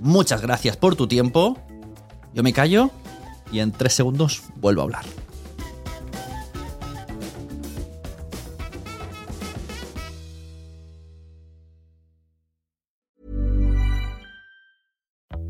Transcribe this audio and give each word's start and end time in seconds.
muchas 0.00 0.42
gracias 0.42 0.76
por 0.76 0.96
tu 0.96 1.06
tiempo. 1.06 1.56
Yo 2.34 2.42
me 2.42 2.52
callo 2.52 2.90
y 3.52 3.60
en 3.60 3.72
tres 3.72 3.94
segundos 3.94 4.42
vuelvo 4.56 4.82
a 4.82 4.84
hablar. 4.84 5.04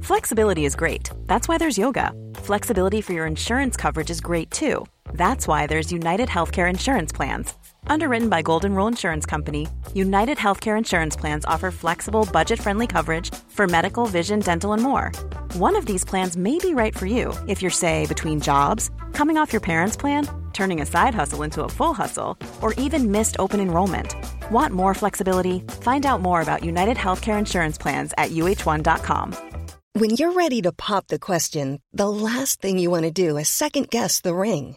Flexibility 0.03 0.65
is 0.65 0.77
great. 0.77 1.11
That's 1.27 1.49
why 1.49 1.59
there's 1.59 1.77
yoga. 1.79 2.13
Flexibility 2.45 3.01
for 3.01 3.13
your 3.13 3.27
insurance 3.27 3.77
coverage 3.77 4.09
is 4.11 4.21
great 4.21 4.51
too. 4.53 4.87
That's 5.13 5.49
why 5.49 5.67
there's 5.67 5.91
United 5.91 6.29
Healthcare 6.29 6.71
Insurance 6.71 7.13
Plans. 7.13 7.53
Underwritten 7.89 8.29
by 8.29 8.43
Golden 8.43 8.75
Rule 8.75 8.89
Insurance 8.89 9.25
Company, 9.25 9.69
United 9.95 10.39
Healthcare 10.39 10.77
Insurance 10.77 11.15
Plans 11.17 11.45
offer 11.45 11.71
flexible, 11.71 12.29
budget 12.33 12.59
friendly 12.61 12.87
coverage 12.87 13.33
for 13.51 13.67
medical, 13.67 14.07
vision, 14.07 14.41
dental, 14.41 14.73
and 14.73 14.83
more. 14.83 15.13
One 15.55 15.77
of 15.77 15.87
these 15.87 16.05
plans 16.05 16.37
may 16.37 16.59
be 16.59 16.75
right 16.75 16.97
for 16.97 17.07
you 17.07 17.33
if 17.49 17.63
you're, 17.63 17.71
say, 17.71 18.07
between 18.07 18.41
jobs, 18.41 18.91
coming 19.13 19.37
off 19.37 19.53
your 19.53 19.61
parents' 19.61 19.97
plan, 19.97 20.29
turning 20.53 20.81
a 20.81 20.87
side 20.87 21.15
hustle 21.15 21.43
into 21.43 21.65
a 21.65 21.69
full 21.69 21.95
hustle, 21.95 22.37
or 22.61 22.73
even 22.75 23.11
missed 23.13 23.37
open 23.39 23.61
enrollment. 23.61 24.15
Want 24.51 24.73
more 24.75 24.95
flexibility? 24.95 25.61
Find 25.83 26.05
out 26.07 26.21
more 26.21 26.41
about 26.41 26.65
United 26.65 26.97
Healthcare 26.97 27.39
Insurance 27.39 27.79
Plans 27.79 28.13
at 28.19 28.31
uh1.com. 28.31 29.37
When 29.95 30.11
you're 30.11 30.33
ready 30.33 30.61
to 30.61 30.73
pop 30.73 31.07
the 31.07 31.19
question, 31.19 31.81
the 31.91 32.11
last 32.11 32.61
thing 32.61 32.79
you 32.79 32.91
want 32.91 33.05
to 33.05 33.11
do 33.11 33.39
is 33.39 33.49
second 33.49 33.89
guess 33.89 34.21
the 34.21 34.35
ring 34.35 34.77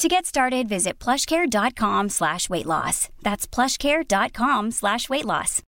To 0.00 0.08
get 0.08 0.24
started, 0.24 0.66
visit 0.66 0.98
plushcare.com 0.98 2.08
slash 2.08 2.48
weight 2.48 2.64
loss. 2.66 3.10
That's 3.22 3.46
plushcare.com 3.46 4.70
slash 4.70 5.10
weight 5.10 5.26
loss. 5.26 5.62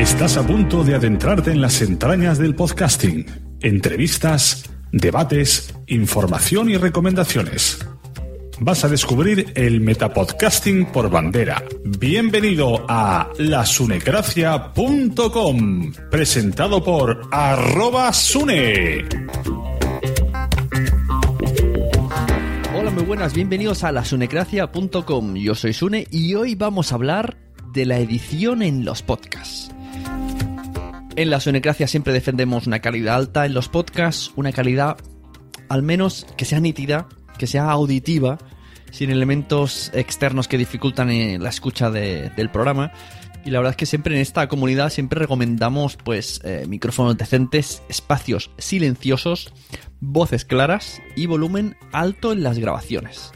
Estás 0.00 0.38
a 0.38 0.46
punto 0.46 0.82
de 0.82 0.94
adentrarte 0.94 1.50
en 1.50 1.60
las 1.60 1.82
entrañas 1.82 2.38
del 2.38 2.54
podcasting. 2.54 3.26
Entrevistas, 3.60 4.64
debates, 4.92 5.74
información 5.88 6.70
y 6.70 6.78
recomendaciones 6.78 7.86
vas 8.60 8.84
a 8.84 8.88
descubrir 8.88 9.52
el 9.54 9.80
metapodcasting 9.80 10.86
por 10.86 11.10
bandera. 11.10 11.62
Bienvenido 11.84 12.84
a 12.88 13.28
lasunecracia.com, 13.38 15.92
presentado 16.10 16.82
por 16.82 17.28
arroba 17.30 18.12
sune. 18.12 19.04
Hola, 22.74 22.90
muy 22.90 23.04
buenas, 23.04 23.32
bienvenidos 23.34 23.84
a 23.84 23.92
lasunecracia.com. 23.92 25.34
Yo 25.36 25.54
soy 25.54 25.72
Sune 25.74 26.06
y 26.10 26.34
hoy 26.34 26.54
vamos 26.56 26.92
a 26.92 26.94
hablar 26.94 27.36
de 27.72 27.84
la 27.84 27.98
edición 27.98 28.62
en 28.62 28.84
los 28.86 29.02
podcasts. 29.02 29.70
En 31.16 31.28
la 31.30 31.40
siempre 31.40 32.12
defendemos 32.12 32.66
una 32.66 32.80
calidad 32.80 33.16
alta 33.16 33.44
en 33.46 33.54
los 33.54 33.68
podcasts, 33.68 34.32
una 34.36 34.52
calidad 34.52 34.98
al 35.68 35.82
menos 35.82 36.26
que 36.36 36.44
sea 36.44 36.60
nítida 36.60 37.08
que 37.36 37.46
sea 37.46 37.70
auditiva, 37.70 38.38
sin 38.90 39.10
elementos 39.10 39.90
externos 39.94 40.48
que 40.48 40.58
dificultan 40.58 41.10
eh, 41.10 41.38
la 41.38 41.50
escucha 41.50 41.90
del 41.90 42.50
programa. 42.50 42.92
Y 43.44 43.50
la 43.50 43.60
verdad 43.60 43.72
es 43.72 43.76
que 43.76 43.86
siempre 43.86 44.14
en 44.14 44.20
esta 44.20 44.48
comunidad 44.48 44.90
siempre 44.90 45.20
recomendamos 45.20 45.96
pues 45.96 46.40
eh, 46.44 46.64
micrófonos 46.68 47.16
decentes, 47.16 47.82
espacios 47.88 48.50
silenciosos, 48.58 49.52
voces 50.00 50.44
claras 50.44 51.00
y 51.14 51.26
volumen 51.26 51.76
alto 51.92 52.32
en 52.32 52.42
las 52.42 52.58
grabaciones. 52.58 53.30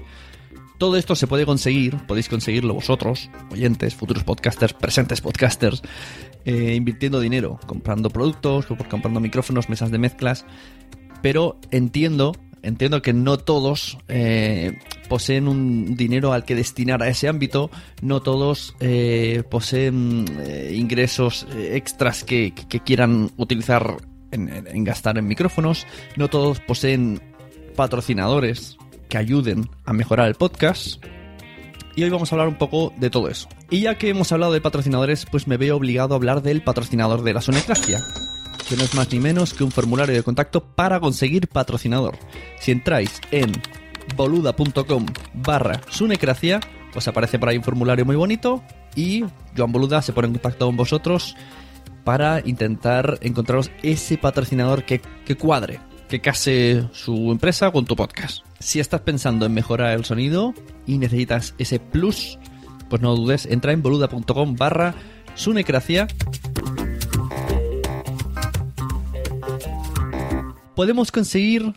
Todo 0.78 0.97
esto 0.97 1.15
se 1.15 1.27
puede 1.27 1.47
conseguir, 1.47 1.97
podéis 2.06 2.28
conseguirlo 2.28 2.75
vosotros, 2.75 3.31
oyentes, 3.53 3.94
futuros 3.94 4.25
podcasters, 4.25 4.72
presentes 4.72 5.21
podcasters, 5.21 5.82
eh, 6.47 6.72
invirtiendo 6.75 7.21
dinero, 7.21 7.61
comprando 7.67 8.09
productos, 8.09 8.65
comprando 8.67 9.21
micrófonos, 9.21 9.69
mesas 9.69 9.91
de 9.93 9.99
mezclas. 9.99 10.47
Pero 11.22 11.61
entiendo 11.71 12.32
entiendo 12.62 13.03
que 13.03 13.12
no 13.12 13.38
todos 13.38 13.98
eh, 14.09 14.72
poseen 15.09 15.48
un 15.48 15.97
dinero 15.97 16.32
al 16.32 16.44
que 16.44 16.54
destinar 16.54 17.03
a 17.03 17.09
ese 17.09 17.28
ámbito, 17.28 17.71
no 18.03 18.21
todos 18.21 18.75
eh, 18.81 19.43
poseen 19.50 20.26
eh, 20.41 20.72
ingresos 20.75 21.47
extras 21.56 22.25
que, 22.25 22.53
quieran 22.84 23.31
utilizar 23.37 23.97
en, 24.32 24.84
gastar 24.84 25.19
en 25.19 25.26
micrófonos, 25.26 25.87
no 26.16 26.28
todos 26.28 26.60
poseen 26.60 27.20
patrocinadores 27.76 28.76
que 29.09 29.19
ayuden 29.19 29.69
a 29.84 29.93
mejorar 29.93 30.28
el 30.28 30.34
podcast. 30.34 31.04
Y 31.97 32.04
hoy 32.04 32.10
vamos 32.10 32.32
a 32.32 32.37
hablar 32.37 32.49
un 32.49 32.54
poco 32.56 32.93
de 32.99 33.10
todo 33.10 33.28
eso. 33.28 33.49
Y 33.69 33.81
ya 33.81 33.97
que 33.97 34.09
hemos 34.10 34.31
hablado 34.32 34.53
de 34.53 34.60
patrocinadores, 34.60 35.26
pues 35.31 35.49
me 35.49 35.56
veo 35.56 35.76
obligado 35.76 36.15
a 36.15 36.16
hablar 36.16 36.41
del 36.43 36.62
patrocinador 36.62 37.22
de 37.25 37.34
la 37.34 37.41
Sonecracia 37.41 38.00
no 38.76 38.84
es 38.84 38.94
más 38.94 39.10
ni 39.12 39.19
menos 39.19 39.53
que 39.53 39.64
un 39.64 39.72
formulario 39.72 40.14
de 40.14 40.22
contacto 40.22 40.62
para 40.64 41.00
conseguir 41.00 41.48
patrocinador. 41.48 42.16
Si 42.58 42.70
entráis 42.70 43.20
en 43.31 43.53
boluda.com 44.16 45.06
barra 45.34 45.81
sunecracia, 45.88 46.60
os 46.94 47.06
aparece 47.08 47.38
por 47.38 47.48
ahí 47.48 47.56
un 47.56 47.64
formulario 47.64 48.04
muy 48.04 48.16
bonito 48.16 48.62
y 48.97 49.25
Joan 49.56 49.72
Boluda 49.72 50.03
se 50.03 50.12
pone 50.12 50.28
en 50.28 50.34
contacto 50.34 50.66
con 50.66 50.76
vosotros 50.76 51.36
para 52.04 52.41
intentar 52.44 53.19
encontraros 53.22 53.70
ese 53.82 54.19
patrocinador 54.19 54.84
que, 54.84 55.00
cuadre, 55.38 55.81
que 56.08 56.20
case 56.20 56.88
su 56.92 57.31
empresa 57.32 57.70
con 57.72 57.84
tu 57.87 57.97
podcast. 57.97 58.44
Si 58.60 58.78
estás 58.81 59.00
pensando 59.02 59.46
en 59.46 59.55
mejorar 59.55 59.90
el 59.96 60.05
sonido 60.05 60.55
y 60.87 60.99
necesitas 60.99 61.55
ese 61.58 61.78
plus, 61.81 62.38
pues 62.88 63.02
no 63.02 63.14
dudes, 63.17 63.46
entra 63.46 63.72
en 63.72 63.82
boluda.com 63.82 64.56
barra 64.56 64.94
sunecracia 65.34 66.06
podemos 70.81 71.12
conseguir 71.12 71.75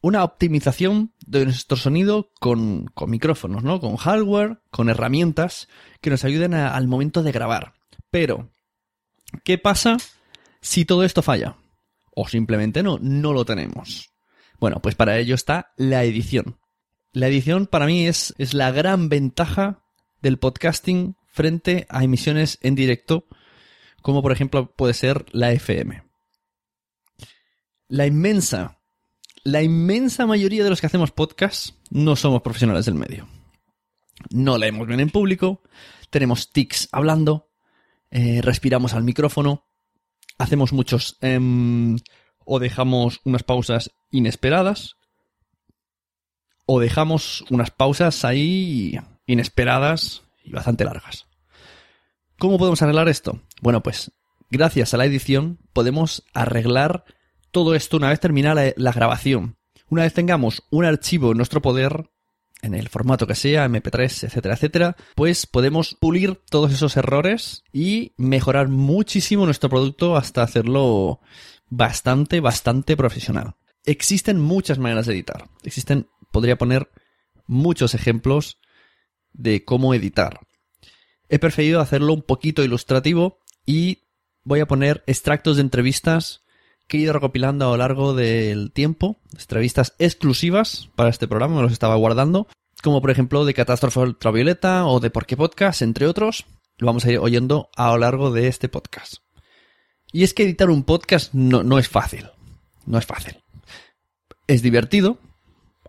una 0.00 0.24
optimización 0.24 1.12
de 1.26 1.44
nuestro 1.44 1.76
sonido 1.76 2.30
con, 2.40 2.86
micrófonos, 3.06 3.62
¿no? 3.64 3.80
Con 3.82 3.96
hardware, 3.98 4.62
con 4.70 4.88
herramientas 4.88 5.68
que 6.00 6.08
nos 6.08 6.24
ayuden 6.24 6.54
al 6.54 6.88
momento 6.88 7.22
de 7.22 7.32
grabar. 7.32 7.74
Pero, 8.10 8.48
¿qué 9.44 9.58
pasa 9.58 9.98
si 10.62 10.86
todo 10.86 11.04
esto 11.04 11.20
falla? 11.20 11.56
O 12.16 12.28
simplemente 12.28 12.82
no, 12.82 12.96
no 12.98 13.34
lo 13.34 13.44
tenemos. 13.44 14.08
Bueno, 14.58 14.80
pues 14.80 14.94
para 14.94 15.18
ello 15.18 15.34
está 15.34 15.72
la 15.76 16.04
edición. 16.04 16.56
La 17.12 17.28
edición 17.28 17.66
para 17.66 17.84
mí 17.84 18.06
es, 18.06 18.32
es 18.38 18.54
la 18.54 18.70
gran 18.70 19.10
ventaja 19.10 19.80
del 20.22 20.38
podcasting 20.38 21.14
frente 21.30 21.84
a 21.90 22.04
emisiones 22.04 22.56
en 22.62 22.74
directo, 22.74 23.26
como 24.00 24.22
por 24.22 24.32
ejemplo 24.32 24.72
puede 24.74 24.94
ser 24.94 25.26
la 25.32 25.52
FM. 25.52 26.08
La 27.90 28.06
inmensa, 28.06 28.78
la 29.42 29.62
inmensa 29.64 30.24
mayoría 30.24 30.62
de 30.62 30.70
los 30.70 30.80
que 30.80 30.86
hacemos 30.86 31.10
podcast 31.10 31.70
no 31.90 32.14
somos 32.14 32.40
profesionales 32.42 32.86
del 32.86 32.94
medio. 32.94 33.26
No 34.30 34.58
leemos 34.58 34.86
bien 34.86 35.00
en 35.00 35.10
público, 35.10 35.60
tenemos 36.08 36.52
tics 36.52 36.88
hablando, 36.92 37.50
eh, 38.12 38.42
respiramos 38.42 38.94
al 38.94 39.02
micrófono, 39.02 39.66
hacemos 40.38 40.72
muchos 40.72 41.18
em, 41.20 41.96
o 42.44 42.60
dejamos 42.60 43.22
unas 43.24 43.42
pausas 43.42 43.90
inesperadas 44.12 44.94
o 46.66 46.78
dejamos 46.78 47.44
unas 47.50 47.72
pausas 47.72 48.24
ahí 48.24 49.00
inesperadas 49.26 50.22
y 50.44 50.52
bastante 50.52 50.84
largas. 50.84 51.26
¿Cómo 52.38 52.56
podemos 52.56 52.80
arreglar 52.82 53.08
esto? 53.08 53.42
Bueno, 53.60 53.82
pues 53.82 54.12
gracias 54.48 54.94
a 54.94 54.96
la 54.96 55.06
edición 55.06 55.58
podemos 55.72 56.22
arreglar 56.34 57.04
todo 57.52 57.74
esto 57.74 57.96
una 57.96 58.10
vez 58.10 58.20
terminada 58.20 58.72
la, 58.76 58.92
grabación. 58.92 59.56
Una 59.88 60.02
vez 60.02 60.14
tengamos 60.14 60.62
un 60.70 60.84
archivo 60.84 61.32
en 61.32 61.38
nuestro 61.38 61.60
poder, 61.60 62.08
en 62.62 62.74
el 62.74 62.88
formato 62.88 63.26
que 63.26 63.34
sea, 63.34 63.68
MP3, 63.68 64.24
etcétera, 64.24 64.54
etcétera, 64.54 64.96
pues 65.16 65.46
podemos 65.46 65.96
pulir 65.98 66.40
todos 66.48 66.72
esos 66.72 66.96
errores 66.96 67.64
y 67.72 68.12
mejorar 68.16 68.68
muchísimo 68.68 69.46
nuestro 69.46 69.68
producto 69.68 70.16
hasta 70.16 70.42
hacerlo 70.42 71.20
bastante, 71.68 72.38
bastante 72.38 72.96
profesional. 72.96 73.56
Existen 73.84 74.38
muchas 74.38 74.78
maneras 74.78 75.06
de 75.06 75.14
editar. 75.14 75.48
Existen, 75.64 76.06
podría 76.30 76.56
poner 76.56 76.88
muchos 77.48 77.94
ejemplos 77.94 78.58
de 79.32 79.64
cómo 79.64 79.92
editar. 79.94 80.38
He 81.28 81.38
preferido 81.40 81.80
hacerlo 81.80 82.12
un 82.12 82.22
poquito 82.22 82.62
ilustrativo 82.62 83.38
y 83.66 84.04
voy 84.44 84.60
a 84.60 84.66
poner 84.68 85.02
extractos 85.08 85.56
de 85.56 85.62
entrevistas 85.62 86.42
que 86.90 86.98
he 86.98 87.00
ido 87.02 87.12
recopilando 87.12 87.66
a 87.66 87.68
lo 87.68 87.76
largo 87.76 88.14
del 88.14 88.72
tiempo, 88.72 89.16
entrevistas 89.38 89.94
exclusivas 90.00 90.90
para 90.96 91.08
este 91.08 91.28
programa, 91.28 91.56
me 91.56 91.62
los 91.62 91.72
estaba 91.72 91.94
guardando, 91.94 92.48
como 92.82 93.00
por 93.00 93.10
ejemplo 93.12 93.44
de 93.44 93.54
Catástrofe 93.54 94.00
Ultravioleta 94.00 94.84
o 94.86 94.98
de 94.98 95.08
Por 95.08 95.24
qué 95.24 95.36
Podcast, 95.36 95.82
entre 95.82 96.08
otros, 96.08 96.46
lo 96.78 96.88
vamos 96.88 97.04
a 97.06 97.12
ir 97.12 97.18
oyendo 97.20 97.68
a 97.76 97.92
lo 97.92 97.98
largo 97.98 98.32
de 98.32 98.48
este 98.48 98.68
podcast. 98.68 99.14
Y 100.12 100.24
es 100.24 100.34
que 100.34 100.42
editar 100.42 100.68
un 100.68 100.82
podcast 100.82 101.32
no, 101.32 101.78
es 101.78 101.88
fácil, 101.88 102.28
no 102.86 102.98
es 102.98 103.06
fácil. 103.06 103.36
Es 104.48 104.60
divertido, 104.60 105.18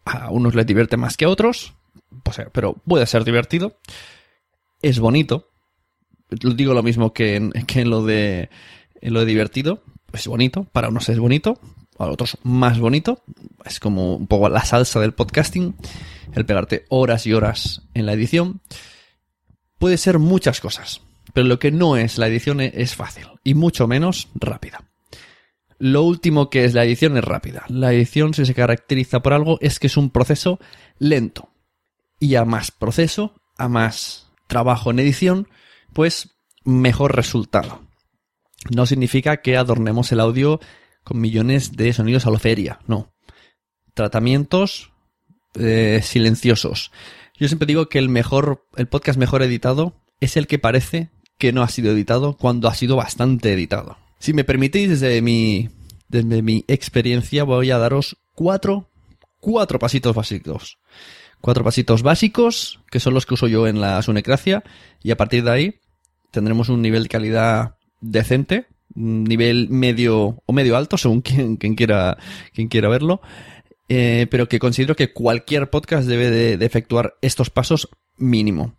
a 0.06 0.30
unos 0.30 0.54
les 0.54 0.68
divierte 0.68 0.98
más 0.98 1.18
que 1.18 1.26
a 1.26 1.30
otros, 1.30 1.74
pues, 2.24 2.38
pero 2.54 2.74
puede 2.76 3.08
ser 3.08 3.24
divertido, 3.24 3.76
es 4.84 5.00
bonito, 5.00 5.50
digo 6.30 6.76
lo 6.76 6.84
mismo 6.84 7.12
que 7.12 7.50
que 7.66 7.82
en 7.82 7.90
lo 7.90 8.04
de 8.06 8.52
en 9.02 9.14
lo 9.16 9.22
de 9.22 9.26
divertido, 9.26 9.82
es 10.14 10.28
bonito, 10.28 10.66
para 10.66 10.90
unos 10.90 11.10
es 11.10 11.20
bonito, 11.20 11.60
para 11.98 12.12
otros 12.12 12.38
más 12.44 12.80
bonito. 12.80 13.24
Es 13.66 13.80
como 13.80 14.16
un 14.16 14.28
poco 14.28 14.50
la 14.50 14.66
salsa 14.66 15.00
del 15.00 15.14
podcasting, 15.14 15.76
el 16.34 16.46
pegarte 16.46 16.86
horas 16.90 17.26
y 17.28 17.34
horas 17.34 17.84
en 17.94 18.06
la 18.06 18.14
edición. 18.14 18.62
Puede 19.78 19.98
ser 19.98 20.20
muchas 20.20 20.62
cosas, 20.62 21.02
pero 21.34 21.48
lo 21.48 21.60
que 21.60 21.72
no 21.72 21.98
es 21.98 22.18
la 22.18 22.28
edición 22.28 22.62
e-, 22.62 22.72
es 22.76 22.96
fácil 22.96 23.26
y 23.44 23.54
mucho 23.54 23.88
menos 23.88 24.28
rápida. 24.36 24.84
Lo 25.80 26.04
último 26.04 26.52
que 26.52 26.64
es 26.64 26.76
la 26.76 26.84
edición 26.86 27.18
es 27.18 27.24
rápida. 27.24 27.64
La 27.68 27.92
edición, 27.92 28.36
si 28.36 28.46
se 28.46 28.54
caracteriza 28.54 29.22
por 29.22 29.34
algo, 29.34 29.58
es 29.62 29.80
que 29.80 29.88
es 29.88 29.98
un 29.98 30.12
proceso 30.12 30.60
lento. 31.00 31.50
Y 32.20 32.36
a 32.36 32.46
más 32.46 32.70
proceso, 32.70 33.34
a 33.58 33.68
más 33.68 34.28
trabajo 34.46 34.92
en 34.92 35.00
edición, 35.00 35.48
pues 35.92 36.36
mejor 36.64 37.16
resultado 37.16 37.82
no 38.70 38.86
significa 38.86 39.38
que 39.38 39.58
adornemos 39.58 40.12
el 40.12 40.20
audio 40.20 40.60
con 41.04 41.20
millones 41.20 41.72
de 41.76 41.92
sonidos 41.94 42.26
a 42.28 42.32
la 42.32 42.40
feria, 42.40 42.80
no. 42.88 43.12
Tratamientos 43.94 44.92
eh, 45.56 46.00
silenciosos. 46.04 46.92
Yo 47.38 47.48
siempre 47.48 47.66
digo 47.66 47.90
que 47.90 47.98
el 47.98 48.08
mejor, 48.10 48.64
el 48.78 48.88
podcast 48.88 49.18
mejor 49.18 49.42
editado 49.42 49.96
es 50.20 50.38
el 50.38 50.46
que 50.48 50.60
parece 50.60 51.10
que 51.40 51.52
no 51.52 51.64
ha 51.64 51.70
sido 51.70 51.92
editado 51.92 52.38
cuando 52.38 52.68
ha 52.68 52.76
sido 52.76 52.96
bastante 52.96 53.52
editado. 53.54 53.98
Si 54.20 54.34
me 54.34 54.44
permitís, 54.44 54.90
desde 54.90 55.22
mi, 55.24 55.70
desde 56.08 56.44
mi 56.44 56.64
experiencia 56.68 57.44
voy 57.44 57.72
a 57.72 57.80
daros 57.80 58.18
cuatro, 58.36 58.90
cuatro 59.40 59.80
pasitos 59.80 60.16
básicos. 60.16 60.78
Cuatro 61.42 61.64
pasitos 61.64 62.04
básicos, 62.04 62.80
que 62.92 63.00
son 63.00 63.16
los 63.16 63.26
que 63.26 63.34
uso 63.34 63.48
yo 63.48 63.68
en 63.68 63.82
la 63.82 64.00
Sunecracia, 64.04 64.64
y 65.02 65.10
a 65.10 65.18
partir 65.18 65.44
de 65.44 65.50
ahí 65.52 65.76
tendremos 66.30 66.70
un 66.70 66.84
nivel 66.84 67.04
de 67.04 67.10
calidad 67.10 67.76
decente, 68.02 68.66
nivel 68.96 69.68
medio 69.70 70.42
o 70.46 70.54
medio 70.54 70.76
alto, 70.76 70.98
según 70.98 71.22
quien, 71.22 71.56
quiera, 71.58 72.18
quien 72.54 72.68
quiera 72.68 72.90
verlo. 72.90 73.22
Eh, 73.88 74.28
pero 74.32 74.48
que 74.48 74.60
considero 74.60 74.96
que 74.96 75.12
cualquier 75.14 75.70
podcast 75.70 76.08
debe 76.08 76.30
de, 76.30 76.66
efectuar 76.66 77.16
estos 77.22 77.50
pasos 77.50 77.90
mínimo. 78.18 78.74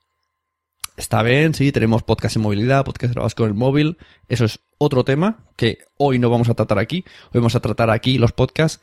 Está 0.96 1.22
bien, 1.22 1.54
sí, 1.54 1.70
tenemos 1.72 2.02
podcast 2.02 2.36
en 2.36 2.42
movilidad, 2.42 2.84
podcast 2.84 3.12
grabados 3.14 3.34
con 3.34 3.46
el 3.48 3.54
móvil, 3.54 3.96
eso 4.28 4.44
es 4.46 4.60
otro 4.78 5.04
tema 5.04 5.44
que 5.56 5.78
hoy 5.98 6.18
no 6.18 6.28
vamos 6.30 6.48
a 6.48 6.54
tratar 6.54 6.78
aquí, 6.78 7.04
hoy 7.32 7.40
vamos 7.40 7.54
a 7.54 7.60
tratar 7.60 7.90
aquí 7.90 8.16
los 8.18 8.32
podcasts 8.32 8.82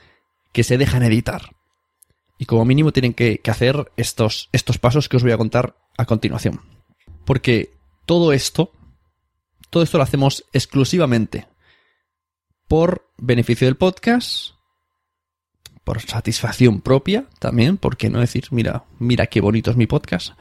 que 0.51 0.63
se 0.63 0.77
dejan 0.77 1.01
editar. 1.03 1.51
Y 2.37 2.45
como 2.45 2.63
mínimo 2.65 2.91
tienen 2.91 3.13
que, 3.13 3.41
hacer 3.49 3.91
estos, 3.97 4.49
estos 4.51 4.77
pasos 4.77 5.09
que 5.09 5.17
os 5.17 5.23
voy 5.23 5.31
a 5.33 5.37
contar 5.37 5.75
a 5.97 6.05
continuación. 6.05 6.61
Porque 7.25 7.71
todo 8.05 8.33
esto 8.33 8.71
todo 9.69 9.83
esto 9.83 9.97
lo 9.97 10.03
hacemos 10.03 10.45
exclusivamente 10.51 11.47
por 12.67 13.07
beneficio 13.17 13.67
del 13.67 13.77
podcast, 13.77 14.53
por 15.83 16.01
satisfacción 16.01 16.81
propia 16.81 17.27
también, 17.39 17.77
porque 17.77 18.09
no 18.09 18.19
decir, 18.19 18.45
mira, 18.51 18.85
mira 18.97 19.27
qué 19.27 19.41
bonito 19.41 19.69
es 19.71 19.77
mi 19.77 19.85
podcast, 19.87 20.31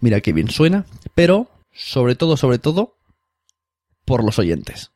mira 0.00 0.20
qué 0.20 0.32
bien 0.32 0.50
suena, 0.50 0.86
pero 1.14 1.48
sobre 1.72 2.14
todo, 2.16 2.36
sobre 2.36 2.58
todo, 2.58 2.96
por 4.04 4.24
los 4.24 4.38
oyentes. 4.38 4.90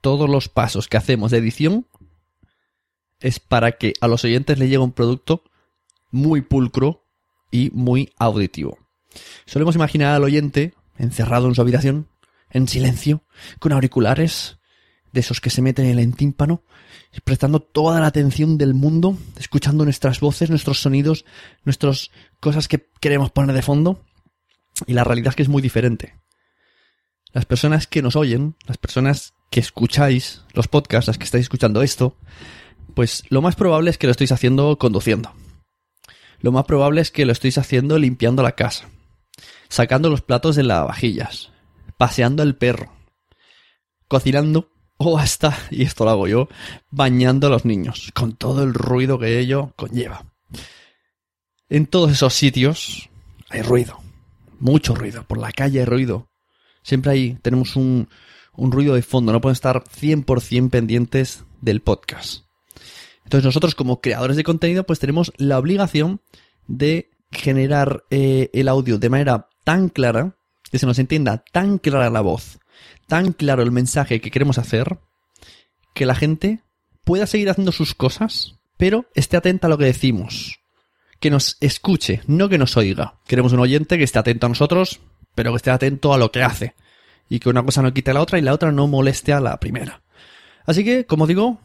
Todos 0.00 0.28
los 0.28 0.48
pasos 0.48 0.88
que 0.88 0.96
hacemos 0.96 1.30
de 1.30 1.38
edición 1.38 1.86
es 3.20 3.40
para 3.40 3.72
que 3.72 3.94
a 4.00 4.08
los 4.08 4.24
oyentes 4.24 4.58
le 4.58 4.66
llegue 4.66 4.78
un 4.78 4.92
producto 4.92 5.42
muy 6.10 6.40
pulcro 6.40 7.02
y 7.50 7.70
muy 7.72 8.12
auditivo. 8.18 8.78
Solemos 9.46 9.74
imaginar 9.74 10.14
al 10.14 10.24
oyente 10.24 10.74
encerrado 10.98 11.48
en 11.48 11.54
su 11.54 11.60
habitación, 11.60 12.08
en 12.50 12.68
silencio, 12.68 13.24
con 13.58 13.72
auriculares 13.72 14.58
de 15.12 15.20
esos 15.20 15.40
que 15.40 15.50
se 15.50 15.62
meten 15.62 15.86
en 15.86 15.98
el 15.98 16.14
tímpano, 16.16 16.62
prestando 17.24 17.60
toda 17.60 18.00
la 18.00 18.06
atención 18.06 18.58
del 18.58 18.74
mundo, 18.74 19.16
escuchando 19.38 19.84
nuestras 19.84 20.20
voces, 20.20 20.50
nuestros 20.50 20.80
sonidos, 20.80 21.24
nuestras 21.64 22.10
cosas 22.40 22.68
que 22.68 22.88
queremos 23.00 23.30
poner 23.30 23.54
de 23.54 23.62
fondo. 23.62 24.02
Y 24.86 24.92
la 24.92 25.04
realidad 25.04 25.30
es 25.30 25.36
que 25.36 25.42
es 25.42 25.48
muy 25.48 25.62
diferente. 25.62 26.14
Las 27.32 27.46
personas 27.46 27.86
que 27.86 28.02
nos 28.02 28.16
oyen, 28.16 28.54
las 28.66 28.78
personas 28.78 29.34
que 29.50 29.60
escucháis 29.60 30.42
los 30.52 30.68
podcasts, 30.68 31.08
las 31.08 31.18
que 31.18 31.24
estáis 31.24 31.42
escuchando 31.44 31.82
esto, 31.82 32.16
pues 32.94 33.24
lo 33.28 33.42
más 33.42 33.56
probable 33.56 33.90
es 33.90 33.98
que 33.98 34.06
lo 34.06 34.10
estéis 34.12 34.32
haciendo 34.32 34.76
conduciendo. 34.78 35.32
Lo 36.40 36.52
más 36.52 36.64
probable 36.66 37.00
es 37.00 37.10
que 37.10 37.26
lo 37.26 37.32
estéis 37.32 37.58
haciendo 37.58 37.98
limpiando 37.98 38.42
la 38.42 38.52
casa, 38.52 38.88
sacando 39.68 40.10
los 40.10 40.22
platos 40.22 40.54
de 40.56 40.62
las 40.62 40.86
vajillas, 40.86 41.50
paseando 41.98 42.42
al 42.42 42.54
perro, 42.56 42.90
cocinando 44.06 44.70
o 45.00 45.10
oh, 45.12 45.18
hasta, 45.18 45.56
y 45.70 45.82
esto 45.82 46.04
lo 46.04 46.10
hago 46.10 46.26
yo, 46.26 46.48
bañando 46.90 47.48
a 47.48 47.50
los 47.50 47.64
niños, 47.64 48.10
con 48.14 48.34
todo 48.36 48.62
el 48.64 48.72
ruido 48.74 49.18
que 49.18 49.38
ello 49.38 49.72
conlleva. 49.76 50.24
En 51.68 51.86
todos 51.86 52.10
esos 52.12 52.32
sitios 52.34 53.10
hay 53.50 53.62
ruido, 53.62 53.98
mucho 54.58 54.94
ruido, 54.94 55.24
por 55.24 55.38
la 55.38 55.52
calle 55.52 55.80
hay 55.80 55.84
ruido. 55.84 56.30
Siempre 56.82 57.12
ahí 57.12 57.38
tenemos 57.42 57.76
un, 57.76 58.08
ruido 58.56 58.94
de 58.94 59.02
fondo, 59.02 59.30
no 59.32 59.40
pueden 59.40 59.52
estar 59.54 59.84
100% 59.84 60.70
pendientes 60.70 61.44
del 61.60 61.80
podcast. 61.82 62.44
Entonces 63.24 63.44
nosotros 63.44 63.74
como 63.74 64.00
creadores 64.00 64.36
de 64.36 64.44
contenido 64.44 64.84
pues 64.84 64.98
tenemos 65.00 65.32
la 65.36 65.58
obligación 65.58 66.20
de 66.66 67.10
generar 67.30 68.04
eh, 68.10 68.50
el 68.54 68.68
audio 68.68 68.98
de 68.98 69.10
manera 69.10 69.48
tan 69.64 69.90
clara 69.90 70.37
que 70.70 70.78
se 70.78 70.86
nos 70.86 70.98
entienda 70.98 71.44
tan 71.52 71.78
clara 71.78 72.10
la 72.10 72.20
voz, 72.20 72.58
tan 73.06 73.32
claro 73.32 73.62
el 73.62 73.72
mensaje 73.72 74.20
que 74.20 74.30
queremos 74.30 74.58
hacer, 74.58 74.98
que 75.94 76.06
la 76.06 76.14
gente 76.14 76.60
pueda 77.04 77.26
seguir 77.26 77.48
haciendo 77.50 77.72
sus 77.72 77.94
cosas, 77.94 78.56
pero 78.76 79.06
esté 79.14 79.36
atenta 79.36 79.66
a 79.66 79.70
lo 79.70 79.78
que 79.78 79.86
decimos. 79.86 80.60
Que 81.20 81.30
nos 81.30 81.56
escuche, 81.60 82.20
no 82.26 82.48
que 82.48 82.58
nos 82.58 82.76
oiga. 82.76 83.14
Queremos 83.26 83.52
un 83.52 83.58
oyente 83.60 83.98
que 83.98 84.04
esté 84.04 84.18
atento 84.20 84.46
a 84.46 84.50
nosotros, 84.50 85.00
pero 85.34 85.50
que 85.50 85.56
esté 85.56 85.70
atento 85.70 86.14
a 86.14 86.18
lo 86.18 86.30
que 86.30 86.42
hace. 86.42 86.74
Y 87.28 87.40
que 87.40 87.48
una 87.48 87.64
cosa 87.64 87.82
no 87.82 87.92
quite 87.92 88.10
a 88.12 88.14
la 88.14 88.20
otra 88.20 88.38
y 88.38 88.42
la 88.42 88.52
otra 88.52 88.70
no 88.70 88.86
moleste 88.86 89.32
a 89.32 89.40
la 89.40 89.58
primera. 89.58 90.02
Así 90.64 90.84
que, 90.84 91.06
como 91.06 91.26
digo, 91.26 91.58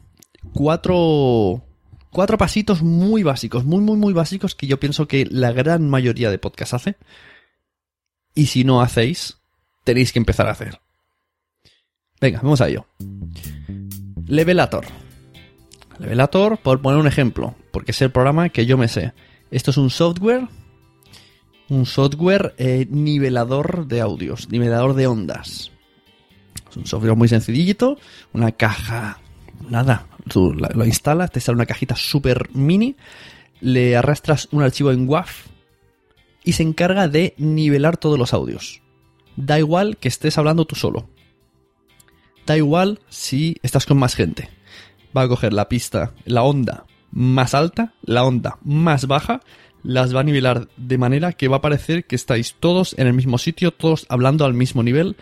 cuatro, 0.53 1.62
cuatro 2.10 2.38
pasitos 2.38 2.81
muy 2.81 3.22
básicos, 3.22 3.63
muy, 3.63 3.81
muy, 3.81 3.95
muy 3.98 4.13
básicos 4.13 4.55
que 4.55 4.65
yo 4.65 4.79
pienso 4.79 5.07
que 5.07 5.27
la 5.29 5.51
gran 5.51 5.88
mayoría 5.88 6.31
de 6.31 6.39
podcasts 6.39 6.74
hace 6.74 6.95
y 8.35 8.47
si 8.47 8.63
no 8.63 8.81
hacéis, 8.81 9.39
tenéis 9.83 10.11
que 10.11 10.19
empezar 10.19 10.47
a 10.47 10.51
hacer. 10.51 10.79
Venga, 12.19 12.39
vamos 12.41 12.61
a 12.61 12.67
ello. 12.69 12.87
Levelator. 14.25 14.85
Levelator, 15.99 16.57
por 16.57 16.81
poner 16.81 16.99
un 16.99 17.05
ejemplo, 17.07 17.55
porque 17.71 17.91
es 17.91 18.01
el 18.01 18.11
programa 18.11 18.49
que 18.49 18.65
yo 18.65 18.77
me 18.77 18.87
sé. 18.87 19.13
Esto 19.51 19.69
es 19.71 19.77
un 19.77 19.91
software, 19.91 20.47
un 21.69 21.85
software 21.85 22.55
eh, 22.57 22.87
nivelador 22.89 23.85
de 23.87 24.01
audios, 24.01 24.49
nivelador 24.49 24.95
de 24.95 25.05
ondas. 25.05 25.71
Es 26.71 26.77
un 26.77 26.87
software 26.87 27.15
muy 27.15 27.27
sencillito, 27.27 27.99
una 28.31 28.51
caja, 28.53 29.19
nada, 29.69 30.07
lo 30.73 30.85
instalas, 30.85 31.31
te 31.31 31.39
sale 31.39 31.57
una 31.57 31.67
cajita 31.67 31.95
super 31.95 32.49
mini, 32.55 32.95
le 33.61 33.95
arrastras 33.95 34.47
un 34.51 34.63
archivo 34.63 34.89
en 34.91 35.07
WAF 35.07 35.52
y 36.43 36.53
se 36.53 36.63
encarga 36.63 37.07
de 37.07 37.33
nivelar 37.38 37.97
todos 37.97 38.19
los 38.19 38.33
audios. 38.33 38.81
Da 39.35 39.57
igual 39.59 39.97
que 39.97 40.07
estés 40.09 40.38
hablando 40.38 40.65
tú 40.65 40.75
solo. 40.75 41.09
Da 42.45 42.57
igual 42.57 43.00
si 43.09 43.55
estás 43.63 43.85
con 43.85 43.97
más 43.97 44.15
gente. 44.15 44.50
Va 45.15 45.23
a 45.23 45.27
coger 45.27 45.53
la 45.53 45.69
pista, 45.69 46.13
la 46.25 46.43
onda 46.43 46.85
más 47.12 47.53
alta, 47.53 47.93
la 48.01 48.23
onda 48.23 48.57
más 48.63 49.05
baja, 49.05 49.41
las 49.83 50.15
va 50.15 50.21
a 50.21 50.23
nivelar 50.23 50.67
de 50.77 50.97
manera 50.97 51.31
que 51.33 51.47
va 51.47 51.57
a 51.57 51.62
parecer 51.62 52.05
que 52.05 52.15
estáis 52.15 52.55
todos 52.59 52.95
en 52.97 53.05
el 53.05 53.13
mismo 53.13 53.38
sitio, 53.38 53.69
todos 53.71 54.07
hablando 54.09 54.45
al 54.45 54.55
mismo 54.55 54.81
nivel 54.81 55.15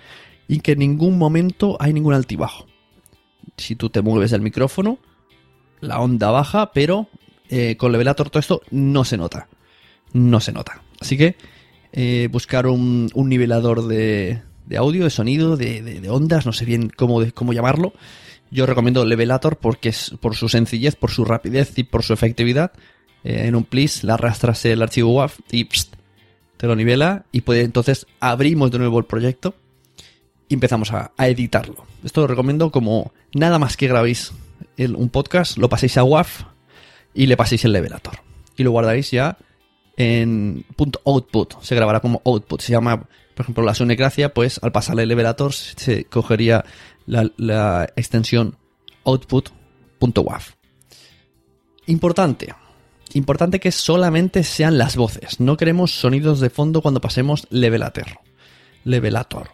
y 0.48 0.62
que 0.62 0.72
en 0.74 0.80
ningún 0.80 1.18
momento 1.18 1.76
hay 1.82 1.92
ningún 1.92 2.14
altibajo. 2.14 2.66
Si 3.58 3.76
tú 3.76 3.90
te 3.90 4.02
mueves 4.02 4.32
el 4.32 4.40
micrófono, 4.42 5.00
la 5.82 6.00
onda 6.00 6.32
baja, 6.32 6.72
pero 6.72 7.10
eh, 7.50 7.76
con 7.76 7.88
con 7.88 7.92
Levelator 7.92 8.30
todo 8.30 8.40
esto 8.40 8.62
no 8.72 9.04
se 9.04 9.18
nota. 9.18 9.50
No 10.14 10.40
se 10.40 10.54
nota. 10.54 10.82
Así 11.02 11.18
que 11.18 11.36
eh, 11.92 12.30
buscar 12.32 12.68
un, 12.68 13.10
nivelador 13.16 13.88
de, 13.88 14.42
audio, 14.78 15.04
de 15.06 15.10
sonido, 15.10 15.58
de, 15.58 16.08
ondas, 16.10 16.46
no 16.46 16.54
sé 16.54 16.64
bien 16.64 16.90
cómo, 16.96 17.22
cómo 17.34 17.52
llamarlo. 17.52 17.92
Yo 18.52 18.66
recomiendo 18.66 19.04
Levelator 19.04 19.58
porque 19.58 19.90
es 19.90 20.14
por 20.22 20.36
su 20.36 20.48
sencillez, 20.48 20.96
por 20.96 21.10
su 21.10 21.26
rapidez 21.26 21.78
y 21.78 21.84
por 21.84 22.04
su 22.04 22.14
efectividad. 22.14 22.72
Eh, 23.24 23.46
en 23.48 23.56
un 23.56 23.64
plis 23.64 24.04
le 24.04 24.12
arrastras 24.14 24.64
el 24.66 24.82
archivo 24.82 25.12
WAV 25.16 25.32
y 25.52 25.66
te 25.66 26.68
lo 26.68 26.76
nivela 26.76 27.26
y 27.32 27.42
puede, 27.42 27.62
entonces 27.62 28.06
abrimos 28.20 28.70
de 28.72 28.80
nuevo 28.80 29.00
el 29.00 29.06
proyecto 29.06 29.56
y 30.48 30.54
empezamos 30.56 30.94
a, 30.94 31.12
editarlo. 31.18 31.86
Esto 32.04 32.22
lo 32.22 32.28
recomiendo 32.28 32.72
como 32.72 33.12
nada 33.34 33.58
más 33.58 33.76
que 33.78 33.88
grabéis 33.88 34.32
un 34.78 35.10
podcast, 35.10 35.58
lo 35.58 35.70
paséis 35.70 35.98
a 35.98 36.04
WAV 36.04 36.28
y 37.16 37.26
le 37.28 37.38
paséis 37.38 37.66
el 37.66 37.72
levelator. 37.74 38.20
Y 38.58 38.64
lo 38.64 38.72
guardáis 38.72 39.10
ya 39.10 39.38
en 39.98 40.66
punto 40.76 41.02
.output, 41.06 41.56
se 41.62 41.76
grabará 41.76 42.00
como 42.00 42.22
output. 42.26 42.62
Se 42.62 42.72
llama, 42.72 43.02
por 43.36 43.44
ejemplo, 43.44 43.64
la 43.64 43.74
gracia 43.74 44.34
pues 44.34 44.60
al 44.62 44.72
pasarle 44.72 45.04
el 45.04 45.34
se 45.52 46.06
cogería 46.06 46.64
la, 47.06 47.90
extensión 47.96 48.58
output.wav, 49.04 50.42
Importante. 51.88 52.56
Importante 53.14 53.60
que 53.60 53.72
solamente 53.74 54.44
sean 54.44 54.78
las 54.78 54.96
voces. 54.96 55.40
No 55.42 55.58
queremos 55.58 55.92
sonidos 55.92 56.40
de 56.40 56.50
fondo 56.50 56.82
cuando 56.82 57.02
pasemos 57.02 57.46
levelator. 57.50 58.06
Levelator. 58.86 59.50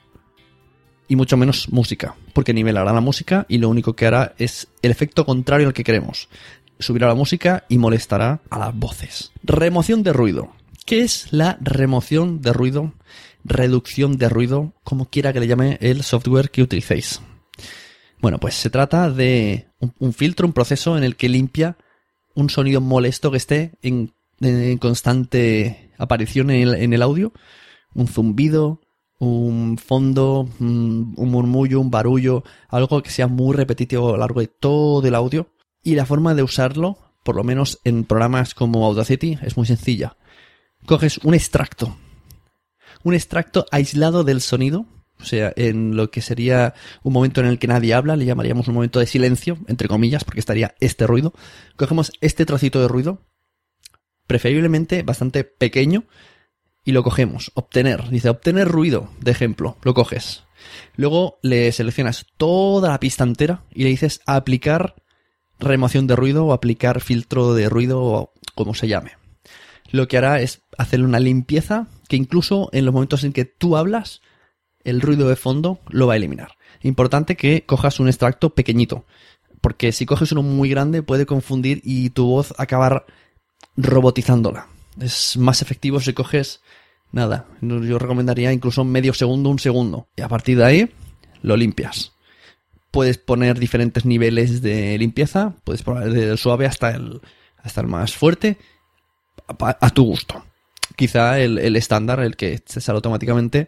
Y 1.09 1.15
mucho 1.15 1.37
menos 1.37 1.69
música, 1.69 2.15
porque 2.33 2.53
nivelará 2.53 2.91
la 2.93 2.99
música 3.01 3.45
y 3.47 3.57
lo 3.57 3.69
único 3.69 3.95
que 3.95 4.05
hará 4.05 4.35
es 4.37 4.67
el 4.81 4.91
efecto 4.91 5.25
contrario 5.25 5.67
al 5.67 5.73
que 5.73 5.85
queremos 5.85 6.27
subirá 6.79 7.07
la 7.07 7.15
música 7.15 7.65
y 7.69 7.77
molestará 7.77 8.41
a 8.49 8.59
las 8.59 8.75
voces. 8.77 9.31
Remoción 9.43 10.03
de 10.03 10.13
ruido. 10.13 10.51
¿Qué 10.85 11.01
es 11.01 11.27
la 11.31 11.57
remoción 11.61 12.41
de 12.41 12.53
ruido? 12.53 12.93
Reducción 13.43 14.17
de 14.17 14.29
ruido, 14.29 14.73
como 14.83 15.05
quiera 15.09 15.33
que 15.33 15.39
le 15.39 15.47
llame 15.47 15.77
el 15.81 16.03
software 16.03 16.49
que 16.49 16.61
utilicéis. 16.63 17.21
Bueno, 18.21 18.39
pues 18.39 18.55
se 18.55 18.69
trata 18.69 19.11
de 19.11 19.67
un, 19.99 20.13
filtro, 20.13 20.47
un 20.47 20.53
proceso 20.53 20.97
en 20.97 21.03
el 21.03 21.15
que 21.15 21.29
limpia 21.29 21.77
un 22.35 22.49
sonido 22.49 22.81
molesto 22.81 23.31
que 23.31 23.37
esté 23.37 23.71
en, 23.81 24.13
constante 24.77 25.91
aparición 25.97 26.51
en 26.51 26.93
el 26.93 27.01
audio, 27.01 27.33
un 27.95 28.07
zumbido, 28.07 28.79
un 29.17 29.79
fondo, 29.79 30.47
un 30.59 31.15
murmullo, 31.17 31.79
un 31.81 31.89
barullo, 31.89 32.43
algo 32.69 33.01
que 33.01 33.09
sea 33.09 33.25
muy 33.27 33.55
repetitivo 33.55 34.09
a 34.09 34.11
lo 34.11 34.17
largo 34.17 34.39
de 34.41 34.47
todo 34.47 35.07
el 35.07 35.15
audio 35.15 35.49
y 35.87 35.95
la 35.95 36.05
forma 36.05 36.35
de 36.35 36.43
usarlo, 36.43 36.97
por 37.23 37.37
lo 37.37 37.45
menos 37.45 37.79
en 37.85 38.03
programas 38.03 38.53
como 38.53 38.85
Audacity, 38.85 39.39
es 39.41 39.55
muy 39.55 39.65
sencilla. 39.65 40.17
Coges 40.85 41.19
un 41.19 41.33
extracto, 41.33 41.95
un 43.03 43.13
extracto 43.13 43.65
aislado 43.71 44.25
del 44.25 44.41
sonido, 44.41 44.85
o 45.17 45.23
sea, 45.23 45.53
en 45.55 45.95
lo 45.95 46.11
que 46.11 46.19
sería 46.21 46.73
un 47.03 47.13
momento 47.13 47.39
en 47.39 47.47
el 47.47 47.57
que 47.57 47.67
nadie 47.69 47.93
habla, 47.93 48.17
le 48.17 48.25
llamaríamos 48.25 48.67
un 48.67 48.73
momento 48.73 48.99
de 48.99 49.05
silencio, 49.07 49.59
entre 49.69 49.87
comillas, 49.87 50.25
porque 50.25 50.41
estaría 50.41 50.75
este 50.81 51.07
ruido. 51.07 51.31
Cogemos 51.77 52.11
este 52.19 52.45
trocito 52.45 52.81
de 52.81 52.89
ruido, 52.89 53.25
preferiblemente 54.27 55.03
bastante 55.03 55.45
pequeño, 55.45 56.03
y 56.83 56.91
lo 56.91 57.01
cogemos. 57.01 57.49
Obtener, 57.55 58.09
dice 58.09 58.27
obtener 58.27 58.67
ruido, 58.67 59.09
de 59.21 59.31
ejemplo, 59.31 59.77
lo 59.83 59.93
coges. 59.93 60.43
Luego 60.97 61.39
le 61.43 61.71
seleccionas 61.71 62.25
toda 62.35 62.89
la 62.89 62.99
pista 62.99 63.23
entera 63.23 63.63
y 63.73 63.83
le 63.85 63.89
dices 63.91 64.19
aplicar 64.25 64.95
remoción 65.59 66.07
de 66.07 66.15
ruido 66.15 66.45
o 66.45 66.53
aplicar 66.53 67.01
filtro 67.01 67.53
de 67.53 67.69
ruido 67.69 68.01
o 68.01 68.31
como 68.55 68.73
se 68.73 68.87
llame. 68.87 69.11
Lo 69.91 70.07
que 70.07 70.17
hará 70.17 70.41
es 70.41 70.61
hacerle 70.77 71.05
una 71.05 71.19
limpieza 71.19 71.87
que 72.09 72.15
incluso 72.15 72.69
en 72.73 72.85
los 72.85 72.93
momentos 72.93 73.23
en 73.23 73.33
que 73.33 73.45
tú 73.45 73.77
hablas, 73.77 74.21
el 74.83 75.01
ruido 75.01 75.27
de 75.29 75.35
fondo 75.35 75.79
lo 75.89 76.07
va 76.07 76.13
a 76.13 76.17
eliminar. 76.17 76.53
Importante 76.81 77.35
que 77.35 77.63
cojas 77.65 77.99
un 77.99 78.07
extracto 78.07 78.51
pequeñito, 78.51 79.05
porque 79.61 79.91
si 79.91 80.05
coges 80.05 80.31
uno 80.31 80.43
muy 80.43 80.69
grande 80.69 81.03
puede 81.03 81.25
confundir 81.25 81.81
y 81.83 82.09
tu 82.11 82.27
voz 82.27 82.53
acabar 82.57 83.05
robotizándola. 83.75 84.67
Es 84.99 85.37
más 85.37 85.61
efectivo 85.61 85.99
si 85.99 86.13
coges 86.13 86.61
nada. 87.11 87.45
Yo 87.61 87.99
recomendaría 87.99 88.51
incluso 88.53 88.83
medio 88.83 89.13
segundo, 89.13 89.49
un 89.49 89.59
segundo. 89.59 90.07
Y 90.15 90.21
a 90.21 90.27
partir 90.27 90.57
de 90.57 90.65
ahí 90.65 90.91
lo 91.41 91.55
limpias 91.55 92.11
puedes 92.97 93.19
poner 93.19 93.59
diferentes 93.59 94.05
niveles 94.05 94.63
de 94.63 94.97
limpieza, 94.97 95.53
puedes 95.63 95.83
poner 95.83 96.09
desde 96.11 96.31
el 96.31 96.37
suave 96.39 96.65
hasta 96.65 96.89
el, 96.95 97.21
hasta 97.61 97.81
el 97.81 97.87
más 97.87 98.13
fuerte, 98.15 98.57
a, 99.59 99.89
tu 99.91 100.03
gusto. 100.03 100.43
Quizá 100.95 101.39
el, 101.39 101.59
estándar, 101.75 102.21
el 102.21 102.35
que 102.35 102.63
se 102.65 102.81
sale 102.81 102.95
automáticamente, 102.95 103.67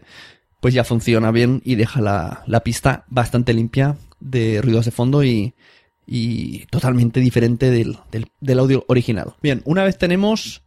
pues 0.60 0.74
ya 0.74 0.82
funciona 0.82 1.30
bien 1.30 1.62
y 1.64 1.76
deja 1.76 2.00
la, 2.00 2.44
pista 2.64 3.04
bastante 3.06 3.54
limpia 3.54 3.96
de 4.18 4.60
ruidos 4.62 4.86
de 4.86 4.90
fondo 4.90 5.22
y, 5.22 5.54
y 6.08 6.66
totalmente 6.66 7.20
diferente 7.20 7.70
del, 7.70 7.98
del, 8.40 8.58
audio 8.58 8.84
original. 8.88 9.36
Bien, 9.40 9.62
una 9.64 9.84
vez 9.84 9.96
tenemos 9.96 10.62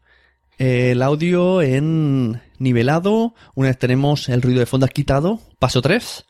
el 0.58 1.02
audio 1.02 1.62
en 1.62 2.42
nivelado, 2.60 3.36
una 3.56 3.68
vez 3.68 3.78
tenemos 3.78 4.30
el 4.30 4.42
ruido 4.42 4.62
de 4.62 4.68
fondo 4.68 4.88
quitado, 4.88 5.42
paso 5.60 5.82
3, 5.82 6.26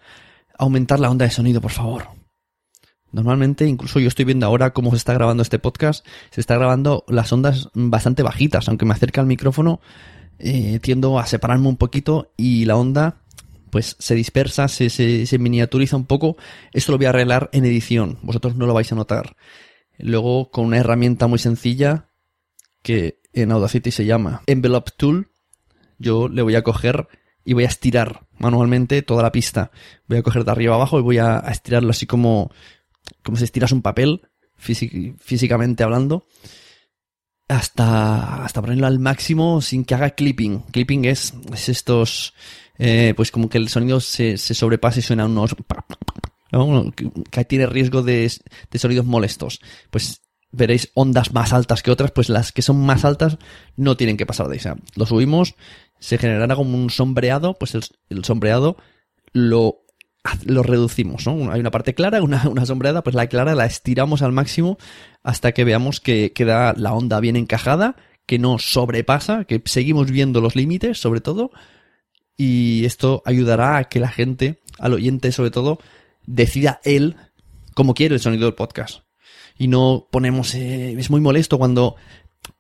aumentar 0.58 1.00
la 1.00 1.12
onda 1.12 1.26
de 1.26 1.32
sonido, 1.32 1.62
por 1.62 1.70
favor. 1.72 2.23
Normalmente, 3.14 3.68
incluso 3.68 4.00
yo 4.00 4.08
estoy 4.08 4.26
viendo 4.26 4.48
ahora 4.48 4.74
cómo 4.74 4.90
se 4.90 4.98
está 4.98 5.14
grabando 5.14 5.44
este 5.44 5.60
podcast, 5.60 6.04
se 6.32 6.42
está 6.42 6.56
grabando 6.58 7.06
las 7.08 7.32
ondas 7.32 7.70
bastante 7.76 8.24
bajitas, 8.24 8.68
aunque 8.68 8.86
me 8.88 8.94
acerca 8.94 9.22
al 9.22 9.28
micrófono, 9.28 9.82
eh, 10.40 10.80
tiendo 10.82 11.20
a 11.20 11.28
separarme 11.28 11.68
un 11.68 11.78
poquito 11.78 12.34
y 12.36 12.66
la 12.66 12.76
onda 12.76 13.22
pues 13.70 13.96
se 14.00 14.14
dispersa, 14.14 14.68
se, 14.68 15.28
miniaturiza 15.40 15.96
un 15.96 16.06
poco. 16.06 16.38
Esto 16.74 16.92
lo 16.92 16.98
voy 16.98 17.06
a 17.06 17.10
arreglar 17.10 17.50
en 17.54 17.66
edición, 17.66 18.18
vosotros 18.24 18.56
no 18.56 18.66
lo 18.66 18.74
vais 18.74 18.92
a 18.92 18.96
notar. 18.96 19.36
Luego 20.00 20.50
con 20.50 20.66
una 20.66 20.78
herramienta 20.78 21.28
muy 21.28 21.38
sencilla 21.40 22.10
que 22.82 23.20
en 23.32 23.52
Audacity 23.52 23.92
se 23.92 24.06
llama 24.06 24.42
Envelope 24.48 24.92
Tool, 24.98 25.30
yo 26.00 26.30
le 26.30 26.42
voy 26.42 26.56
a 26.56 26.64
coger 26.64 27.08
y 27.46 27.54
voy 27.54 27.66
a 27.66 27.68
estirar 27.68 28.26
manualmente 28.40 29.04
toda 29.04 29.22
la 29.22 29.32
pista. 29.32 29.70
Voy 30.08 30.18
a 30.18 30.24
coger 30.24 30.46
de 30.46 30.52
arriba 30.52 30.74
abajo 30.76 30.98
y 30.98 31.02
voy 31.04 31.20
a 31.20 31.38
estirarlo 31.50 31.92
así 31.92 32.06
como, 32.08 32.52
como 33.24 33.38
si 33.38 33.46
estiras 33.46 33.72
un 33.72 33.82
papel, 33.82 34.22
físicamente 34.58 35.84
hablando, 35.84 36.28
hasta, 37.48 38.44
hasta 38.44 38.62
ponerlo 38.62 38.86
al 38.88 39.00
máximo 39.00 39.62
sin 39.62 39.84
que 39.86 39.96
haga 39.96 40.12
clipping. 40.12 40.60
Clipping 40.72 41.06
es, 41.06 41.34
estos, 41.68 42.34
eh, 42.78 43.14
pues 43.16 43.32
como 43.32 43.50
que 43.50 43.58
el 43.58 43.70
sonido 43.70 44.00
se, 44.00 44.38
sobrepase 44.38 44.54
sobrepasa 44.56 45.00
y 45.00 45.02
suena 45.02 45.26
unos... 45.26 45.56
que 47.32 47.46
tiene 47.46 47.66
riesgo 47.66 48.04
de, 48.04 48.32
sonidos 48.76 49.06
molestos. 49.06 49.60
Pues 49.90 50.22
veréis 50.52 50.92
ondas 50.94 51.34
más 51.34 51.52
altas 51.54 51.82
que 51.82 51.92
otras, 51.92 52.12
pues 52.12 52.30
las 52.30 52.52
que 52.52 52.62
son 52.62 52.86
más 52.86 53.06
altas 53.06 53.38
no 53.76 53.98
tienen 53.98 54.18
que 54.18 54.26
pasar 54.26 54.50
de 54.50 54.58
esa. 54.58 54.76
Lo 54.96 55.06
subimos, 55.06 55.56
se 56.00 56.18
generará 56.18 56.56
como 56.56 56.78
un 56.78 56.90
sombreado, 56.90 57.56
pues 57.58 57.74
el 58.10 58.24
sombreado 58.26 58.78
lo 59.32 59.83
lo 60.46 60.64
reducimos, 60.64 61.26
¿no? 61.26 61.52
Hay 61.52 61.60
una 61.60 61.72
parte 61.72 61.94
clara, 61.94 62.22
una, 62.24 62.48
una 62.50 62.72
pues 63.02 63.16
la 63.16 63.28
clara 63.28 63.56
la 63.56 63.66
estiramos 63.66 64.22
al 64.22 64.32
máximo 64.32 64.78
hasta 65.22 65.52
que 65.52 65.64
veamos 65.64 66.00
que 66.00 66.32
queda 66.32 66.74
la 66.78 66.94
onda 66.94 67.20
bien 67.20 67.36
encajada, 67.36 67.96
que 68.26 68.40
no 68.40 68.58
sobrepasa, 68.58 69.44
que 69.46 69.62
seguimos 69.66 70.10
viendo 70.12 70.40
los 70.42 70.56
límites, 70.56 71.00
sobre 71.00 71.20
todo, 71.22 71.52
y 72.38 72.86
esto 72.86 73.22
ayudará 73.26 73.78
a 73.78 73.84
que 73.86 74.00
la 74.00 74.08
gente, 74.10 74.62
al 74.80 74.94
oyente 74.94 75.32
sobre 75.32 75.52
todo, 75.52 75.80
decida 76.26 76.80
él 76.86 77.18
cómo 77.74 77.94
quiere 77.94 78.16
el 78.16 78.22
sonido 78.22 78.46
del 78.46 78.56
podcast. 78.56 79.02
Y 79.58 79.68
no 79.68 80.08
ponemos, 80.10 80.56
eh, 80.56 80.94
es 80.98 81.10
muy 81.10 81.22
molesto 81.22 81.58
cuando 81.60 81.96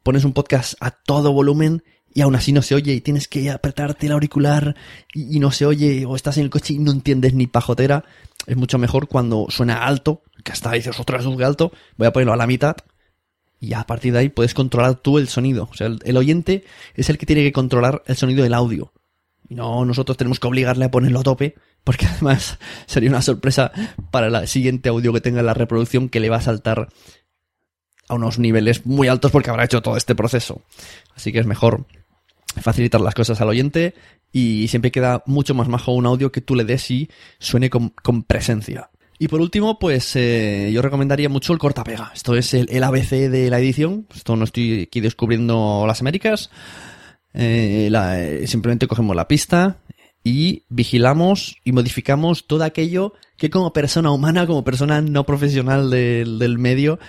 pones 0.03 0.25
un 0.25 0.33
podcast 0.33 0.73
a 0.81 0.91
todo 0.91 1.31
volumen 1.31 1.81
y 2.13 2.21
aún 2.21 2.35
así 2.35 2.51
no 2.51 2.61
se 2.61 2.75
oye 2.75 2.93
y 2.93 3.01
tienes 3.01 3.27
que 3.27 3.49
apretarte 3.49 4.05
el 4.07 4.11
auricular 4.13 4.75
y, 5.13 5.39
no 5.39 5.51
se 5.51 5.65
oye 5.65 6.05
o 6.05 6.15
estás 6.15 6.37
en 6.37 6.43
el 6.45 6.49
coche 6.49 6.73
y 6.75 6.79
no 6.79 6.91
entiendes 6.91 7.33
ni 7.33 7.47
pajotera. 7.47 8.05
Es 8.45 8.55
mucho 8.55 8.77
mejor 8.77 9.07
cuando 9.07 9.47
suena 9.49 9.83
alto, 9.85 10.21
que 10.43 10.51
hasta 10.51 10.71
dices, 10.73 10.99
ostras, 10.99 11.25
es 11.25 11.41
alto, 11.43 11.71
voy 11.97 12.07
a 12.07 12.13
ponerlo 12.13 12.33
a 12.33 12.37
la 12.37 12.47
mitad 12.47 12.75
y 13.59 13.73
a 13.73 13.83
partir 13.83 14.13
de 14.13 14.19
ahí 14.19 14.29
puedes 14.29 14.53
controlar 14.53 14.95
tú 14.95 15.17
el 15.17 15.27
sonido. 15.27 15.69
O 15.71 15.75
sea, 15.75 15.87
el, 15.87 16.17
oyente 16.17 16.65
es 16.95 17.09
el 17.09 17.17
que 17.17 17.25
tiene 17.25 17.43
que 17.43 17.51
controlar 17.53 18.03
el 18.05 18.15
sonido 18.15 18.43
del 18.43 18.53
audio. 18.53 18.91
Y 19.49 19.55
no, 19.55 19.83
nosotros 19.85 20.17
tenemos 20.17 20.39
que 20.39 20.47
obligarle 20.47 20.85
a 20.85 20.91
ponerlo 20.91 21.21
a 21.21 21.23
tope, 21.23 21.55
porque 21.83 22.05
además 22.05 22.59
sería 22.85 23.09
una 23.09 23.21
sorpresa 23.21 23.71
para 24.11 24.27
el 24.27 24.47
siguiente 24.47 24.89
audio 24.89 25.13
que 25.13 25.21
tenga 25.21 25.41
la 25.41 25.53
reproducción 25.53 26.09
que 26.09 26.19
le 26.19 26.29
va 26.29 26.37
a 26.37 26.41
saltar 26.41 26.89
a 28.09 28.15
unos 28.15 28.37
niveles 28.37 28.85
muy 28.85 29.07
altos 29.07 29.31
porque 29.31 29.49
habrá 29.49 29.63
hecho 29.63 29.81
todo 29.81 29.95
este 29.97 30.13
proceso. 30.13 30.61
Así 31.15 31.31
que 31.31 31.39
es 31.39 31.45
mejor 31.45 31.85
facilitar 32.61 33.01
las 33.01 33.15
cosas 33.15 33.39
al 33.41 33.49
oyente 33.49 33.95
y 34.31 34.67
siempre 34.67 34.91
queda 34.91 35.23
mucho 35.25 35.53
más 35.53 35.67
majo 35.67 35.91
un 35.93 36.05
audio 36.05 36.31
que 36.31 36.41
tú 36.41 36.55
le 36.55 36.63
des 36.63 36.89
y 36.91 37.09
suene 37.39 37.69
con, 37.69 37.93
presencia. 38.23 38.89
Y 39.19 39.27
por 39.27 39.41
último, 39.41 39.79
pues 39.79 40.15
eh, 40.15 40.69
yo 40.73 40.81
recomendaría 40.81 41.29
mucho 41.29 41.53
el 41.53 41.59
cortapega. 41.59 42.11
Esto 42.15 42.35
es 42.35 42.53
el, 42.53 42.83
ABC 42.83 43.09
de 43.29 43.49
la 43.49 43.59
edición. 43.59 44.07
Esto 44.13 44.35
no 44.35 44.43
estoy 44.43 44.83
aquí 44.83 44.99
descubriendo 45.01 45.83
las 45.87 46.01
Américas. 46.01 46.49
Eh, 47.33 47.89
eh, 47.91 48.47
simplemente 48.47 48.87
cogemos 48.87 49.15
la 49.15 49.27
pista 49.27 49.77
y 50.23 50.63
vigilamos 50.69 51.57
y 51.63 51.71
modificamos 51.73 52.47
todo 52.47 52.63
aquello 52.63 53.13
que 53.37 53.49
como 53.49 53.71
persona 53.73 54.11
humana, 54.11 54.47
como 54.47 54.63
persona 54.63 55.01
no 55.01 55.25
profesional 55.25 55.89
del 55.89 56.57
medio, 56.57 56.99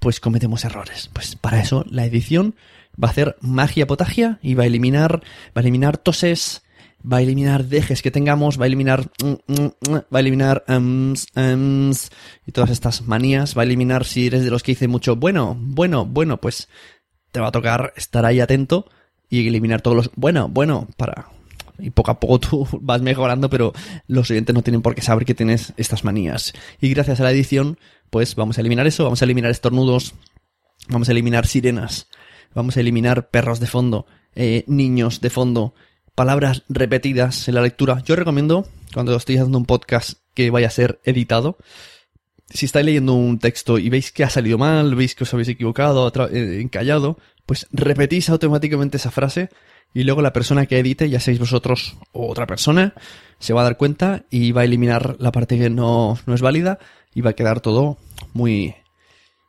pues 0.00 0.18
cometemos 0.20 0.64
errores. 0.64 1.08
Pues 1.12 1.36
para 1.36 1.60
eso 1.60 1.84
la 1.88 2.04
edición 2.04 2.54
va 3.02 3.08
a 3.08 3.10
hacer 3.10 3.36
magia 3.40 3.86
potagia 3.86 4.38
y 4.42 4.54
va 4.54 4.64
a 4.64 4.66
eliminar, 4.66 5.18
va 5.48 5.60
a 5.60 5.60
eliminar 5.60 5.98
toses, 5.98 6.62
va 7.10 7.18
a 7.18 7.22
eliminar 7.22 7.64
dejes 7.66 8.02
que 8.02 8.10
tengamos, 8.10 8.58
va 8.58 8.64
a 8.64 8.66
eliminar, 8.66 9.10
mm, 9.22 9.30
mm, 9.52 9.62
mm, 9.62 9.92
va 9.96 10.18
a 10.18 10.20
eliminar 10.20 10.64
em, 10.68 11.14
y 12.46 12.52
todas 12.52 12.70
estas 12.70 13.02
manías, 13.06 13.56
va 13.56 13.62
a 13.62 13.64
eliminar 13.64 14.04
si 14.04 14.26
eres 14.26 14.44
de 14.44 14.50
los 14.50 14.62
que 14.62 14.72
dice 14.72 14.88
mucho 14.88 15.16
bueno, 15.16 15.56
bueno, 15.58 16.04
bueno, 16.06 16.40
pues 16.40 16.68
te 17.32 17.40
va 17.40 17.48
a 17.48 17.52
tocar 17.52 17.92
estar 17.96 18.24
ahí 18.24 18.40
atento 18.40 18.86
y 19.28 19.46
eliminar 19.46 19.80
todos 19.80 19.96
los 19.96 20.10
bueno, 20.14 20.48
bueno 20.48 20.88
para 20.96 21.28
y 21.78 21.90
poco 21.90 22.12
a 22.12 22.20
poco 22.20 22.38
tú 22.38 22.66
vas 22.80 23.02
mejorando, 23.02 23.50
pero 23.50 23.72
los 24.06 24.30
oyentes 24.30 24.54
no 24.54 24.62
tienen 24.62 24.82
por 24.82 24.94
qué 24.94 25.02
saber 25.02 25.24
que 25.24 25.34
tienes 25.34 25.72
estas 25.76 26.04
manías. 26.04 26.52
Y 26.80 26.88
gracias 26.90 27.18
a 27.18 27.24
la 27.24 27.32
edición, 27.32 27.78
pues 28.10 28.36
vamos 28.36 28.58
a 28.58 28.60
eliminar 28.60 28.86
eso, 28.86 29.02
vamos 29.02 29.20
a 29.22 29.24
eliminar 29.24 29.50
estornudos, 29.50 30.14
vamos 30.88 31.08
a 31.08 31.12
eliminar 31.12 31.48
sirenas, 31.48 32.06
Vamos 32.52 32.76
a 32.76 32.80
eliminar 32.80 33.28
perros 33.30 33.60
de 33.60 33.66
fondo, 33.66 34.06
eh, 34.34 34.64
niños 34.66 35.20
de 35.20 35.30
fondo, 35.30 35.74
palabras 36.14 36.64
repetidas 36.68 37.48
en 37.48 37.54
la 37.54 37.62
lectura. 37.62 38.02
Yo 38.04 38.16
recomiendo, 38.16 38.66
cuando 38.92 39.16
estoy 39.16 39.36
haciendo 39.36 39.58
un 39.58 39.64
podcast 39.66 40.18
que 40.34 40.50
vaya 40.50 40.66
a 40.68 40.70
ser 40.70 41.00
editado, 41.04 41.56
si 42.48 42.66
estáis 42.66 42.84
leyendo 42.84 43.14
un 43.14 43.38
texto 43.38 43.78
y 43.78 43.88
veis 43.88 44.12
que 44.12 44.24
ha 44.24 44.30
salido 44.30 44.58
mal, 44.58 44.94
veis 44.94 45.14
que 45.14 45.24
os 45.24 45.32
habéis 45.34 45.48
equivocado, 45.48 46.12
eh, 46.30 46.60
encallado, 46.60 47.18
pues 47.46 47.66
repetís 47.72 48.28
automáticamente 48.30 48.98
esa 48.98 49.10
frase 49.10 49.48
y 49.92 50.04
luego 50.04 50.22
la 50.22 50.32
persona 50.32 50.66
que 50.66 50.78
edite, 50.78 51.08
ya 51.08 51.20
seáis 51.20 51.38
vosotros 51.38 51.96
o 52.12 52.28
otra 52.30 52.46
persona, 52.46 52.94
se 53.38 53.52
va 53.52 53.60
a 53.62 53.64
dar 53.64 53.76
cuenta 53.76 54.24
y 54.30 54.52
va 54.52 54.60
a 54.60 54.64
eliminar 54.64 55.16
la 55.18 55.32
parte 55.32 55.58
que 55.58 55.70
no, 55.70 56.18
no 56.26 56.34
es 56.34 56.42
válida 56.42 56.78
y 57.14 57.20
va 57.22 57.30
a 57.30 57.34
quedar 57.34 57.60
todo 57.60 57.98
muy, 58.32 58.74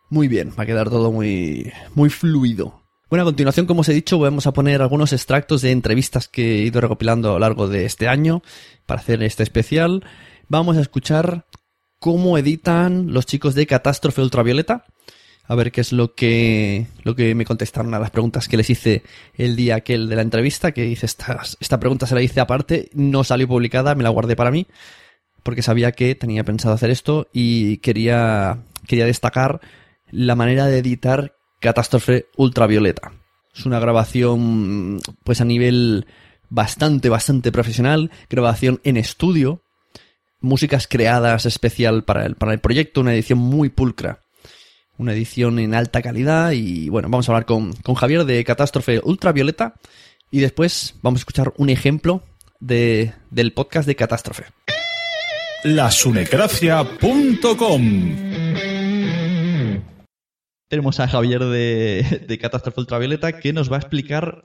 muy 0.10 0.28
bien, 0.28 0.52
va 0.58 0.64
a 0.64 0.68
quedar 0.68 0.90
todo 0.90 1.12
muy, 1.12 1.72
muy 1.94 2.10
fluido. 2.10 2.85
Bueno, 3.08 3.22
a 3.22 3.26
continuación, 3.26 3.68
como 3.68 3.82
os 3.82 3.90
he 3.90 3.94
dicho, 3.94 4.18
vamos 4.18 4.48
a 4.48 4.52
poner 4.54 4.82
algunos 4.82 5.14
extractos 5.14 5.62
de 5.62 5.70
entrevistas 5.72 6.28
que 6.28 6.56
he 6.60 6.62
ido 6.64 6.82
recopilando 6.82 7.30
a 7.30 7.34
lo 7.34 7.40
largo 7.40 7.68
de 7.68 7.86
este 7.86 8.08
año 8.08 8.42
para 8.88 9.00
hacer 9.02 9.22
este 9.22 9.44
especial. 9.44 10.04
Vamos 10.50 10.76
a 10.76 10.82
escuchar 10.82 11.46
cómo 12.00 12.36
editan 12.40 13.14
los 13.14 13.28
chicos 13.28 13.54
de 13.54 13.68
Catástrofe 13.68 14.24
Ultravioleta. 14.24 14.86
A 15.48 15.54
ver 15.54 15.72
qué 15.72 15.82
es 15.82 15.92
lo 15.92 16.16
que, 16.16 16.88
lo 17.04 17.16
que 17.16 17.36
me 17.36 17.46
contestaron 17.46 17.94
a 17.94 18.00
las 18.00 18.10
preguntas 18.10 18.48
que 18.48 18.58
les 18.58 18.72
hice 18.72 19.04
el 19.36 19.56
día 19.56 19.76
aquel 19.76 20.10
de 20.10 20.16
la 20.16 20.24
entrevista, 20.24 20.72
que 20.72 20.88
hice 20.88 21.06
esta, 21.06 21.42
esta 21.60 21.80
pregunta 21.80 22.08
se 22.08 22.16
la 22.16 22.24
hice 22.24 22.40
aparte, 22.40 22.90
no 22.96 23.24
salió 23.24 23.48
publicada, 23.48 23.94
me 23.94 24.02
la 24.02 24.10
guardé 24.10 24.36
para 24.36 24.50
mí, 24.50 24.66
porque 25.44 25.62
sabía 25.62 25.92
que 25.92 26.16
tenía 26.16 26.44
pensado 26.44 26.74
hacer 26.74 26.90
esto 26.90 27.28
y 27.32 27.78
quería, 27.78 28.58
quería 28.88 29.06
destacar 29.06 29.62
la 30.10 30.34
manera 30.34 30.66
de 30.66 30.80
editar 30.80 31.35
Catástrofe 31.66 32.28
Ultravioleta. 32.38 33.12
Es 33.56 33.66
una 33.66 33.80
grabación, 33.80 35.00
pues 35.24 35.42
a 35.42 35.46
nivel 35.46 36.06
bastante, 36.48 37.10
bastante 37.10 37.52
profesional, 37.52 38.12
grabación 38.30 38.80
en 38.84 38.98
estudio, 38.98 39.64
músicas 40.42 40.88
creadas 40.88 41.48
especial 41.48 42.04
para 42.04 42.28
el, 42.28 42.36
para 42.36 42.54
el 42.54 42.60
proyecto, 42.60 43.02
una 43.02 43.16
edición 43.16 43.40
muy 43.40 43.70
pulcra, 43.70 44.20
una 45.00 45.14
edición 45.14 45.58
en 45.58 45.74
alta 45.74 46.04
calidad 46.04 46.52
y 46.52 46.88
bueno, 46.90 47.08
vamos 47.10 47.28
a 47.28 47.32
hablar 47.32 47.48
con, 47.48 47.74
Javier 47.96 48.26
de 48.26 48.44
Catástrofe 48.44 49.02
Ultravioleta 49.04 49.74
y 50.30 50.40
después 50.42 50.94
vamos 51.02 51.22
a 51.22 51.22
escuchar 51.22 51.52
un 51.58 51.72
ejemplo 51.72 52.22
del 52.60 53.14
podcast 53.56 53.88
de 53.88 53.96
Catástrofe. 53.96 54.44
Lasunecracia.com 55.64 57.82
tenemos 60.68 61.00
a 61.00 61.08
Javier 61.08 61.44
de, 61.44 62.40
Catástrofe 62.42 62.80
Ultravioleta 62.82 63.40
que 63.40 63.54
nos 63.54 63.72
va 63.72 63.76
a 63.76 63.80
explicar 63.80 64.42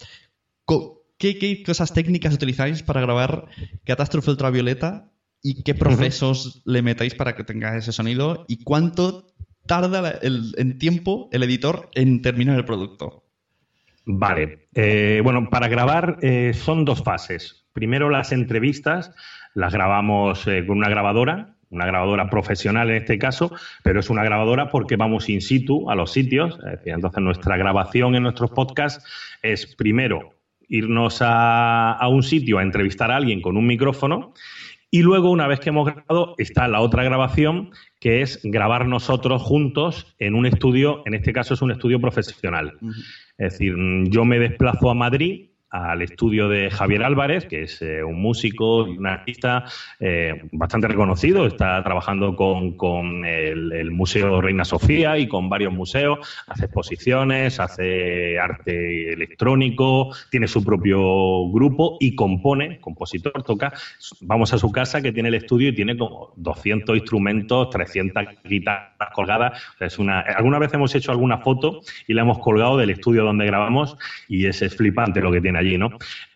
qué, 1.18 1.62
cosas 1.64 1.94
técnicas 1.94 2.34
utilizáis 2.34 2.82
para 2.82 3.00
grabar 3.00 3.46
Catástrofe 3.86 4.30
Ultravioleta 4.30 5.10
y 5.42 5.62
qué 5.62 5.74
procesos 5.74 6.60
le 6.66 6.82
metáis 6.82 7.14
para 7.14 7.34
que 7.34 7.44
tenga 7.44 7.74
ese 7.76 7.92
sonido 7.92 8.44
y 8.48 8.62
cuánto 8.62 9.28
tarda 9.66 10.18
el, 10.22 10.52
en 10.58 10.78
tiempo 10.78 11.30
el 11.32 11.42
editor 11.42 11.88
en 11.94 12.20
terminar 12.20 12.58
el 12.58 12.66
producto. 12.66 13.24
Vale, 14.04 14.68
eh, 14.74 15.20
bueno, 15.24 15.48
para 15.50 15.68
grabar 15.68 16.18
eh, 16.20 16.52
son 16.52 16.84
dos 16.84 17.02
fases. 17.02 17.64
Primero 17.72 18.10
las 18.10 18.32
entrevistas, 18.32 19.14
las 19.54 19.72
grabamos 19.72 20.46
eh, 20.46 20.66
con 20.66 20.76
una 20.78 20.88
grabadora 20.90 21.56
una 21.70 21.86
grabadora 21.86 22.28
profesional 22.28 22.90
en 22.90 22.96
este 22.96 23.18
caso, 23.18 23.54
pero 23.82 24.00
es 24.00 24.10
una 24.10 24.24
grabadora 24.24 24.70
porque 24.70 24.96
vamos 24.96 25.28
in 25.28 25.40
situ 25.40 25.88
a 25.90 25.94
los 25.94 26.12
sitios. 26.12 26.58
entonces 26.84 27.22
nuestra 27.22 27.56
grabación 27.56 28.14
en 28.16 28.24
nuestros 28.24 28.50
podcasts 28.50 29.04
es 29.42 29.74
primero 29.76 30.34
irnos 30.68 31.18
a, 31.20 32.06
un 32.10 32.22
sitio 32.22 32.58
a 32.58 32.62
entrevistar 32.62 33.10
a 33.10 33.16
alguien 33.16 33.40
con 33.40 33.56
un 33.56 33.66
micrófono 33.66 34.34
y 34.92 35.02
luego, 35.02 35.30
una 35.30 35.46
vez 35.46 35.60
que 35.60 35.68
hemos 35.68 35.86
grabado, 35.86 36.34
está 36.38 36.66
la 36.66 36.80
otra 36.80 37.04
grabación, 37.04 37.70
que 38.00 38.22
es 38.22 38.40
grabar 38.42 38.86
nosotros 38.88 39.40
juntos 39.40 40.16
en 40.18 40.34
un 40.34 40.46
estudio, 40.46 41.04
en 41.06 41.14
este 41.14 41.32
caso 41.32 41.54
es 41.54 41.62
un 41.62 41.70
estudio 41.70 42.00
profesional. 42.00 42.76
Es 43.38 43.52
decir, 43.52 43.76
yo 44.08 44.24
me 44.24 44.40
desplazo 44.40 44.90
a 44.90 44.94
Madrid 44.94 45.49
al 45.70 46.02
estudio 46.02 46.48
de 46.48 46.70
Javier 46.70 47.04
Álvarez, 47.04 47.46
que 47.46 47.62
es 47.62 47.80
eh, 47.80 48.02
un 48.02 48.20
músico 48.20 48.84
un 48.84 49.06
artista 49.06 49.64
eh, 50.00 50.42
bastante 50.52 50.88
reconocido. 50.88 51.46
Está 51.46 51.82
trabajando 51.84 52.34
con, 52.36 53.24
el, 53.24 53.90
Museo 53.92 54.40
Reina 54.40 54.64
Sofía 54.64 55.18
y 55.18 55.28
con 55.28 55.48
varios 55.48 55.72
museos. 55.72 56.18
Hace 56.46 56.64
exposiciones, 56.66 57.60
hace 57.60 58.38
arte 58.38 59.12
electrónico, 59.12 60.10
tiene 60.30 60.48
su 60.48 60.64
propio 60.64 61.48
grupo 61.50 61.96
y 62.00 62.14
compone, 62.16 62.78
compositor, 62.80 63.42
toca. 63.44 63.72
Vamos 64.22 64.52
a 64.52 64.58
su 64.58 64.72
casa 64.72 65.02
que 65.02 65.12
tiene 65.12 65.28
el 65.28 65.34
estudio 65.36 65.68
y 65.68 65.74
tiene 65.74 65.96
como 65.96 66.32
200 66.36 66.96
instrumentos, 66.96 67.70
300 67.70 68.24
guitarras 68.44 68.90
colgadas. 69.14 69.62
alguna 70.36 70.58
vez 70.58 70.72
hemos 70.74 70.94
hecho 70.94 71.10
alguna 71.12 71.38
foto 71.38 71.80
y 72.08 72.14
la 72.14 72.22
hemos 72.22 72.38
colgado 72.38 72.76
del 72.78 72.90
estudio 72.90 73.24
donde 73.24 73.46
grabamos 73.46 73.96
y 74.28 74.46
es 74.46 74.60
flipante 74.76 75.20
lo 75.20 75.30
que 75.32 75.40
tiene 75.40 75.59
allí, 75.60 75.78
¿no? 75.78 75.90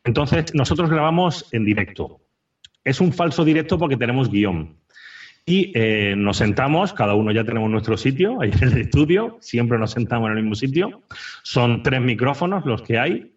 Entonces, 0.04 0.54
nosotros 0.54 0.88
grabamos 0.90 1.48
en 1.52 1.64
directo. 1.64 2.20
Es 2.84 3.00
un 3.00 3.12
falso 3.12 3.44
directo 3.44 3.78
porque 3.78 3.96
tenemos 3.96 4.30
guión. 4.30 4.76
Y 5.46 5.72
eh, 5.74 6.14
nos 6.16 6.36
sentamos, 6.38 6.92
cada 6.94 7.14
uno 7.14 7.32
ya 7.32 7.44
tenemos 7.44 7.70
nuestro 7.70 7.96
sitio, 7.96 8.40
ahí 8.40 8.50
en 8.60 8.68
el 8.68 8.78
estudio, 8.78 9.36
siempre 9.40 9.78
nos 9.78 9.90
sentamos 9.90 10.30
en 10.30 10.36
el 10.38 10.42
mismo 10.42 10.54
sitio. 10.54 11.02
Son 11.42 11.82
tres 11.82 12.00
micrófonos 12.00 12.64
los 12.64 12.82
que 12.82 12.98
hay, 12.98 13.32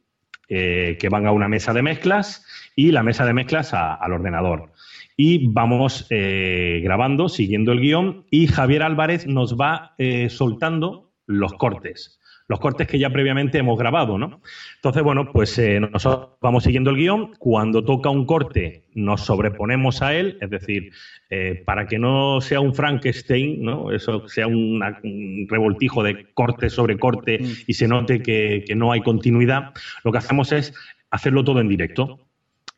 eh, 0.47 0.97
que 0.99 1.09
van 1.09 1.25
a 1.25 1.31
una 1.31 1.49
mesa 1.49 1.73
de 1.73 1.81
mezclas 1.81 2.45
y 2.75 2.91
la 2.91 3.03
mesa 3.03 3.25
de 3.25 3.33
mezclas 3.33 3.73
al 3.73 4.13
ordenador. 4.13 4.71
Y 5.17 5.47
vamos 5.47 6.07
eh, 6.09 6.79
grabando, 6.83 7.27
siguiendo 7.27 7.71
el 7.71 7.79
guión, 7.79 8.25
y 8.29 8.47
Javier 8.47 8.83
Álvarez 8.83 9.25
nos 9.25 9.55
va 9.55 9.95
soltando 10.29 11.11
los 11.25 11.53
cortes 11.53 12.19
los 12.47 12.59
cortes 12.59 12.87
que 12.87 12.97
ya 12.97 13.09
previamente 13.09 13.57
hemos 13.57 13.77
grabado, 13.77 14.17
¿no? 14.17 14.41
Entonces, 14.75 15.03
bueno, 15.03 15.29
pues 15.33 15.57
eh, 15.59 15.79
nosotros 15.81 16.31
vamos 16.41 16.63
siguiendo 16.63 16.89
el 16.91 16.95
guión. 16.95 17.33
Cuando 17.39 17.83
toca 17.83 18.09
un 18.09 18.25
corte, 18.25 18.83
nos 18.95 19.21
sobreponemos 19.21 20.01
a 20.01 20.15
él, 20.15 20.37
es 20.39 20.49
decir, 20.49 20.91
eh, 21.29 21.61
para 21.65 21.87
que 21.87 21.99
no 21.99 22.39
sea 22.39 22.61
un 22.61 22.73
Frankenstein, 22.73 23.61
¿no? 23.63 23.91
Eso 23.91 24.29
sea 24.29 24.47
un 24.47 24.81
revoltijo 25.49 26.03
de 26.03 26.27
corte 26.33 26.69
sobre 26.69 26.97
corte 26.97 27.39
mm. 27.39 27.45
y 27.67 27.73
se 27.73 27.87
note 27.87 28.21
que, 28.21 28.63
no 28.75 28.91
hay 28.93 29.01
continuidad, 29.01 29.73
lo 30.05 30.11
que 30.13 30.19
hacemos 30.19 30.51
es 30.53 30.73
hacerlo 31.09 31.43
todo 31.43 31.59
en 31.59 31.67
directo. 31.67 32.19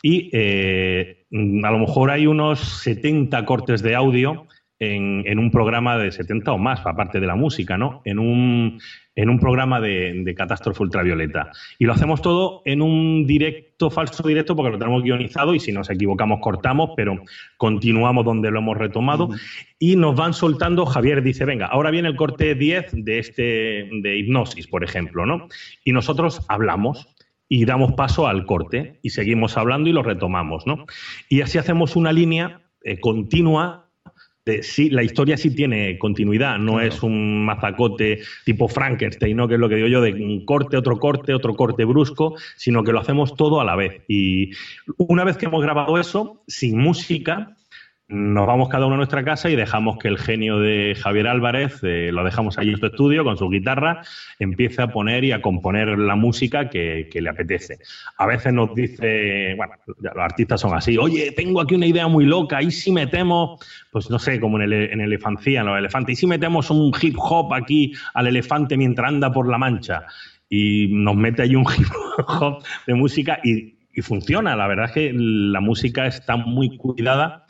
Y 0.02 0.30
eh, 0.32 1.26
a 1.32 1.72
lo 1.72 1.80
mejor 1.80 2.10
hay 2.10 2.26
unos 2.26 2.60
70 2.82 3.46
cortes 3.46 3.84
de 3.84 3.96
audio 3.96 4.48
en, 4.82 5.40
un 5.40 5.52
programa 5.52 5.98
de 5.98 6.12
70 6.12 6.54
o 6.54 6.58
más, 6.58 6.82
aparte 6.86 7.20
de 7.20 7.28
la 7.28 7.36
música, 7.36 7.78
¿no? 7.78 8.02
En 8.06 8.18
un, 8.18 8.80
en 9.16 9.30
un 9.30 9.38
programa 9.40 9.82
de, 9.82 10.34
catástrofe 10.38 10.82
ultravioleta. 10.84 11.52
Y 11.78 11.86
lo 11.86 11.94
hacemos 11.94 12.22
todo 12.22 12.62
en 12.66 12.82
un 12.82 13.26
directo, 13.28 13.90
falso 13.90 14.26
directo, 14.26 14.56
porque 14.56 14.72
lo 14.72 14.80
tenemos 14.80 15.04
guionizado 15.04 15.54
y 15.54 15.60
si 15.60 15.74
nos 15.74 15.90
equivocamos 15.90 16.40
cortamos, 16.42 16.92
pero 16.96 17.20
continuamos 17.58 18.24
donde 18.24 18.52
lo 18.52 18.60
hemos 18.60 18.78
retomado. 18.78 19.30
Y 19.80 19.98
nos 19.98 20.16
van 20.16 20.34
soltando, 20.34 20.86
Javier 20.86 21.24
dice, 21.24 21.44
venga, 21.46 21.66
ahora 21.66 21.92
viene 21.92 22.08
el 22.08 22.16
corte 22.16 22.56
10 22.56 22.92
de, 23.04 23.20
este, 23.20 23.90
de 24.02 24.18
hipnosis, 24.18 24.68
por 24.68 24.84
ejemplo, 24.86 25.26
¿no? 25.26 25.50
Y 25.84 25.92
nosotros 25.92 26.46
hablamos 26.48 27.06
y 27.50 27.66
damos 27.66 27.94
paso 27.94 28.28
al 28.28 28.46
corte 28.46 29.00
y 29.02 29.10
seguimos 29.10 29.58
hablando 29.58 29.90
y 29.90 29.94
lo 29.94 30.04
retomamos, 30.04 30.66
¿no? 30.66 30.86
Y 31.28 31.42
así 31.42 31.58
hacemos 31.58 31.96
una 31.98 32.14
línea 32.14 32.62
eh, 32.84 33.00
continua 33.02 33.89
este, 34.50 34.64
sí, 34.64 34.90
la 34.90 35.04
historia 35.04 35.38
sí 35.38 35.52
tiene 35.54 35.98
continuidad, 35.98 36.58
no 36.58 36.80
es 36.82 37.04
un 37.04 37.46
mazacote 37.46 38.20
tipo 38.46 38.68
Frankenstein, 38.68 39.36
¿no? 39.38 39.48
que 39.48 39.56
es 39.56 39.60
lo 39.60 39.70
que 39.70 39.76
digo 39.76 39.88
yo, 39.88 40.02
de 40.02 40.14
un 40.14 40.46
corte, 40.46 40.78
otro 40.78 40.98
corte, 41.00 41.34
otro 41.34 41.56
corte 41.56 41.84
brusco, 41.86 42.36
sino 42.58 42.84
que 42.84 42.92
lo 42.92 43.00
hacemos 43.00 43.36
todo 43.36 43.62
a 43.62 43.66
la 43.66 43.76
vez. 43.76 44.02
Y 44.08 44.52
una 44.98 45.24
vez 45.24 45.38
que 45.38 45.46
hemos 45.46 45.62
grabado 45.62 45.98
eso, 45.98 46.42
sin 46.48 46.78
música, 46.80 47.56
nos 48.10 48.48
vamos 48.48 48.70
cada 48.70 48.88
uno 48.88 48.96
a 48.96 48.98
nuestra 48.98 49.24
casa 49.24 49.52
y 49.52 49.56
dejamos 49.56 50.00
que 50.00 50.08
el 50.08 50.18
genio 50.18 50.58
de 50.60 50.96
Javier 51.00 51.28
Álvarez, 51.28 51.80
eh, 51.84 52.10
lo 52.12 52.24
dejamos 52.24 52.58
allí 52.58 52.72
en 52.72 52.78
su 52.78 52.88
estudio 52.88 53.24
con 53.24 53.38
su 53.38 53.48
guitarra, 53.50 54.02
empiece 54.40 54.82
a 54.82 54.88
poner 54.88 55.24
y 55.24 55.32
a 55.32 55.44
componer 55.44 55.96
la 56.00 56.16
música 56.16 56.70
que, 56.72 57.08
le 57.14 57.30
apetece. 57.30 57.78
A 58.18 58.26
veces 58.26 58.52
nos 58.52 58.74
dice, 58.74 59.54
bueno, 59.56 59.74
los 60.00 60.18
artistas 60.18 60.60
son 60.60 60.76
así, 60.76 60.98
oye, 60.98 61.32
tengo 61.34 61.62
aquí 61.62 61.76
una 61.76 61.86
idea 61.86 62.08
muy 62.08 62.26
loca, 62.26 62.62
y 62.64 62.72
si 62.72 62.92
metemos, 62.92 63.60
pues 63.92 64.10
no 64.10 64.18
sé, 64.18 64.40
como 64.40 64.58
en, 64.58 64.64
el, 64.72 64.74
en 64.74 65.02
Elefancía, 65.02 65.60
en 65.60 65.68
los 65.68 65.78
elefantes, 65.78 66.14
y 66.14 66.20
si 66.22 66.26
metemos 66.26 66.72
un 66.72 66.92
hip 67.00 67.16
hop 67.20 67.54
aquí 67.54 67.94
al 68.16 68.26
elefante 68.26 68.76
mientras 68.76 69.08
anda 69.08 69.32
por 69.32 69.48
la 69.48 69.60
mancha. 69.60 70.08
Y 70.50 70.88
nos 70.92 71.16
mete 71.16 71.44
allí 71.44 71.56
un 71.56 71.66
hip 71.78 71.86
hop 72.28 72.64
de 72.88 72.94
música 72.96 73.40
y 73.44 73.78
y 73.92 74.04
funciona. 74.04 74.56
La 74.56 74.68
verdad 74.68 74.86
es 74.86 74.92
que 74.92 75.12
la 75.14 75.60
música 75.62 76.06
está 76.06 76.38
muy 76.38 76.78
cuidada 76.78 77.46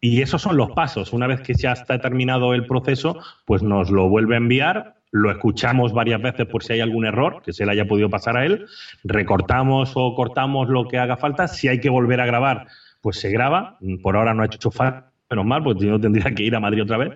y 0.00 0.22
esos 0.22 0.42
son 0.42 0.56
los 0.56 0.70
pasos. 0.70 1.12
Una 1.12 1.26
vez 1.26 1.40
que 1.40 1.54
ya 1.54 1.72
está 1.72 1.98
terminado 2.00 2.54
el 2.54 2.66
proceso, 2.66 3.18
pues 3.44 3.62
nos 3.62 3.90
lo 3.90 4.08
vuelve 4.08 4.34
a 4.34 4.38
enviar, 4.38 4.94
lo 5.10 5.30
escuchamos 5.30 5.92
varias 5.92 6.22
veces 6.22 6.46
por 6.46 6.62
si 6.62 6.74
hay 6.74 6.80
algún 6.80 7.04
error 7.04 7.42
que 7.44 7.52
se 7.52 7.66
le 7.66 7.72
haya 7.72 7.86
podido 7.86 8.08
pasar 8.08 8.36
a 8.36 8.46
él, 8.46 8.66
recortamos 9.02 9.92
o 9.94 10.14
cortamos 10.14 10.68
lo 10.68 10.86
que 10.86 10.98
haga 10.98 11.16
falta. 11.16 11.48
Si 11.48 11.66
hay 11.66 11.80
que 11.80 11.90
volver 11.90 12.20
a 12.20 12.26
grabar, 12.26 12.68
pues 13.00 13.18
se 13.18 13.30
graba. 13.30 13.78
Por 14.02 14.16
ahora 14.16 14.34
no 14.34 14.42
ha 14.42 14.46
hecho 14.46 14.70
falta 14.70 15.06
menos 15.30 15.44
mal, 15.44 15.62
pues 15.62 15.76
yo 15.78 16.00
tendría 16.00 16.34
que 16.34 16.42
ir 16.44 16.54
a 16.56 16.60
Madrid 16.60 16.84
otra 16.84 16.96
vez. 16.96 17.10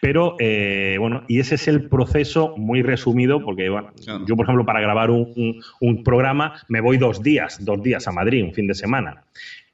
Pero 0.00 0.34
eh, 0.38 0.96
bueno, 0.98 1.24
y 1.28 1.40
ese 1.40 1.56
es 1.56 1.66
el 1.68 1.88
proceso 1.90 2.54
muy 2.56 2.80
resumido, 2.82 3.44
porque 3.44 3.68
bueno, 3.68 3.90
yo, 4.26 4.34
por 4.36 4.46
ejemplo, 4.46 4.64
para 4.64 4.80
grabar 4.80 5.10
un, 5.10 5.60
un, 5.82 6.02
programa 6.04 6.54
me 6.68 6.80
voy 6.80 6.96
dos 6.96 7.22
días, 7.22 7.62
dos 7.62 7.82
días 7.82 8.06
a 8.08 8.12
Madrid, 8.12 8.42
un 8.44 8.54
fin 8.54 8.66
de 8.66 8.74
semana. 8.74 9.24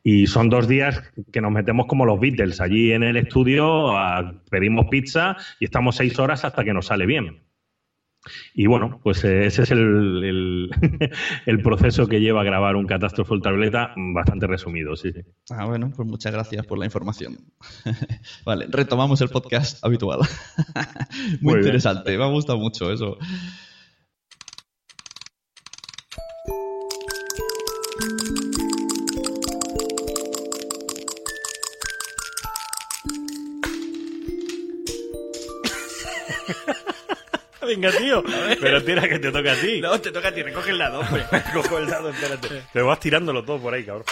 Y 0.09 0.29
son 0.29 0.49
dos 0.51 0.69
días 0.69 1.03
que 1.33 1.41
nos 1.41 1.51
metemos 1.51 1.87
como 1.89 2.07
los 2.07 2.21
Beatles. 2.21 2.61
Allí 2.61 2.93
en 2.93 3.03
el 3.03 3.17
estudio 3.17 3.91
ah, 3.99 4.41
pedimos 4.53 4.87
pizza 4.89 5.37
y 5.59 5.65
estamos 5.65 5.97
seis 5.97 6.17
horas 6.21 6.45
hasta 6.45 6.63
que 6.63 6.73
nos 6.73 6.87
sale 6.87 7.07
bien. 7.07 7.43
Y 8.55 8.69
bueno, 8.69 9.01
pues 9.03 9.25
eh, 9.25 9.47
ese 9.47 9.63
es 9.65 9.71
el, 9.73 10.71
proceso 11.65 12.07
que 12.07 12.21
lleva 12.21 12.43
a 12.43 12.45
grabar 12.45 12.77
un 12.77 12.87
Catástrofe 12.87 13.37
Tableta 13.43 13.95
mm, 13.97 14.15
bastante 14.15 14.47
resumido, 14.47 14.95
sí. 14.95 15.11
Ah, 15.51 15.65
bueno, 15.65 15.91
pues 15.93 16.07
muchas 16.07 16.33
gracias 16.33 16.65
por 16.67 16.79
la 16.79 16.85
información. 16.85 17.39
vale, 18.45 18.67
retomamos 18.69 19.21
el 19.23 19.29
podcast 19.29 19.85
habitual. 19.85 20.21
Muy, 21.41 21.55
interesante, 21.55 22.17
me 22.17 22.23
ha 22.23 22.29
gustado 22.29 22.61
mucho 22.61 22.93
eso. 22.93 23.19
Venga, 37.67 37.91
tío. 37.91 38.23
Pero 38.61 38.83
tira 38.85 39.09
que 39.09 39.19
te 39.19 39.33
toca 39.33 39.53
a 39.53 39.57
ti. 39.57 39.81
No, 39.81 40.01
te 40.01 40.13
toca 40.13 40.29
a 40.29 40.33
ti. 40.33 40.43
Recoge 40.43 40.71
el 40.71 40.79
lado, 40.79 41.01
hombre. 41.01 41.25
el 41.79 41.87
lado, 41.89 42.11
espérate. 42.11 42.63
Te 42.73 42.83
vas 42.83 43.01
tirándolo 43.01 43.45
todo 43.45 43.59
por 43.61 43.75
ahí, 43.75 43.85
cabrón. 43.85 44.05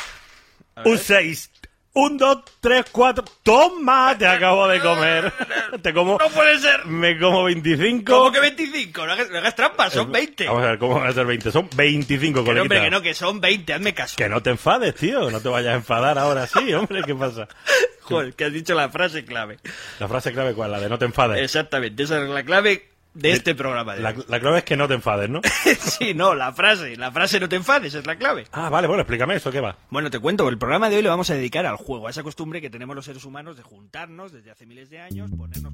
Un 0.84 0.98
6. 0.98 1.50
Un, 1.96 2.18
dos, 2.18 2.40
tres, 2.60 2.86
cuatro. 2.90 3.24
¡Toma! 3.44 4.18
Te 4.18 4.26
acabo 4.26 4.66
de 4.66 4.80
comer. 4.80 5.32
Te 5.82 5.94
como. 5.94 6.18
¡No 6.18 6.28
puede 6.30 6.58
ser! 6.58 6.84
Me 6.86 7.16
como 7.16 7.44
25. 7.44 8.04
¿Cómo 8.18 8.32
que 8.32 8.40
25? 8.40 9.06
No 9.06 9.12
hagas, 9.12 9.54
trampas, 9.54 9.92
son 9.92 10.10
20. 10.10 10.42
Eh, 10.42 10.46
vamos 10.48 10.64
a 10.64 10.70
ver, 10.70 10.78
¿cómo 10.80 10.98
van 10.98 11.06
a 11.06 11.12
ser 11.12 11.24
20? 11.24 11.52
Son 11.52 11.68
25, 11.76 12.40
coleguita. 12.40 12.62
hombre, 12.62 12.80
que 12.80 12.90
no, 12.90 13.00
que 13.00 13.14
son 13.14 13.40
20, 13.40 13.74
hazme 13.74 13.94
caso. 13.94 14.16
Que 14.16 14.28
no 14.28 14.42
te 14.42 14.50
enfades, 14.50 14.96
tío. 14.96 15.30
No 15.30 15.40
te 15.40 15.48
vayas 15.48 15.72
a 15.72 15.76
enfadar 15.76 16.18
ahora 16.18 16.48
sí, 16.48 16.74
hombre, 16.74 17.02
¿qué 17.06 17.14
pasa? 17.14 17.46
Joder, 18.02 18.34
que 18.34 18.44
has 18.46 18.52
dicho 18.52 18.74
la 18.74 18.88
frase 18.88 19.24
clave. 19.24 19.58
¿La 20.00 20.08
frase 20.08 20.32
clave 20.32 20.52
cuál? 20.54 20.72
La 20.72 20.80
de 20.80 20.88
no 20.88 20.98
te 20.98 21.04
enfades. 21.04 21.40
Exactamente, 21.42 22.02
esa 22.02 22.20
es 22.20 22.28
la 22.28 22.42
clave 22.42 22.88
de 23.14 23.30
este 23.30 23.54
programa. 23.54 23.94
De 23.94 24.02
la, 24.02 24.12
la, 24.28 24.40
clave 24.40 24.58
es 24.58 24.64
que 24.64 24.76
no 24.76 24.88
te 24.88 24.94
enfades, 24.94 25.30
¿no? 25.30 25.40
sí, 25.80 26.14
no, 26.14 26.34
la 26.34 26.52
frase, 26.52 26.96
la 26.96 27.10
frase 27.12 27.38
no 27.40 27.48
te 27.48 27.56
enfades 27.56 27.94
es 27.94 28.04
la 28.06 28.16
clave. 28.18 28.46
Ah, 28.52 28.68
vale, 28.68 28.88
bueno, 28.88 29.02
explícame 29.02 29.34
esto 29.36 29.50
¿qué 29.52 29.60
va? 29.60 29.78
Bueno, 29.90 30.10
te 30.10 30.18
cuento, 30.18 30.48
el 30.48 30.58
programa 30.58 30.90
de 30.90 30.96
hoy 30.96 31.02
lo 31.02 31.10
vamos 31.10 31.30
a 31.30 31.34
dedicar 31.34 31.64
al 31.64 31.76
juego, 31.76 32.08
a 32.08 32.10
esa 32.10 32.22
costumbre 32.24 32.60
que 32.60 32.70
tenemos 32.70 32.94
los 32.96 33.04
seres 33.04 33.24
humanos 33.24 33.56
de 33.56 33.62
juntarnos 33.62 34.32
desde 34.32 34.50
hace 34.50 34.66
miles 34.66 34.90
de 34.90 34.98
años, 34.98 35.30
ponernos 35.36 35.72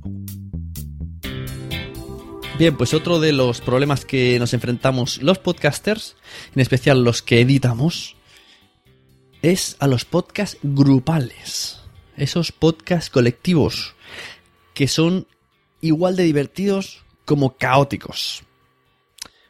Bien, 2.58 2.76
pues 2.76 2.92
otro 2.92 3.20
de 3.20 3.32
los 3.32 3.62
problemas 3.62 4.04
que 4.04 4.38
nos 4.38 4.52
enfrentamos 4.52 5.22
los 5.22 5.38
podcasters, 5.38 6.16
en 6.54 6.60
especial 6.60 7.02
los 7.02 7.22
que 7.22 7.40
editamos, 7.40 8.16
es 9.40 9.76
a 9.80 9.86
los 9.86 10.04
podcasts 10.04 10.58
grupales, 10.62 11.80
esos 12.18 12.52
podcasts 12.52 13.08
colectivos, 13.08 13.94
que 14.74 14.88
son 14.88 15.26
igual 15.80 16.16
de 16.16 16.24
divertidos 16.24 17.04
como 17.24 17.56
caóticos. 17.56 18.42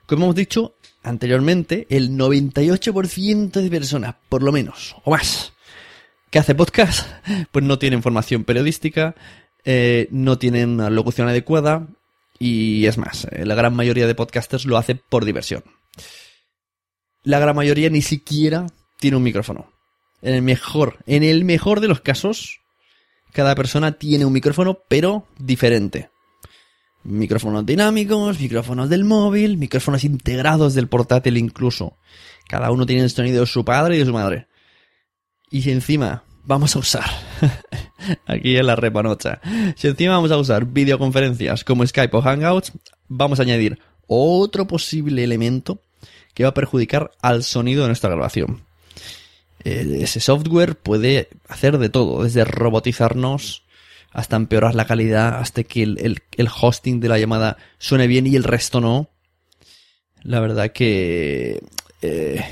Como 0.06 0.24
hemos 0.26 0.36
dicho 0.36 0.74
anteriormente, 1.02 1.86
el 1.88 2.10
98% 2.12 3.50
de 3.52 3.70
personas, 3.70 4.16
por 4.28 4.42
lo 4.42 4.52
menos, 4.52 4.96
o 5.04 5.10
más, 5.12 5.52
que 6.30 6.38
hace 6.38 6.54
podcast, 6.54 7.08
pues 7.52 7.64
no 7.64 7.78
tienen 7.78 8.02
formación 8.02 8.44
periodística, 8.44 9.14
eh, 9.64 10.08
no 10.10 10.36
tienen 10.38 10.94
locución 10.94 11.26
adecuada 11.28 11.86
y 12.38 12.84
es 12.86 12.98
más, 12.98 13.26
eh, 13.30 13.46
la 13.46 13.54
gran 13.54 13.74
mayoría 13.74 14.06
de 14.06 14.14
podcasters 14.14 14.66
lo 14.66 14.76
hace 14.76 14.94
por 14.94 15.24
diversión. 15.24 15.64
La 17.22 17.38
gran 17.38 17.56
mayoría 17.56 17.88
ni 17.88 18.02
siquiera 18.02 18.66
tiene 18.98 19.16
un 19.16 19.22
micrófono. 19.22 19.72
En 20.22 20.34
el 20.34 20.42
mejor, 20.42 20.98
en 21.06 21.22
el 21.22 21.44
mejor 21.46 21.80
de 21.80 21.88
los 21.88 22.00
casos, 22.00 22.60
cada 23.32 23.54
persona 23.54 23.92
tiene 23.92 24.24
un 24.26 24.32
micrófono, 24.34 24.80
pero 24.88 25.26
diferente. 25.38 26.10
Micrófonos 27.02 27.64
dinámicos, 27.64 28.38
micrófonos 28.40 28.90
del 28.90 29.04
móvil, 29.04 29.56
micrófonos 29.56 30.04
integrados 30.04 30.74
del 30.74 30.86
portátil 30.88 31.38
incluso. 31.38 31.96
Cada 32.46 32.70
uno 32.70 32.84
tiene 32.84 33.02
el 33.02 33.10
sonido 33.10 33.40
de 33.40 33.46
su 33.46 33.64
padre 33.64 33.96
y 33.96 34.00
de 34.00 34.04
su 34.04 34.12
madre. 34.12 34.48
Y 35.50 35.62
si 35.62 35.70
encima 35.70 36.24
vamos 36.44 36.76
a 36.76 36.78
usar, 36.80 37.04
aquí 38.26 38.54
en 38.56 38.66
la 38.66 38.76
repanocha, 38.76 39.40
si 39.76 39.88
encima 39.88 40.12
vamos 40.16 40.30
a 40.30 40.36
usar 40.36 40.66
videoconferencias 40.66 41.64
como 41.64 41.86
Skype 41.86 42.14
o 42.16 42.20
Hangouts, 42.22 42.72
vamos 43.08 43.40
a 43.40 43.44
añadir 43.44 43.78
otro 44.06 44.66
posible 44.66 45.24
elemento 45.24 45.80
que 46.34 46.42
va 46.42 46.50
a 46.50 46.54
perjudicar 46.54 47.12
al 47.22 47.44
sonido 47.44 47.82
de 47.82 47.88
nuestra 47.88 48.10
grabación. 48.10 48.62
Eh, 49.64 50.00
ese 50.02 50.20
software 50.20 50.74
puede 50.76 51.28
hacer 51.48 51.78
de 51.78 51.88
todo, 51.88 52.24
desde 52.24 52.44
robotizarnos 52.44 53.64
hasta 54.12 54.36
empeorar 54.36 54.74
la 54.74 54.86
calidad, 54.86 55.36
hasta 55.38 55.62
que 55.64 55.82
el, 55.82 56.18
hosting 56.60 57.00
de 57.00 57.08
la 57.08 57.18
llamada 57.18 57.56
suene 57.78 58.06
bien 58.06 58.26
y 58.26 58.36
el 58.36 58.44
resto 58.44 58.80
no. 58.80 59.10
La 60.22 60.40
verdad 60.40 60.70
que 60.72 61.60
eh, 62.02 62.42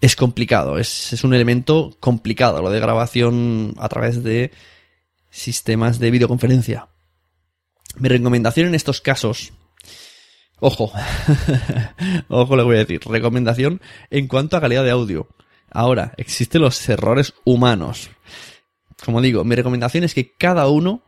es 0.00 0.16
complicado, 0.16 0.78
es, 0.78 1.12
es 1.12 1.22
un 1.22 1.34
elemento 1.34 1.96
complicado 2.00 2.62
lo 2.62 2.70
de 2.70 2.80
grabación 2.80 3.74
a 3.78 3.88
través 3.88 4.22
de 4.24 4.50
sistemas 5.30 5.98
de 5.98 6.10
videoconferencia. 6.10 6.88
Mi 7.96 8.08
recomendación 8.08 8.68
en 8.68 8.74
estos 8.74 9.00
casos, 9.00 9.52
ojo, 10.58 10.92
ojo 12.28 12.56
le 12.56 12.62
voy 12.62 12.76
a 12.76 12.80
decir, 12.80 13.00
recomendación 13.06 13.80
en 14.10 14.26
cuanto 14.28 14.56
a 14.56 14.60
calidad 14.60 14.82
de 14.84 14.90
audio. 14.90 15.28
Ahora, 15.70 16.14
existen 16.16 16.62
los 16.62 16.86
errores 16.88 17.34
humanos 17.44 18.10
como 19.04 19.20
digo, 19.20 19.44
mi 19.44 19.54
recomendación 19.54 20.04
es 20.04 20.14
que 20.14 20.32
cada 20.32 20.68
uno, 20.68 21.02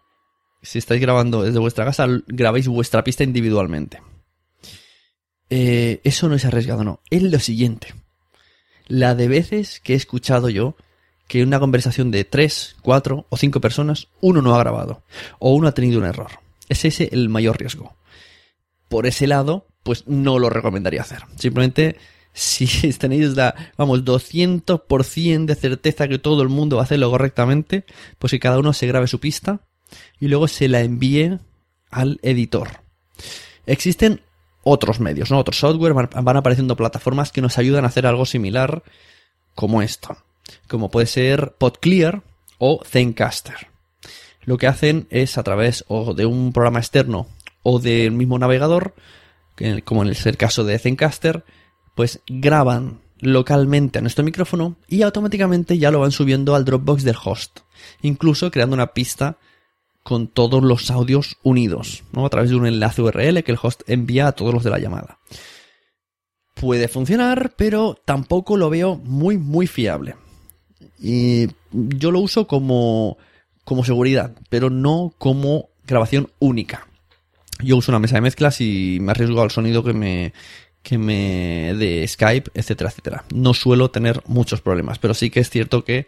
si 0.63 0.79
estáis 0.79 1.01
grabando 1.01 1.43
desde 1.43 1.59
vuestra 1.59 1.85
casa, 1.85 2.07
grabéis 2.27 2.69
vuestra 2.69 3.03
pista 3.05 3.25
individualmente. 3.25 4.03
Eh, 5.51 6.01
eso 6.05 6.29
no 6.29 6.35
es 6.35 6.45
arriesgado, 6.45 6.85
no. 6.85 7.01
Es 7.11 7.23
lo 7.23 7.39
siguiente. 7.39 7.95
La 8.87 9.15
de 9.15 9.29
veces 9.29 9.81
que 9.81 9.95
he 9.95 9.97
escuchado 9.97 10.49
yo 10.51 10.75
que 11.27 11.41
en 11.41 11.49
una 11.49 11.61
conversación 11.61 12.11
de 12.11 12.25
tres, 12.25 12.77
cuatro 12.83 13.27
o 13.29 13.37
cinco 13.37 13.61
personas, 13.61 14.09
uno 14.23 14.41
no 14.43 14.55
ha 14.55 14.59
grabado 14.59 15.03
o 15.39 15.55
uno 15.55 15.69
ha 15.69 15.73
tenido 15.75 15.99
un 15.99 16.07
error. 16.07 16.33
Es 16.71 16.85
ese 16.87 17.09
el 17.13 17.29
mayor 17.29 17.59
riesgo. 17.59 17.95
Por 18.89 19.07
ese 19.07 19.27
lado, 19.27 19.67
pues 19.83 20.07
no 20.07 20.39
lo 20.39 20.49
recomendaría 20.49 21.03
hacer. 21.03 21.23
Simplemente 21.37 21.97
si 22.39 22.89
tenéis 22.99 23.35
la, 23.37 23.55
vamos, 23.77 24.05
200% 24.05 25.45
de 25.47 25.55
certeza 25.55 26.09
que 26.09 26.19
todo 26.19 26.43
el 26.43 26.49
mundo 26.49 26.77
va 26.77 26.83
a 26.83 26.85
hacerlo 26.85 27.11
correctamente, 27.11 27.85
pues 28.19 28.31
que 28.31 28.41
cada 28.41 28.59
uno 28.59 28.73
se 28.73 28.87
grabe 28.87 29.07
su 29.09 29.21
pista 29.21 29.61
y 30.21 30.29
luego 30.29 30.49
se 30.49 30.69
la 30.69 30.81
envíe 30.81 31.39
al 31.91 32.19
editor. 32.23 32.81
Existen 33.67 34.23
otros 34.63 35.01
medios, 35.01 35.31
¿no? 35.31 35.39
Otros 35.39 35.59
software, 35.59 35.95
van 35.95 36.37
apareciendo 36.37 36.77
plataformas 36.77 37.33
que 37.33 37.43
nos 37.43 37.59
ayudan 37.59 37.85
a 37.85 37.89
hacer 37.89 38.07
algo 38.07 38.25
similar 38.27 38.83
como 39.55 39.83
esto, 39.83 40.17
como 40.69 40.91
puede 40.91 41.07
ser 41.07 41.55
PodClear 41.59 42.23
o 42.59 42.81
Zencaster. 42.85 43.69
Lo 44.43 44.57
que 44.59 44.67
hacen 44.69 45.07
es 45.11 45.37
a 45.39 45.43
través 45.43 45.85
o 45.89 46.15
de 46.15 46.27
un 46.27 46.53
programa 46.53 46.79
externo 46.81 47.27
o 47.63 47.79
del 47.81 48.13
mismo 48.13 48.39
navegador, 48.39 48.95
como 49.85 50.03
en 50.03 50.09
el 50.09 50.37
caso 50.37 50.65
de 50.65 50.79
Zencaster, 50.79 51.45
pues 51.99 52.21
graban 52.29 53.01
localmente 53.19 53.99
a 53.99 54.03
nuestro 54.03 54.23
micrófono 54.23 54.77
y 54.87 55.03
automáticamente 55.03 55.79
ya 55.79 55.91
lo 55.91 55.99
van 55.99 56.13
subiendo 56.13 56.55
al 56.55 56.65
Dropbox 56.65 57.03
del 57.03 57.17
host, 57.25 57.59
incluso 58.03 58.53
creando 58.53 58.75
una 58.75 58.95
pista 58.95 59.37
con 60.05 60.29
todos 60.29 60.63
los 60.63 60.93
audios 60.93 61.39
unidos, 61.43 62.05
¿no? 62.13 62.25
a 62.25 62.31
través 62.31 62.51
de 62.51 62.55
un 62.57 62.69
enlace 62.69 63.03
URL 63.03 63.43
que 63.43 63.51
el 63.51 63.59
host 63.61 63.81
envía 63.89 64.29
a 64.29 64.33
todos 64.33 64.55
los 64.55 64.63
de 64.63 64.71
la 64.71 64.79
llamada. 64.79 65.19
Puede 66.55 66.87
funcionar, 66.87 67.55
pero 67.57 67.99
tampoco 68.05 68.57
lo 68.57 68.71
veo 68.71 68.95
muy 69.03 69.37
muy 69.37 69.67
fiable. 69.67 70.15
Y 71.01 71.49
yo 71.73 72.13
lo 72.13 72.21
uso 72.21 72.47
como 72.47 73.19
como 73.65 73.85
seguridad, 73.85 74.37
pero 74.51 74.71
no 74.71 75.13
como 75.19 75.71
grabación 75.85 76.31
única. 76.39 76.87
Yo 77.61 77.77
uso 77.77 77.91
una 77.91 77.99
mesa 77.99 78.15
de 78.15 78.21
mezclas 78.21 78.61
y 78.61 78.99
me 79.01 79.11
arriesgo 79.11 79.43
al 79.43 79.51
sonido 79.51 79.83
que 79.83 79.93
me, 79.93 80.33
que 80.83 80.99
me 80.99 81.75
de 81.75 82.07
Skype, 82.07 82.51
etcétera, 82.55 82.91
etcétera. 82.91 83.25
No 83.35 83.55
suelo 83.55 83.91
tener 83.91 84.23
muchos 84.27 84.61
problemas, 84.61 84.99
pero 84.99 85.15
sí 85.15 85.31
que 85.31 85.41
es 85.41 85.51
cierto 85.51 85.85
que 85.85 86.07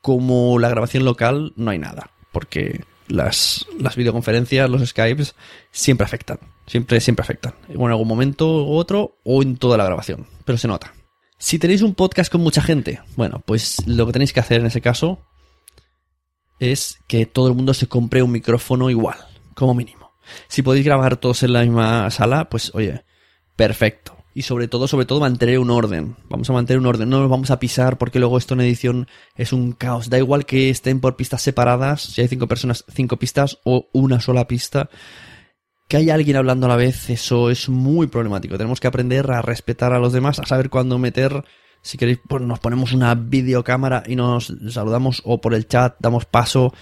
como 0.00 0.58
la 0.58 0.68
grabación 0.68 1.04
local 1.04 1.52
no 1.56 1.70
hay 1.70 1.78
nada, 1.78 2.10
porque 2.32 2.84
las, 3.08 3.66
las 3.78 3.96
videoconferencias, 3.96 4.68
los 4.70 4.86
Skypes, 4.88 5.34
siempre 5.70 6.04
afectan, 6.04 6.38
siempre, 6.66 7.00
siempre 7.00 7.22
afectan. 7.22 7.54
Bueno, 7.68 7.86
en 7.86 7.90
algún 7.92 8.08
momento 8.08 8.64
u 8.64 8.76
otro 8.76 9.18
o 9.24 9.42
en 9.42 9.56
toda 9.56 9.76
la 9.76 9.84
grabación, 9.84 10.26
pero 10.44 10.58
se 10.58 10.68
nota. 10.68 10.94
Si 11.38 11.58
tenéis 11.58 11.82
un 11.82 11.94
podcast 11.94 12.30
con 12.32 12.40
mucha 12.40 12.62
gente, 12.62 13.00
bueno, 13.16 13.42
pues 13.44 13.86
lo 13.86 14.06
que 14.06 14.12
tenéis 14.12 14.32
que 14.32 14.40
hacer 14.40 14.60
en 14.60 14.66
ese 14.66 14.80
caso 14.80 15.18
es 16.58 16.98
que 17.08 17.26
todo 17.26 17.48
el 17.48 17.54
mundo 17.54 17.74
se 17.74 17.88
compre 17.88 18.22
un 18.22 18.32
micrófono 18.32 18.88
igual, 18.88 19.18
como 19.54 19.74
mínimo. 19.74 20.10
Si 20.48 20.62
podéis 20.62 20.84
grabar 20.86 21.16
todos 21.18 21.42
en 21.42 21.52
la 21.52 21.60
misma 21.62 22.10
sala, 22.10 22.48
pues 22.48 22.74
oye, 22.74 23.04
perfecto. 23.56 24.12
Y 24.34 24.42
sobre 24.42 24.68
todo, 24.68 24.86
sobre 24.86 25.06
todo, 25.06 25.18
mantener 25.18 25.58
un 25.58 25.70
orden. 25.70 26.14
Vamos 26.28 26.50
a 26.50 26.52
mantener 26.52 26.78
un 26.78 26.86
orden, 26.86 27.08
no 27.08 27.20
nos 27.20 27.30
vamos 27.30 27.50
a 27.50 27.58
pisar 27.58 27.96
porque 27.96 28.18
luego 28.18 28.36
esto 28.36 28.52
en 28.52 28.60
edición 28.60 29.08
es 29.34 29.54
un 29.54 29.72
caos. 29.72 30.10
Da 30.10 30.18
igual 30.18 30.44
que 30.44 30.68
estén 30.68 31.00
por 31.00 31.16
pistas 31.16 31.40
separadas, 31.40 32.02
si 32.02 32.20
hay 32.20 32.28
cinco 32.28 32.46
personas, 32.46 32.84
cinco 32.94 33.16
pistas 33.16 33.58
o 33.64 33.88
una 33.94 34.20
sola 34.20 34.46
pista. 34.46 34.90
Que 35.88 35.96
haya 35.96 36.14
alguien 36.14 36.36
hablando 36.36 36.66
a 36.66 36.68
la 36.68 36.76
vez, 36.76 37.08
eso 37.08 37.48
es 37.48 37.68
muy 37.70 38.08
problemático. 38.08 38.58
Tenemos 38.58 38.78
que 38.78 38.88
aprender 38.88 39.30
a 39.30 39.40
respetar 39.40 39.94
a 39.94 40.00
los 40.00 40.12
demás, 40.12 40.38
a 40.38 40.44
saber 40.44 40.68
cuándo 40.68 40.98
meter 40.98 41.44
si 41.80 41.96
queréis, 41.96 42.18
pues 42.28 42.42
nos 42.42 42.58
ponemos 42.58 42.92
una 42.92 43.14
videocámara 43.14 44.02
y 44.06 44.16
nos 44.16 44.52
saludamos 44.70 45.22
o 45.24 45.40
por 45.40 45.54
el 45.54 45.66
chat 45.66 45.94
damos 46.00 46.26
paso. 46.26 46.74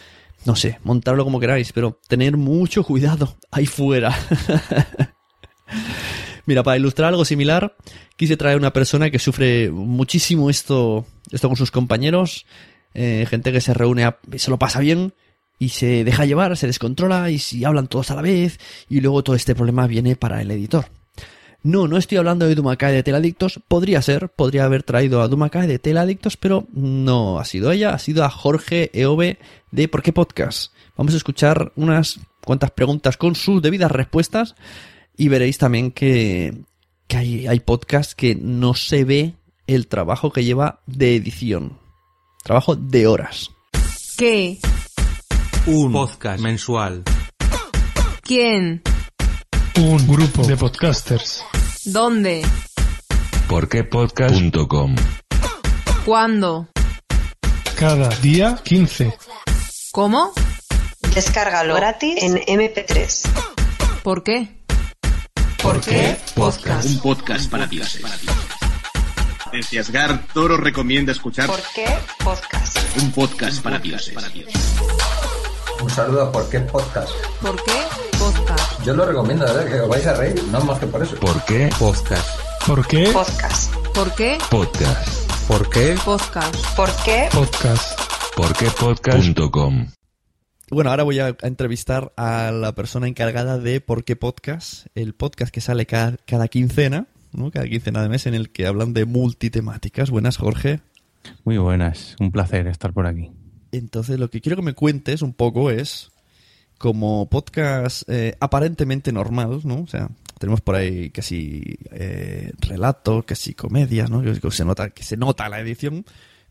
No 0.44 0.56
sé, 0.56 0.80
montarlo 0.82 1.22
como 1.22 1.38
queráis, 1.38 1.72
pero 1.72 2.00
tener 2.08 2.36
mucho 2.36 2.82
cuidado 2.82 3.36
ahí 3.52 3.66
fuera. 3.66 4.12
Mira, 6.46 6.62
para 6.62 6.76
ilustrar 6.76 7.08
algo 7.08 7.24
similar, 7.24 7.74
quise 8.16 8.36
traer 8.36 8.58
una 8.58 8.72
persona 8.72 9.10
que 9.10 9.18
sufre 9.18 9.70
muchísimo 9.70 10.50
esto, 10.50 11.06
esto 11.30 11.48
con 11.48 11.56
sus 11.56 11.70
compañeros, 11.70 12.44
eh, 12.92 13.26
gente 13.28 13.50
que 13.50 13.62
se 13.62 13.72
reúne, 13.72 14.14
se 14.36 14.50
lo 14.50 14.58
pasa 14.58 14.80
bien 14.80 15.14
y 15.58 15.70
se 15.70 16.04
deja 16.04 16.26
llevar, 16.26 16.56
se 16.56 16.66
descontrola 16.66 17.30
y 17.30 17.38
si 17.38 17.64
hablan 17.64 17.86
todos 17.88 18.10
a 18.10 18.16
la 18.16 18.22
vez 18.22 18.58
y 18.90 19.00
luego 19.00 19.24
todo 19.24 19.36
este 19.36 19.54
problema 19.54 19.86
viene 19.86 20.16
para 20.16 20.42
el 20.42 20.50
editor. 20.50 20.86
No, 21.62 21.88
no 21.88 21.96
estoy 21.96 22.18
hablando 22.18 22.46
de 22.46 22.54
Dumacae 22.56 22.92
de 22.92 23.02
Teladictos, 23.02 23.58
podría 23.66 24.02
ser, 24.02 24.28
podría 24.28 24.64
haber 24.66 24.82
traído 24.82 25.22
a 25.22 25.28
Dumacae 25.28 25.66
de 25.66 25.78
Teladictos, 25.78 26.36
pero 26.36 26.66
no 26.74 27.38
ha 27.38 27.46
sido 27.46 27.72
ella, 27.72 27.94
ha 27.94 27.98
sido 27.98 28.22
a 28.22 28.28
Jorge 28.28 28.90
Eove 28.92 29.38
de 29.70 29.88
Por 29.88 30.02
qué 30.02 30.12
Podcast. 30.12 30.74
Vamos 30.98 31.14
a 31.14 31.16
escuchar 31.16 31.72
unas 31.74 32.20
cuantas 32.42 32.70
preguntas 32.70 33.16
con 33.16 33.34
sus 33.34 33.62
debidas 33.62 33.90
respuestas 33.90 34.54
y 35.16 35.28
veréis 35.28 35.58
también 35.58 35.92
que, 35.92 36.52
hay, 37.08 37.46
hay 37.46 37.60
podcasts 37.60 38.16
que 38.16 38.34
no 38.34 38.74
se 38.74 39.04
ve 39.04 39.34
el 39.68 39.86
trabajo 39.86 40.32
que 40.32 40.42
lleva 40.44 40.80
de 40.86 41.14
edición. 41.14 41.78
Trabajo 42.42 42.74
de 42.74 43.06
horas. 43.06 43.50
¿Qué? 44.18 44.58
Un 45.66 45.92
podcast 45.92 46.40
mensual. 46.42 47.04
¿Quién? 48.22 48.82
Un 49.80 50.06
grupo 50.08 50.42
de 50.46 50.56
podcasters. 50.56 51.44
¿Dónde? 51.84 52.42
¿Por 53.48 53.68
qué 53.68 53.84
podcast.com? 53.84 54.96
¿Cuándo? 56.04 56.68
Cada 57.78 58.08
día 58.18 58.58
15. 58.64 59.14
¿Cómo? 59.92 60.32
Descárgalo 61.14 61.76
gratis 61.76 62.16
en 62.22 62.34
MP3. 62.36 63.24
¿Por 64.02 64.24
qué? 64.24 64.63
¿Por 65.64 65.80
qué? 65.80 66.14
Podcast. 66.34 66.86
Un 66.86 66.98
podcast 67.00 67.50
para 67.50 67.66
ti. 67.66 67.80
para 69.90 70.20
Toro 70.34 70.58
recomienda 70.58 71.10
escuchar 71.12 71.46
¿Por 71.46 71.58
qué? 71.74 71.86
Podcast. 72.22 72.76
Un 73.00 73.10
podcast 73.12 73.62
para 73.64 73.80
ti. 73.80 73.94
Un 75.82 75.88
saludo 75.88 76.24
a 76.24 76.32
¿Por 76.32 76.50
qué? 76.50 76.60
Podcast. 76.60 77.10
¿Por 77.40 77.56
qué? 77.64 77.78
Podcast. 78.18 78.84
Yo 78.84 78.92
lo 78.92 79.06
recomiendo, 79.06 79.46
a 79.46 79.52
verdad, 79.54 79.70
que 79.72 79.78
lo 79.78 79.88
vais 79.88 80.06
a 80.06 80.12
reír, 80.12 80.44
no 80.52 80.60
más 80.64 80.78
que 80.78 80.86
por 80.86 81.02
eso. 81.02 81.16
¿Por 81.16 81.42
qué? 81.46 81.70
Podcast. 81.78 82.28
¿Por 82.66 82.86
qué? 82.86 83.08
Podcast. 83.10 83.74
¿Por 83.94 84.14
qué? 84.16 84.38
Podcast. 84.50 85.08
¿Por 85.48 85.70
qué? 85.70 85.96
Podcast. 86.04 86.70
¿Por 86.76 86.90
qué? 87.04 87.28
Podcast. 87.32 88.00
¿Por 88.36 88.52
qué 88.58 88.70
podcast.com? 88.70 89.86
Bueno, 90.70 90.88
ahora 90.90 91.02
voy 91.02 91.18
a 91.18 91.36
entrevistar 91.42 92.12
a 92.16 92.50
la 92.50 92.74
persona 92.74 93.06
encargada 93.06 93.58
de 93.58 93.82
Por 93.82 94.02
qué 94.02 94.16
Podcast, 94.16 94.86
el 94.94 95.14
podcast 95.14 95.52
que 95.52 95.60
sale 95.60 95.84
cada, 95.84 96.16
quincena, 96.48 97.06
¿no? 97.32 97.50
cada 97.50 97.66
quincena 97.68 98.02
de 98.02 98.08
mes, 98.08 98.26
en 98.26 98.32
el 98.34 98.48
que 98.48 98.66
hablan 98.66 98.94
de 98.94 99.04
multitemáticas. 99.04 100.10
Buenas, 100.10 100.38
Jorge. 100.38 100.80
Muy 101.44 101.58
buenas, 101.58 102.16
un 102.18 102.32
placer 102.32 102.66
estar 102.66 102.94
por 102.94 103.06
aquí. 103.06 103.30
Entonces, 103.72 104.18
lo 104.18 104.30
que 104.30 104.40
quiero 104.40 104.56
que 104.56 104.62
me 104.62 104.72
cuentes 104.72 105.20
un 105.20 105.34
poco 105.34 105.70
es, 105.70 106.10
como 106.78 107.28
podcast 107.28 108.08
eh, 108.08 108.34
aparentemente 108.40 109.12
normal, 109.12 109.60
¿no? 109.64 109.82
O 109.82 109.86
sea, 109.86 110.08
tenemos 110.38 110.62
por 110.62 110.76
ahí 110.76 111.10
casi 111.10 111.76
eh, 111.92 112.52
relatos, 112.60 113.26
casi 113.26 113.52
comedia, 113.54 114.06
¿no? 114.06 114.22
se 114.50 114.64
nota, 114.64 114.88
que 114.90 115.02
se 115.02 115.18
nota 115.18 115.46
la 115.50 115.60
edición, 115.60 116.06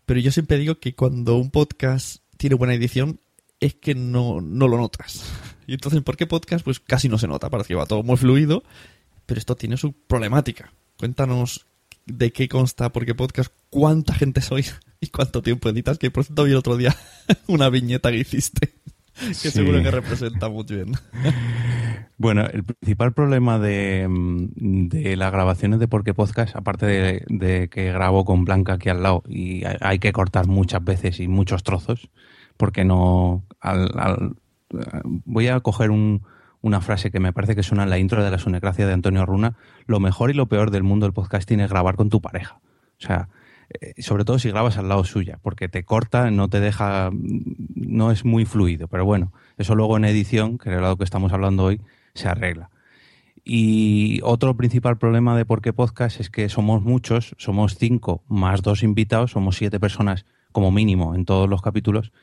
pero 0.05 0.19
yo 0.19 0.31
siempre 0.31 0.57
digo 0.59 0.75
que 0.75 0.93
cuando 0.93 1.35
un 1.35 1.49
podcast 1.49 2.17
tiene 2.37 2.55
buena 2.55 2.75
edición, 2.75 3.19
es 3.65 3.75
que 3.75 3.95
no, 3.95 4.39
lo 4.39 4.67
notas. 4.77 5.23
Y 5.65 5.75
entonces, 5.75 6.01
¿por 6.01 6.17
qué 6.17 6.27
podcast? 6.27 6.61
Pues 6.65 6.81
casi 6.81 7.07
no 7.07 7.17
se 7.17 7.25
nota, 7.25 7.49
parece 7.49 7.69
que 7.69 7.75
va 7.75 7.85
todo 7.85 8.03
muy 8.03 8.17
fluido, 8.17 8.63
pero 9.25 9.39
esto 9.39 9.55
tiene 9.55 9.77
su 9.77 9.93
problemática. 9.93 10.73
Cuéntanos 10.97 11.67
de 12.05 12.33
qué 12.33 12.49
consta, 12.49 12.89
por 12.91 13.05
qué 13.05 13.15
podcast, 13.15 13.49
cuánta 13.69 14.13
gente 14.13 14.41
sois 14.41 14.75
y 14.99 15.07
cuánto 15.07 15.41
tiempo 15.41 15.69
editas, 15.69 15.97
que 15.99 16.11
por 16.11 16.25
cierto 16.25 16.43
vi 16.43 16.51
el 16.51 16.57
otro 16.57 16.75
día 16.75 16.93
una 17.47 17.69
viñeta 17.69 18.11
que 18.11 18.17
hiciste, 18.17 18.73
que 19.15 19.33
seguro 19.33 19.81
que 19.81 19.89
representa 19.91 20.49
muy 20.49 20.65
bien. 20.65 20.91
Bueno, 22.17 22.45
el 22.45 22.65
principal 22.65 23.13
problema 23.13 23.57
de, 23.57 24.05
mm, 24.09 24.89
las 25.15 25.31
grabaciones 25.31 25.79
de 25.79 25.87
Porque 25.87 26.13
Podcast, 26.13 26.57
aparte 26.57 26.85
de, 26.87 27.23
de, 27.29 27.69
que 27.69 27.93
grabo 27.93 28.25
con 28.25 28.43
Blanca 28.43 28.73
aquí 28.73 28.89
al 28.89 29.01
lado 29.01 29.23
y 29.29 29.61
hay 29.79 29.99
que 29.99 30.11
cortar 30.11 30.45
muchas 30.45 30.83
veces 30.83 31.21
y 31.21 31.29
muchos 31.29 31.63
trozos, 31.63 32.09
porque 32.57 32.85
no... 32.85 33.43
voy 35.25 35.47
a 35.47 35.59
coger 35.61 35.89
una 35.91 36.81
frase 36.81 37.11
que 37.11 37.19
me 37.19 37.33
parece 37.33 37.55
que 37.55 37.63
suena 37.63 37.83
en 37.83 37.89
la 37.89 37.99
intro 37.99 38.23
de 38.23 38.31
la 38.31 38.37
sunecracia 38.37 38.87
de 38.87 38.93
Antonio 38.93 39.25
Runa, 39.25 39.55
lo 39.85 39.99
mejor 39.99 40.31
y 40.31 40.33
lo 40.33 40.47
peor 40.47 40.71
del 40.71 40.83
mundo 40.83 41.05
del 41.05 41.13
podcasting 41.13 41.59
es 41.59 41.69
grabar 41.69 41.95
con 41.95 42.09
tu 42.09 42.21
pareja. 42.21 42.59
O 42.99 43.05
sea, 43.05 43.27
eh, 43.69 44.01
sobre 44.01 44.23
todo 44.23 44.39
si 44.39 44.49
grabas 44.49 44.77
al 44.77 44.87
lado 44.87 45.03
suya, 45.03 45.39
porque 45.41 45.67
te 45.67 45.83
corta, 45.83 46.31
no 46.31 46.47
te 46.49 46.59
deja, 46.61 47.09
no 47.11 48.11
es 48.11 48.23
muy 48.23 48.45
fluido, 48.45 48.87
pero 48.87 49.03
bueno, 49.03 49.33
eso 49.57 49.75
luego 49.75 49.97
en 49.97 50.05
edición, 50.05 50.57
que 50.57 50.73
es 50.73 50.81
lado 50.81 50.95
que 50.97 51.03
estamos 51.03 51.33
hablando 51.33 51.65
hoy, 51.65 51.81
se 52.13 52.29
arregla. 52.29 52.69
Y 53.43 54.21
otro 54.23 54.55
principal 54.55 54.97
problema 54.97 55.35
de 55.35 55.43
por 55.43 55.61
qué 55.61 55.73
podcast 55.73 56.21
es 56.21 56.29
que 56.29 56.47
somos 56.47 56.81
muchos, 56.81 57.35
somos 57.37 57.75
cinco 57.77 58.23
más 58.29 58.61
dos 58.61 58.83
invitados, 58.83 59.31
somos 59.31 59.57
siete 59.57 59.81
personas 59.81 60.25
como 60.53 60.71
mínimo 60.71 61.13
en 61.13 61.25
todos 61.25 61.49
los 61.49 61.61
capítulos, 61.61 62.13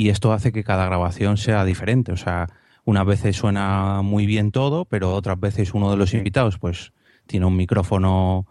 y 0.00 0.10
esto 0.10 0.32
hace 0.32 0.52
que 0.52 0.62
cada 0.62 0.86
grabación 0.86 1.38
sea 1.38 1.64
diferente. 1.64 2.12
O 2.12 2.16
sea, 2.16 2.46
unas 2.84 3.04
veces 3.04 3.34
suena 3.34 4.00
muy 4.02 4.26
bien 4.26 4.52
todo, 4.52 4.84
pero 4.84 5.12
otras 5.12 5.40
veces 5.40 5.74
uno 5.74 5.90
de 5.90 5.96
los 5.96 6.14
invitados 6.14 6.56
pues 6.60 6.92
tiene 7.26 7.46
un 7.46 7.56
micrófono 7.56 8.46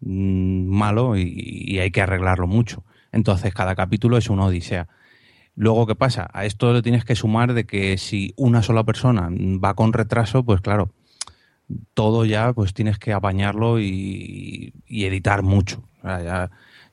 mm, 0.00 0.66
malo 0.68 1.16
y, 1.16 1.78
hay 1.78 1.90
que 1.90 2.02
arreglarlo 2.02 2.46
mucho. 2.46 2.84
Entonces 3.12 3.54
cada 3.54 3.74
capítulo 3.74 4.18
es 4.18 4.28
una 4.28 4.44
odisea. 4.44 4.88
Luego, 5.56 5.86
¿qué 5.86 5.94
pasa? 5.94 6.28
A 6.34 6.44
esto 6.44 6.74
le 6.74 6.82
tienes 6.82 7.06
que 7.06 7.16
sumar 7.16 7.54
de 7.54 7.64
que 7.64 7.96
si 7.96 8.34
una 8.36 8.62
sola 8.62 8.84
persona 8.84 9.30
va 9.32 9.72
con 9.72 9.94
retraso, 9.94 10.44
pues 10.44 10.60
claro, 10.60 10.90
todo 11.94 12.26
ya 12.26 12.52
pues 12.52 12.74
tienes 12.74 12.98
que 12.98 13.14
apañarlo 13.14 13.80
y, 13.80 14.74
y 14.86 15.04
editar 15.06 15.42
mucho. 15.42 15.82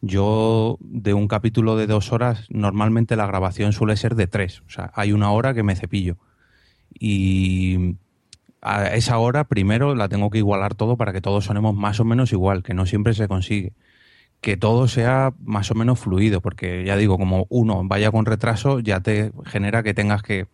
Yo 0.03 0.77
de 0.81 1.13
un 1.13 1.27
capítulo 1.27 1.75
de 1.77 1.85
dos 1.85 2.11
horas, 2.11 2.47
normalmente 2.49 3.15
la 3.15 3.27
grabación 3.27 3.71
suele 3.71 3.95
ser 3.95 4.15
de 4.15 4.25
tres, 4.25 4.61
o 4.61 4.69
sea, 4.69 4.91
hay 4.95 5.11
una 5.13 5.31
hora 5.31 5.53
que 5.53 5.61
me 5.61 5.75
cepillo. 5.75 6.17
Y 6.99 7.97
a 8.63 8.87
esa 8.95 9.19
hora 9.19 9.43
primero 9.43 9.93
la 9.93 10.09
tengo 10.09 10.31
que 10.31 10.39
igualar 10.39 10.73
todo 10.73 10.97
para 10.97 11.13
que 11.13 11.21
todos 11.21 11.45
sonemos 11.45 11.75
más 11.75 11.99
o 11.99 12.03
menos 12.05 12.33
igual, 12.33 12.63
que 12.63 12.73
no 12.73 12.87
siempre 12.87 13.13
se 13.13 13.27
consigue. 13.27 13.73
Que 14.41 14.57
todo 14.57 14.87
sea 14.87 15.33
más 15.39 15.69
o 15.69 15.75
menos 15.75 15.99
fluido, 15.99 16.41
porque 16.41 16.83
ya 16.83 16.97
digo, 16.97 17.19
como 17.19 17.45
uno 17.49 17.79
vaya 17.85 18.09
con 18.09 18.25
retraso, 18.25 18.79
ya 18.79 19.01
te 19.01 19.31
genera 19.45 19.83
que 19.83 19.93
tengas 19.93 20.23
que 20.23 20.47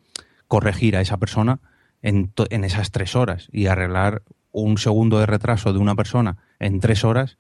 corregir 0.50 0.98
a 0.98 1.02
esa 1.02 1.16
persona 1.16 1.62
en, 2.02 2.34
en 2.50 2.66
esas 2.66 2.92
tres 2.92 3.16
horas 3.16 3.48
y 3.54 3.68
arreglar 3.68 4.24
un 4.52 4.78
segundo 4.78 5.20
de 5.20 5.26
retraso 5.26 5.72
de 5.72 5.80
una 5.80 5.96
persona 5.96 6.36
en 6.60 6.82
tres 6.82 7.06
horas, 7.06 7.38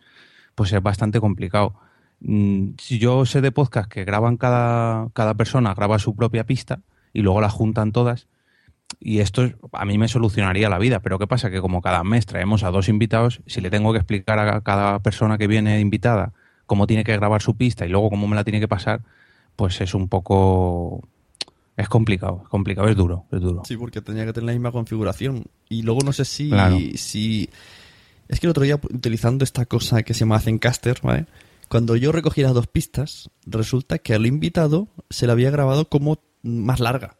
pues 0.55 0.71
es 0.71 0.81
bastante 0.81 1.19
complicado. 1.19 1.73
Mm, 2.19 2.69
si 2.79 2.97
yo 2.99 3.25
sé 3.25 3.41
de 3.41 3.51
podcast 3.51 3.91
que 3.91 4.03
graban 4.03 4.37
cada, 4.37 5.07
cada 5.13 5.33
persona, 5.35 5.73
graba 5.73 5.99
su 5.99 6.15
propia 6.15 6.45
pista 6.45 6.79
y 7.13 7.21
luego 7.21 7.41
la 7.41 7.49
juntan 7.49 7.91
todas. 7.91 8.27
Y 8.99 9.19
esto 9.19 9.49
a 9.73 9.85
mí 9.85 9.97
me 9.97 10.07
solucionaría 10.07 10.69
la 10.69 10.79
vida, 10.79 10.99
pero 11.01 11.19
¿qué 11.19 11.27
pasa? 11.27 11.51
Que 11.51 11.59
como 11.59 11.81
cada 11.81 12.03
mes 12.03 12.25
traemos 12.25 12.63
a 12.63 12.71
dos 12.71 12.87
invitados, 12.89 13.41
si 13.45 13.59
le 13.61 13.69
tengo 13.69 13.91
que 13.91 13.99
explicar 13.99 14.39
a 14.39 14.61
cada 14.61 14.99
persona 14.99 15.37
que 15.37 15.47
viene 15.47 15.79
invitada 15.79 16.31
cómo 16.65 16.87
tiene 16.87 17.03
que 17.03 17.15
grabar 17.15 17.41
su 17.41 17.55
pista 17.55 17.85
y 17.85 17.89
luego 17.89 18.09
cómo 18.09 18.27
me 18.27 18.35
la 18.35 18.43
tiene 18.43 18.59
que 18.59 18.67
pasar, 18.67 19.01
pues 19.55 19.79
es 19.81 19.93
un 19.93 20.07
poco... 20.07 21.01
Es 21.75 21.89
complicado, 21.89 22.39
es 22.43 22.49
complicado, 22.49 22.87
es 22.87 22.95
duro, 22.95 23.25
es 23.31 23.39
duro. 23.39 23.61
Sí, 23.65 23.77
porque 23.77 24.01
tenía 24.01 24.25
que 24.25 24.33
tener 24.33 24.47
la 24.47 24.51
misma 24.53 24.71
configuración. 24.71 25.43
Y 25.69 25.83
luego 25.83 25.99
no 26.03 26.11
sé 26.11 26.25
si... 26.25 26.49
si... 26.97 27.49
Es 28.27 28.39
que 28.39 28.47
el 28.47 28.51
otro 28.51 28.63
día, 28.63 28.75
utilizando 28.81 29.43
esta 29.43 29.65
cosa 29.67 30.01
que 30.01 30.15
se 30.15 30.21
llama 30.21 30.39
Zencaster, 30.39 30.97
¿vale? 31.03 31.27
Cuando 31.69 31.95
yo 31.97 32.11
recogí 32.11 32.41
las 32.41 32.53
dos 32.53 32.67
pistas, 32.67 33.29
resulta 33.45 33.99
que 33.99 34.13
al 34.13 34.25
invitado 34.25 34.87
se 35.09 35.27
la 35.27 35.33
había 35.33 35.51
grabado 35.51 35.89
como 35.89 36.19
más 36.41 36.79
larga. 36.79 37.17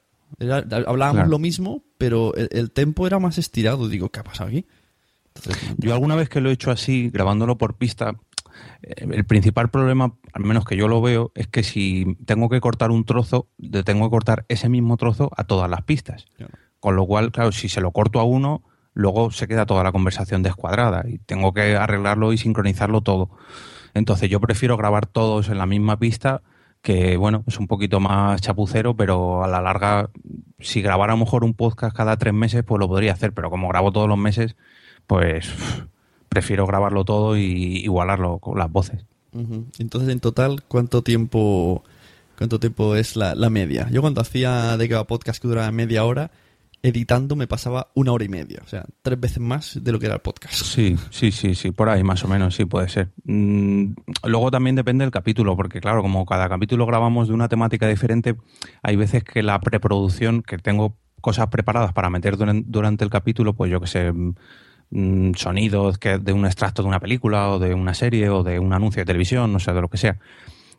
hablábamos 0.86 1.28
lo 1.28 1.38
mismo, 1.40 1.84
pero 1.98 2.34
el, 2.36 2.72
tempo 2.72 3.06
era 3.06 3.20
más 3.20 3.38
estirado. 3.38 3.90
Digo, 3.90 4.10
¿qué 4.10 4.20
ha 4.20 4.24
pasado 4.24 4.50
aquí? 4.50 4.66
yo 5.78 5.94
alguna 5.94 6.16
vez 6.16 6.30
que 6.30 6.42
lo 6.42 6.50
he 6.50 6.54
hecho 6.54 6.72
así, 6.72 7.10
grabándolo 7.10 7.58
por 7.58 7.76
pista, 7.76 8.16
eh, 8.82 8.96
el 9.12 9.24
principal 9.26 9.70
problema, 9.70 10.16
al 10.34 10.44
menos 10.46 10.66
que 10.66 10.76
yo 10.78 10.88
lo 10.88 11.00
veo, 11.02 11.32
es 11.36 11.46
que 11.48 11.62
si 11.62 12.18
tengo 12.26 12.50
que 12.50 12.60
cortar 12.62 12.90
un 12.90 13.04
trozo, 13.06 13.48
tengo 13.86 14.08
que 14.08 14.10
cortar 14.10 14.46
ese 14.48 14.68
mismo 14.70 14.98
trozo 14.98 15.30
a 15.38 15.44
todas 15.44 15.70
las 15.70 15.84
pistas. 15.84 16.26
Con 16.80 16.96
lo 16.96 17.06
cual, 17.06 17.32
claro, 17.34 17.52
si 17.52 17.68
se 17.70 17.82
lo 17.82 17.92
corto 17.92 18.20
a 18.20 18.24
uno, 18.24 18.64
luego 18.94 19.30
se 19.30 19.48
queda 19.48 19.66
toda 19.66 19.84
la 19.84 19.92
conversación 19.92 20.42
descuadrada 20.42 21.04
y 21.08 21.18
tengo 21.20 21.54
que 21.54 21.76
arreglarlo 21.76 22.32
y 22.32 22.38
sincronizarlo 22.38 23.02
todo. 23.02 23.30
Entonces 23.98 24.30
yo 24.30 24.40
prefiero 24.40 24.78
grabar 24.78 25.06
todos 25.08 25.50
en 25.50 25.58
la 25.58 25.66
misma 25.66 25.98
pista, 25.98 26.42
que 26.82 27.18
bueno, 27.18 27.44
es 27.48 27.60
un 27.60 27.68
poquito 27.68 28.00
más 28.00 28.42
chapucero, 28.42 28.96
pero 28.96 29.44
a 29.44 29.48
la 29.48 29.60
larga, 29.62 30.10
si 30.60 30.82
grabara 30.82 31.14
a 31.14 31.16
lo 31.16 31.26
mejor 31.26 31.44
un 31.44 31.54
podcast 31.56 31.96
cada 31.96 32.16
tres 32.18 32.34
meses, 32.34 32.64
pues 32.64 32.80
lo 32.80 32.88
podría 32.88 33.14
hacer, 33.14 33.34
pero 33.34 33.50
como 33.50 33.68
grabo 33.68 33.92
todos 33.92 34.08
los 34.08 34.18
meses, 34.18 34.56
pues 35.08 35.52
prefiero 36.30 36.68
grabarlo 36.68 37.06
todo 37.06 37.38
y 37.38 37.78
igualarlo 37.84 38.38
con 38.40 38.58
las 38.60 38.72
voces. 38.72 39.04
Entonces, 39.80 40.10
en 40.10 40.20
total, 40.20 40.64
¿cuánto 40.68 41.02
tiempo, 41.04 41.84
cuánto 42.40 42.60
tiempo 42.60 42.96
es 42.96 43.16
la, 43.16 43.36
media? 43.52 43.88
Yo 43.92 44.02
cuando 44.02 44.22
hacía 44.22 44.78
de 44.78 44.90
cada 44.90 45.04
podcast 45.06 45.40
que 45.42 45.48
duraba 45.48 45.72
media 45.72 46.06
hora, 46.06 46.32
editando 46.84 47.36
me 47.36 47.48
pasaba 47.48 47.88
una 47.96 48.12
hora 48.12 48.24
y 48.26 48.30
media, 48.30 48.60
o 48.64 48.68
sea, 48.68 48.86
tres 49.02 49.20
veces 49.20 49.40
más 49.40 49.80
de 49.82 49.92
lo 49.92 50.00
que 50.00 50.06
era 50.06 50.16
el 50.16 50.22
podcast. 50.22 50.56
Sí, 50.56 50.96
sí, 51.10 51.32
sí, 51.32 51.56
sí, 51.56 51.72
por 51.72 51.90
ahí 51.90 52.04
más 52.04 52.24
o 52.24 52.28
menos, 52.28 52.56
sí, 52.56 52.66
puede 52.66 52.88
ser. 52.90 53.10
Mm, 53.24 53.94
luego 54.26 54.52
también 54.52 54.76
depende 54.76 55.04
del 55.04 55.12
capítulo, 55.12 55.56
porque 55.56 55.82
claro, 55.82 56.02
como 56.02 56.26
cada 56.26 56.48
capítulo 56.50 56.86
grabamos 56.86 57.28
de 57.28 57.34
una 57.34 57.48
temática 57.50 57.88
diferente, 57.88 58.36
hay 58.84 58.96
veces 58.96 59.24
que 59.24 59.42
la 59.44 59.60
preproducción, 59.60 60.44
que 60.44 60.58
tengo 60.58 60.98
cosas 61.22 61.48
preparadas 61.48 61.94
para 61.94 62.10
meter 62.10 62.38
durante 62.38 63.04
el 63.04 63.10
capítulo, 63.10 63.56
pues 63.56 63.72
yo 63.72 63.82
que 63.82 63.88
sé, 63.88 64.12
mm, 64.12 64.36
mm, 64.92 65.32
sonidos 65.36 65.98
que 65.98 66.20
de 66.20 66.32
un 66.34 66.46
extracto 66.46 66.82
de 66.84 66.88
una 66.90 67.00
película 67.00 67.50
o 67.50 67.60
de 67.60 67.74
una 67.74 67.94
serie 67.96 68.30
o 68.30 68.44
de 68.44 68.60
un 68.60 68.72
anuncio 68.74 69.02
de 69.02 69.06
televisión, 69.06 69.52
no 69.52 69.58
sé, 69.60 69.66
sea, 69.66 69.74
de 69.74 69.82
lo 69.82 69.90
que 69.90 69.98
sea. 69.98 70.20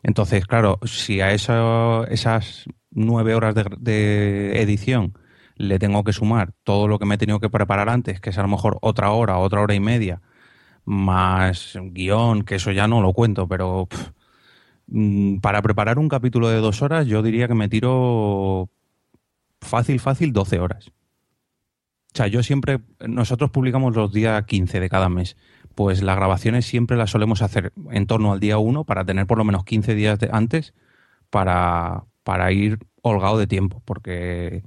Entonces, 0.03 0.45
claro, 0.47 0.79
si 0.85 1.19
a 1.21 1.31
eso, 1.33 2.07
esas 2.07 2.65
nueve 2.91 3.35
horas 3.35 3.53
de, 3.55 3.65
de 3.81 4.61
edición 4.61 5.13
le 5.59 5.77
tengo 5.77 6.05
que 6.05 6.13
sumar 6.13 6.53
todo 6.63 6.87
lo 6.87 6.97
que 6.99 7.05
me 7.05 7.15
he 7.15 7.17
tenido 7.17 7.41
que 7.41 7.49
preparar 7.49 7.89
antes, 7.89 8.21
que 8.21 8.29
es 8.29 8.37
a 8.37 8.41
lo 8.43 8.47
mejor 8.47 8.79
otra 8.81 9.11
hora, 9.11 9.37
otra 9.39 9.59
hora 9.61 9.75
y 9.75 9.81
media, 9.81 10.21
más 10.85 11.73
guión, 11.91 12.43
que 12.43 12.55
eso 12.55 12.71
ya 12.71 12.87
no 12.87 13.01
lo 13.01 13.11
cuento, 13.11 13.45
pero 13.47 13.89
mm, 14.87 15.39
para 15.39 15.61
preparar 15.61 15.99
un 15.99 16.07
capítulo 16.07 16.47
de 16.47 16.57
dos 16.59 16.81
horas 16.81 17.07
yo 17.07 17.21
diría 17.21 17.49
que 17.49 17.55
me 17.55 17.67
tiro 17.67 18.69
fácil, 19.61 19.99
fácil 19.99 20.31
12 20.31 20.59
horas. 20.59 20.87
O 20.87 22.15
sea, 22.15 22.27
yo 22.27 22.41
siempre, 22.41 22.79
nosotros 23.05 23.51
publicamos 23.51 23.95
los 23.97 24.11
días 24.13 24.41
15 24.45 24.79
de 24.79 24.89
cada 24.89 25.09
mes, 25.09 25.35
pues 25.75 26.01
las 26.01 26.15
grabaciones 26.15 26.65
siempre 26.65 26.95
las 26.97 27.09
solemos 27.11 27.41
hacer 27.41 27.73
en 27.91 28.07
torno 28.07 28.31
al 28.31 28.39
día 28.39 28.57
1 28.57 28.85
para 28.85 29.03
tener 29.05 29.27
por 29.27 29.37
lo 29.37 29.43
menos 29.43 29.65
15 29.65 29.93
días 29.93 30.17
de 30.19 30.29
antes 30.31 30.73
para, 31.29 32.05
para 32.23 32.49
ir 32.53 32.79
holgado 33.01 33.37
de 33.37 33.45
tiempo, 33.45 33.81
porque 33.85 34.63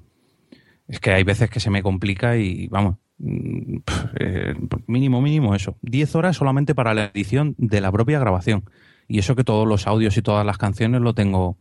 es 0.92 1.00
que 1.00 1.10
hay 1.10 1.24
veces 1.24 1.48
que 1.48 1.58
se 1.58 1.70
me 1.70 1.82
complica 1.82 2.36
y 2.36 2.66
vamos, 2.68 2.96
mm, 3.16 3.76
eh, 4.20 4.54
mínimo, 4.86 5.22
mínimo 5.22 5.54
eso. 5.54 5.78
Diez 5.80 6.14
horas 6.14 6.36
solamente 6.36 6.74
para 6.74 6.92
la 6.92 7.06
edición 7.14 7.54
de 7.56 7.80
la 7.80 7.90
propia 7.90 8.20
grabación. 8.20 8.64
Y 9.08 9.18
eso 9.18 9.34
que 9.34 9.42
todos 9.42 9.66
los 9.66 9.86
audios 9.86 10.18
y 10.18 10.22
todas 10.22 10.44
las 10.44 10.58
canciones 10.58 11.00
lo 11.00 11.14
tengo, 11.14 11.56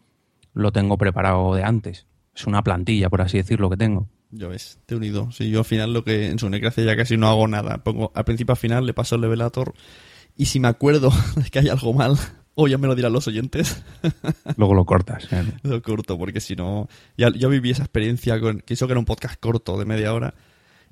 lo 0.54 0.74
tengo 0.74 0.98
preparado 0.98 1.56
de 1.56 1.64
antes. 1.64 2.08
Es 2.36 2.46
una 2.46 2.62
plantilla, 2.62 3.10
por 3.10 3.22
así 3.22 3.38
decirlo, 3.38 3.70
que 3.70 3.78
tengo. 3.78 4.08
yo 4.34 4.48
ves, 4.50 4.80
te 4.86 4.96
unido. 4.98 5.30
sí, 5.32 5.50
yo 5.50 5.60
al 5.60 5.66
final 5.66 5.94
lo 5.94 6.04
que 6.06 6.28
en 6.28 6.38
su 6.40 6.50
necracia 6.50 6.84
ya 6.84 6.96
casi 6.98 7.16
no 7.18 7.28
hago 7.30 7.48
nada. 7.48 7.84
Pongo 7.86 8.12
al 8.16 8.24
principio 8.26 8.52
al 8.54 8.58
final, 8.58 8.86
le 8.86 8.94
paso 8.94 9.16
el 9.16 9.22
levelator 9.22 9.74
y 10.36 10.46
si 10.46 10.60
me 10.60 10.68
acuerdo 10.68 11.10
de 11.42 11.50
que 11.50 11.60
hay 11.60 11.70
algo 11.70 11.94
mal, 11.94 12.18
o 12.54 12.64
oh, 12.64 12.68
ya 12.68 12.78
me 12.78 12.88
lo 12.88 12.96
dirán 12.96 13.14
los 13.14 13.28
oyentes. 13.28 13.82
Luego 14.58 14.74
lo 14.74 14.86
cortas. 14.86 15.28
Lo 15.64 15.82
corto, 15.82 16.18
porque 16.18 16.42
si 16.42 16.56
no. 16.56 16.90
yo 17.18 17.50
viví 17.50 17.72
esa 17.72 17.84
experiencia 17.84 18.40
con. 18.42 18.60
Que 18.60 18.74
eso 18.74 18.88
que 18.88 18.92
era 18.94 19.00
un 19.00 19.06
podcast 19.06 19.40
corto 19.40 19.78
de 19.80 19.86
media 19.86 20.14
hora. 20.14 20.34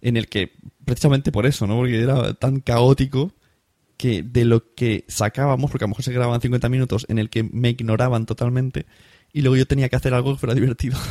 En 0.02 0.16
el 0.16 0.30
que, 0.30 0.54
precisamente 0.86 1.30
por 1.34 1.46
eso, 1.46 1.68
¿no? 1.68 1.76
Porque 1.76 2.02
era 2.02 2.34
tan 2.36 2.62
caótico 2.62 3.34
que 3.98 4.24
de 4.24 4.46
lo 4.46 4.74
que 4.74 5.04
sacábamos, 5.10 5.70
porque 5.70 5.84
a 5.84 5.88
lo 5.88 5.90
mejor 5.90 6.04
se 6.06 6.14
grababan 6.14 6.40
50 6.40 6.70
minutos, 6.70 7.06
en 7.10 7.20
el 7.20 7.30
que 7.30 7.44
me 7.44 7.72
ignoraban 7.72 8.26
totalmente. 8.26 8.86
Y 9.34 9.42
luego 9.42 9.58
yo 9.58 9.66
tenía 9.66 9.90
que 9.90 9.98
hacer 9.98 10.14
algo 10.14 10.34
que 10.34 10.40
fuera 10.40 10.56
divertido. 10.56 10.98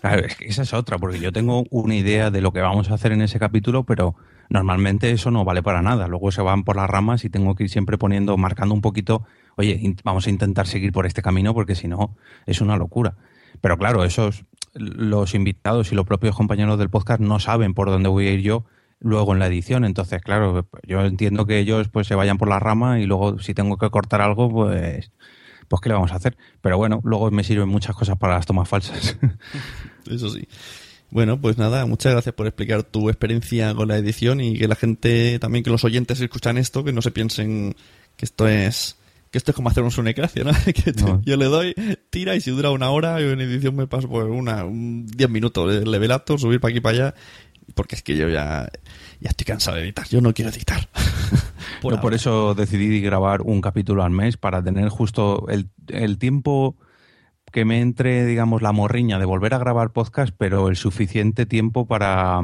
Claro, 0.00 0.24
es 0.24 0.36
que 0.36 0.46
esa 0.46 0.62
es 0.62 0.72
otra, 0.72 0.98
porque 0.98 1.18
yo 1.20 1.32
tengo 1.32 1.64
una 1.70 1.96
idea 1.96 2.30
de 2.30 2.40
lo 2.40 2.52
que 2.52 2.60
vamos 2.60 2.90
a 2.90 2.94
hacer 2.94 3.10
en 3.10 3.22
ese 3.22 3.40
capítulo, 3.40 3.82
pero 3.84 4.14
normalmente 4.48 5.10
eso 5.10 5.32
no 5.32 5.44
vale 5.44 5.64
para 5.64 5.82
nada. 5.82 6.06
Luego 6.06 6.30
se 6.30 6.40
van 6.42 6.62
por 6.62 6.76
las 6.76 6.88
ramas 6.88 7.24
y 7.24 7.28
tengo 7.28 7.56
que 7.56 7.64
ir 7.64 7.68
siempre 7.68 7.98
poniendo, 7.98 8.36
marcando 8.36 8.72
un 8.72 8.80
poquito 8.80 9.26
oye, 9.58 9.96
vamos 10.04 10.26
a 10.26 10.30
intentar 10.30 10.66
seguir 10.66 10.92
por 10.92 11.04
este 11.04 11.20
camino 11.20 11.52
porque 11.52 11.74
si 11.74 11.88
no 11.88 12.16
es 12.46 12.60
una 12.60 12.76
locura. 12.76 13.16
Pero 13.60 13.76
claro, 13.76 14.04
esos 14.04 14.44
los 14.74 15.34
invitados 15.34 15.90
y 15.92 15.96
los 15.96 16.06
propios 16.06 16.36
compañeros 16.36 16.78
del 16.78 16.90
podcast 16.90 17.20
no 17.20 17.40
saben 17.40 17.74
por 17.74 17.90
dónde 17.90 18.08
voy 18.08 18.28
a 18.28 18.32
ir 18.32 18.40
yo 18.42 18.64
luego 19.00 19.32
en 19.32 19.40
la 19.40 19.48
edición. 19.48 19.84
Entonces, 19.84 20.22
claro, 20.22 20.68
yo 20.86 21.04
entiendo 21.04 21.44
que 21.44 21.58
ellos 21.58 21.88
pues 21.88 22.06
se 22.06 22.14
vayan 22.14 22.38
por 22.38 22.48
la 22.48 22.60
rama 22.60 23.00
y 23.00 23.06
luego 23.06 23.40
si 23.40 23.52
tengo 23.54 23.76
que 23.78 23.90
cortar 23.90 24.20
algo, 24.22 24.48
pues 24.48 25.10
pues 25.66 25.82
qué 25.82 25.88
le 25.88 25.96
vamos 25.96 26.12
a 26.12 26.16
hacer. 26.16 26.36
Pero 26.62 26.78
bueno, 26.78 27.00
luego 27.02 27.30
me 27.30 27.42
sirven 27.44 27.68
muchas 27.68 27.96
cosas 27.96 28.16
para 28.16 28.34
las 28.34 28.46
tomas 28.46 28.68
falsas. 28.68 29.18
Eso 30.10 30.30
sí. 30.30 30.46
Bueno, 31.10 31.40
pues 31.40 31.58
nada, 31.58 31.84
muchas 31.86 32.12
gracias 32.12 32.34
por 32.34 32.46
explicar 32.46 32.84
tu 32.84 33.08
experiencia 33.08 33.74
con 33.74 33.88
la 33.88 33.96
edición 33.96 34.40
y 34.40 34.56
que 34.58 34.68
la 34.68 34.76
gente, 34.76 35.38
también 35.40 35.64
que 35.64 35.70
los 35.70 35.82
oyentes 35.84 36.20
escuchan 36.20 36.58
esto, 36.58 36.84
que 36.84 36.92
no 36.92 37.02
se 37.02 37.10
piensen 37.10 37.74
que 38.16 38.26
esto 38.26 38.46
es 38.46 38.97
que 39.30 39.38
esto 39.38 39.50
es 39.50 39.54
como 39.56 39.68
hacer 39.68 39.82
un 39.82 39.90
sunecracia, 39.90 40.44
¿no? 40.44 41.20
Yo 41.22 41.36
le 41.36 41.44
doy, 41.46 41.74
tira 42.10 42.34
y 42.34 42.40
si 42.40 42.50
dura 42.50 42.70
una 42.70 42.90
hora, 42.90 43.20
yo 43.20 43.30
en 43.30 43.40
edición 43.40 43.76
me 43.76 43.86
paso 43.86 44.08
por 44.08 44.30
una, 44.30 44.64
un 44.64 45.06
10 45.06 45.30
minutos, 45.30 45.72
de 45.72 45.84
level 45.84 46.12
up, 46.12 46.38
subir 46.38 46.60
para 46.60 46.70
aquí 46.70 46.80
para 46.80 46.96
allá, 46.96 47.14
porque 47.74 47.96
es 47.96 48.02
que 48.02 48.16
yo 48.16 48.28
ya, 48.28 48.68
ya 49.20 49.30
estoy 49.30 49.44
cansado 49.44 49.76
de 49.76 49.84
editar, 49.84 50.08
yo 50.08 50.20
no 50.20 50.32
quiero 50.32 50.50
editar. 50.50 50.88
por, 51.82 52.00
por 52.00 52.14
eso 52.14 52.54
decidí 52.54 53.00
grabar 53.00 53.42
un 53.42 53.60
capítulo 53.60 54.02
al 54.02 54.10
mes 54.10 54.36
para 54.36 54.62
tener 54.62 54.88
justo 54.88 55.46
el, 55.48 56.18
tiempo 56.18 56.76
que 57.52 57.64
me 57.64 57.80
entre, 57.80 58.24
digamos, 58.26 58.60
la 58.62 58.72
morriña 58.72 59.18
de 59.18 59.24
volver 59.26 59.54
a 59.54 59.58
grabar 59.58 59.92
podcast, 59.92 60.34
pero 60.36 60.68
el 60.68 60.76
suficiente 60.76 61.44
tiempo 61.46 61.86
para, 61.86 62.40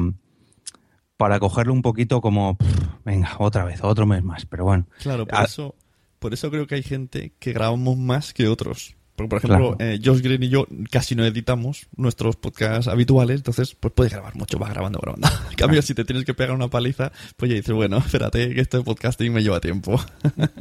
para 1.17 1.39
cogerlo 1.39 1.73
un 1.73 1.81
poquito 1.83 2.21
como, 2.21 2.57
venga, 3.03 3.35
otra 3.39 3.65
vez, 3.65 3.83
otro 3.83 4.05
mes 4.07 4.23
más, 4.23 4.45
pero 4.47 4.63
bueno. 4.65 4.87
Claro, 5.01 5.25
por 5.27 5.37
ah, 5.39 5.43
eso 5.45 5.75
por 6.19 6.33
eso 6.33 6.49
creo 6.49 6.65
que 6.67 6.75
hay 6.75 6.83
gente 6.83 7.33
que 7.39 7.53
grabamos 7.53 7.97
más 7.97 8.33
que 8.33 8.47
otros. 8.47 8.95
Porque, 9.15 9.29
por 9.29 9.37
ejemplo, 9.37 9.75
eh, 9.79 9.97
Josh 10.03 10.19
Green 10.19 10.43
y 10.43 10.49
yo 10.49 10.67
casi 10.91 11.15
no 11.15 11.23
editamos 11.23 11.87
nuestros 11.95 12.35
podcasts 12.35 12.89
habituales, 12.89 13.37
entonces 13.37 13.73
pues 13.73 13.93
puedes 13.95 14.11
grabar 14.11 14.35
mucho, 14.35 14.59
más 14.59 14.69
grabando, 14.69 14.99
grabando. 14.99 15.29
En 15.51 15.55
cambio, 15.55 15.81
si 15.81 15.93
te 15.95 16.03
tienes 16.03 16.25
que 16.25 16.33
pegar 16.33 16.53
una 16.53 16.67
paliza, 16.67 17.13
pues 17.37 17.49
ya 17.49 17.55
dices, 17.55 17.73
bueno, 17.73 17.97
espérate, 17.97 18.53
que 18.53 18.59
este 18.59 18.81
podcasting 18.81 19.31
me 19.31 19.41
lleva 19.41 19.61
tiempo. 19.61 19.97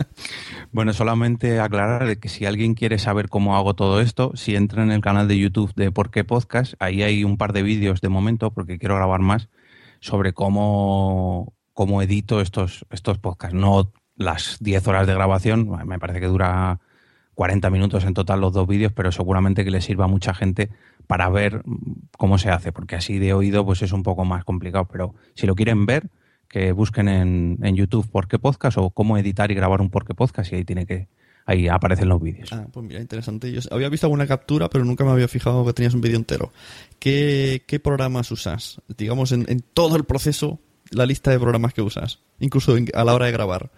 bueno, 0.72 0.92
solamente 0.92 1.58
aclarar 1.58 2.18
que 2.20 2.28
si 2.28 2.46
alguien 2.46 2.74
quiere 2.74 3.00
saber 3.00 3.28
cómo 3.28 3.56
hago 3.56 3.74
todo 3.74 4.00
esto, 4.00 4.30
si 4.36 4.54
entra 4.54 4.84
en 4.84 4.92
el 4.92 5.00
canal 5.00 5.26
de 5.26 5.36
YouTube 5.36 5.74
de 5.74 5.90
Por 5.90 6.12
qué 6.12 6.22
Podcast, 6.22 6.74
ahí 6.78 7.02
hay 7.02 7.24
un 7.24 7.36
par 7.36 7.54
de 7.54 7.64
vídeos 7.64 8.00
de 8.02 8.08
momento, 8.08 8.52
porque 8.52 8.78
quiero 8.78 8.94
grabar 8.94 9.20
más, 9.20 9.48
sobre 9.98 10.32
cómo, 10.32 11.54
cómo 11.72 12.02
edito 12.02 12.40
estos, 12.40 12.86
estos 12.90 13.18
podcasts. 13.18 13.52
No 13.56 13.90
las 14.16 14.58
10 14.60 14.86
horas 14.88 15.06
de 15.06 15.14
grabación, 15.14 15.68
me 15.86 15.98
parece 15.98 16.20
que 16.20 16.26
dura 16.26 16.80
40 17.34 17.70
minutos 17.70 18.04
en 18.04 18.14
total 18.14 18.40
los 18.40 18.52
dos 18.52 18.66
vídeos, 18.66 18.92
pero 18.92 19.10
seguramente 19.12 19.64
que 19.64 19.70
le 19.70 19.80
sirva 19.80 20.04
a 20.04 20.08
mucha 20.08 20.34
gente 20.34 20.70
para 21.06 21.28
ver 21.28 21.62
cómo 22.16 22.38
se 22.38 22.50
hace, 22.50 22.72
porque 22.72 22.96
así 22.96 23.18
de 23.18 23.32
oído 23.32 23.64
pues 23.64 23.82
es 23.82 23.92
un 23.92 24.02
poco 24.02 24.24
más 24.24 24.44
complicado, 24.44 24.86
pero 24.90 25.14
si 25.34 25.46
lo 25.46 25.54
quieren 25.54 25.86
ver, 25.86 26.08
que 26.48 26.70
busquen 26.72 27.08
en, 27.08 27.58
en 27.62 27.74
YouTube 27.74 28.08
por 28.08 28.28
qué 28.28 28.38
podcast 28.38 28.78
o 28.78 28.90
cómo 28.90 29.18
editar 29.18 29.50
y 29.50 29.54
grabar 29.54 29.80
un 29.80 29.90
por 29.90 30.04
qué 30.06 30.14
podcast 30.14 30.52
y 30.52 30.56
ahí 30.56 30.64
tiene 30.64 30.86
que 30.86 31.08
ahí 31.46 31.66
aparecen 31.68 32.08
los 32.08 32.22
vídeos. 32.22 32.50
Ah, 32.52 32.66
pues 32.72 32.86
mira, 32.86 33.00
interesante. 33.00 33.50
Yo 33.52 33.60
había 33.72 33.88
visto 33.90 34.06
alguna 34.06 34.26
captura, 34.26 34.70
pero 34.70 34.84
nunca 34.84 35.04
me 35.04 35.10
había 35.10 35.26
fijado 35.28 35.66
que 35.66 35.72
tenías 35.74 35.92
un 35.94 36.00
vídeo 36.00 36.16
entero. 36.16 36.52
¿Qué, 37.00 37.64
¿Qué, 37.66 37.80
programas 37.80 38.30
usas? 38.30 38.80
Digamos, 38.96 39.32
en, 39.32 39.44
en, 39.48 39.60
todo 39.62 39.96
el 39.96 40.04
proceso, 40.04 40.58
la 40.90 41.04
lista 41.06 41.30
de 41.32 41.38
programas 41.40 41.74
que 41.74 41.82
usas, 41.82 42.20
incluso 42.40 42.74
a 42.94 43.04
la 43.04 43.14
hora 43.14 43.26
de 43.26 43.32
grabar. 43.32 43.70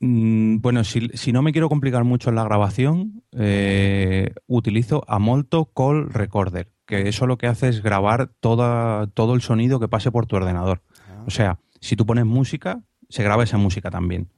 Mm, 0.00 0.58
bueno, 0.60 0.84
si, 0.84 1.10
no 1.32 1.42
me 1.42 1.52
quiero 1.52 1.68
complicar 1.68 2.04
mucho 2.04 2.30
en 2.30 2.36
la 2.36 2.44
grabación, 2.44 3.22
eh, 3.32 4.32
utilizo 4.46 5.04
Amolto 5.08 5.66
Call 5.66 6.08
Recorder, 6.12 6.68
que 6.86 7.08
eso 7.08 7.26
lo 7.26 7.36
que 7.36 7.48
hace 7.48 7.68
es 7.68 7.82
grabar 7.82 8.30
todo 8.40 9.34
el 9.34 9.42
sonido 9.42 9.80
que 9.80 9.88
pase 9.88 10.12
por 10.12 10.26
tu 10.26 10.36
ordenador. 10.36 10.82
Ah. 11.08 11.24
O 11.26 11.30
sea, 11.30 11.58
si 11.80 11.96
tú 11.96 12.06
pones 12.06 12.26
música, 12.26 12.80
se 13.08 13.24
graba 13.24 13.42
esa 13.44 13.56
música 13.58 13.90
también. 13.90 14.28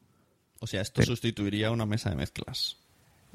O 0.61 0.66
sea, 0.66 0.80
esto 0.80 1.02
sustituiría 1.02 1.70
una 1.70 1.86
mesa 1.86 2.11
de 2.11 2.16
mezclas. 2.16 2.78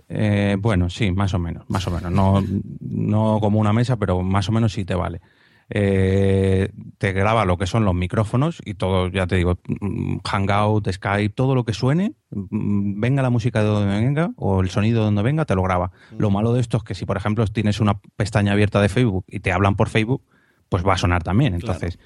Eh, 0.09 0.57
bueno, 0.59 0.89
sí, 0.89 1.11
más 1.11 1.33
o 1.33 1.39
menos, 1.39 1.63
más 1.69 1.85
o 1.87 1.91
menos. 1.91 2.11
No, 2.11 2.43
no 2.81 3.39
como 3.39 3.59
una 3.59 3.71
mesa, 3.73 3.97
pero 3.97 4.21
más 4.23 4.49
o 4.49 4.51
menos 4.51 4.73
sí 4.73 4.83
te 4.83 4.93
vale. 4.95 5.21
Eh, 5.69 6.69
te 6.99 7.11
graba 7.13 7.43
lo 7.43 7.57
que 7.57 7.65
son 7.65 7.85
los 7.85 7.95
micrófonos 7.95 8.59
y 8.63 8.75
todo, 8.75 9.07
ya 9.09 9.25
te 9.25 9.35
digo, 9.35 9.57
mm, 9.79 10.17
Hangout, 10.23 10.89
Skype, 10.91 11.33
todo 11.33 11.55
lo 11.55 11.63
que 11.63 11.73
suene, 11.73 12.13
mm, 12.29 12.99
venga 12.99 13.23
la 13.23 13.31
música 13.31 13.61
de 13.61 13.67
donde 13.69 13.95
venga 13.97 14.29
o 14.35 14.61
el 14.61 14.69
sonido 14.69 14.99
de 14.99 15.05
donde 15.05 15.23
venga, 15.23 15.45
te 15.45 15.55
lo 15.55 15.63
graba. 15.63 15.91
Lo 16.17 16.29
malo 16.29 16.53
de 16.53 16.61
esto 16.61 16.77
es 16.77 16.83
que 16.83 16.93
si, 16.93 17.05
por 17.05 17.17
ejemplo, 17.17 17.45
tienes 17.47 17.79
una 17.79 17.99
pestaña 18.15 18.51
abierta 18.51 18.79
de 18.79 18.89
Facebook 18.89 19.25
y 19.27 19.39
te 19.39 19.51
hablan 19.51 19.75
por 19.75 19.89
Facebook, 19.89 20.21
pues 20.69 20.85
va 20.85 20.93
a 20.93 20.97
sonar 20.97 21.23
también. 21.23 21.55
Entonces, 21.55 21.97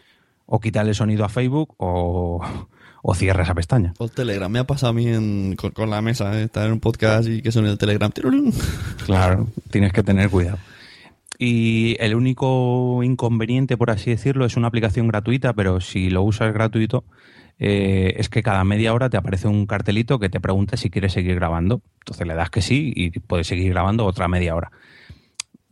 o 0.45 0.59
quitar 0.61 0.87
el 0.87 0.95
sonido 0.95 1.25
a 1.25 1.29
Facebook 1.29 1.73
o, 1.77 2.39
o 3.03 3.13
cierra 3.13 3.43
esa 3.43 3.55
pestaña. 3.55 3.93
Por 3.97 4.09
Telegram, 4.09 4.49
me 4.49 4.59
ha 4.59 4.63
pasado 4.63 4.91
a 4.91 4.93
mí 4.93 5.55
con, 5.57 5.89
la 5.89 6.01
mesa, 6.01 6.33
¿eh? 6.39 6.43
estar 6.45 6.65
en 6.65 6.71
un 6.73 6.79
podcast 6.79 7.27
y 7.27 7.41
que 7.41 7.51
suene 7.51 7.69
el 7.69 7.77
Telegram. 7.77 8.09
Claro, 9.05 9.47
tienes 9.69 9.91
que 9.91 10.01
tener 10.01 10.29
cuidado 10.29 10.59
y 11.41 11.95
el 12.01 12.15
único 12.15 13.01
inconveniente, 13.01 13.77
por 13.77 13.91
así 13.91 14.09
decirlo, 14.11 14.45
es 14.45 14.57
una 14.57 14.67
aplicación 14.67 15.07
gratuita, 15.07 15.53
pero 15.53 15.79
si 15.79 16.09
lo 16.09 16.21
usas 16.21 16.53
gratuito, 16.53 17.05
eh, 17.59 18.13
es 18.17 18.27
que 18.27 18.43
cada 18.43 18.61
media 18.65 18.93
hora 18.93 19.09
te 19.09 19.15
aparece 19.15 19.47
un 19.47 19.65
cartelito 19.65 20.19
que 20.19 20.27
te 20.29 20.41
pregunta 20.41 20.75
si 20.75 20.89
quieres 20.89 21.13
seguir 21.13 21.35
grabando. 21.35 21.81
Entonces 22.01 22.27
le 22.27 22.35
das 22.35 22.49
que 22.49 22.61
sí 22.61 22.91
y 22.93 23.11
puedes 23.21 23.47
seguir 23.47 23.69
grabando 23.69 24.05
otra 24.05 24.27
media 24.27 24.53
hora. 24.53 24.71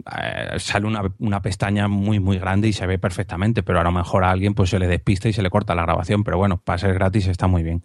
Eh, 0.05 0.57
sale 0.59 0.87
una, 0.87 1.41
pestaña 1.41 1.89
muy 1.89 2.21
muy 2.21 2.39
grande 2.39 2.69
y 2.69 2.73
se 2.73 2.87
ve 2.87 2.97
perfectamente, 2.97 3.61
pero 3.61 3.81
a 3.81 3.83
lo 3.83 3.91
mejor 3.91 4.23
a 4.23 4.31
alguien 4.31 4.53
pues 4.53 4.69
se 4.69 4.79
le 4.79 4.87
despista 4.87 5.27
y 5.27 5.33
se 5.33 5.41
le 5.43 5.49
corta 5.49 5.75
la 5.75 5.81
grabación, 5.81 6.23
pero 6.23 6.37
bueno, 6.37 6.61
para 6.63 6.77
ser 6.77 6.93
gratis 6.93 7.27
está 7.27 7.47
muy 7.47 7.63
bien. 7.63 7.83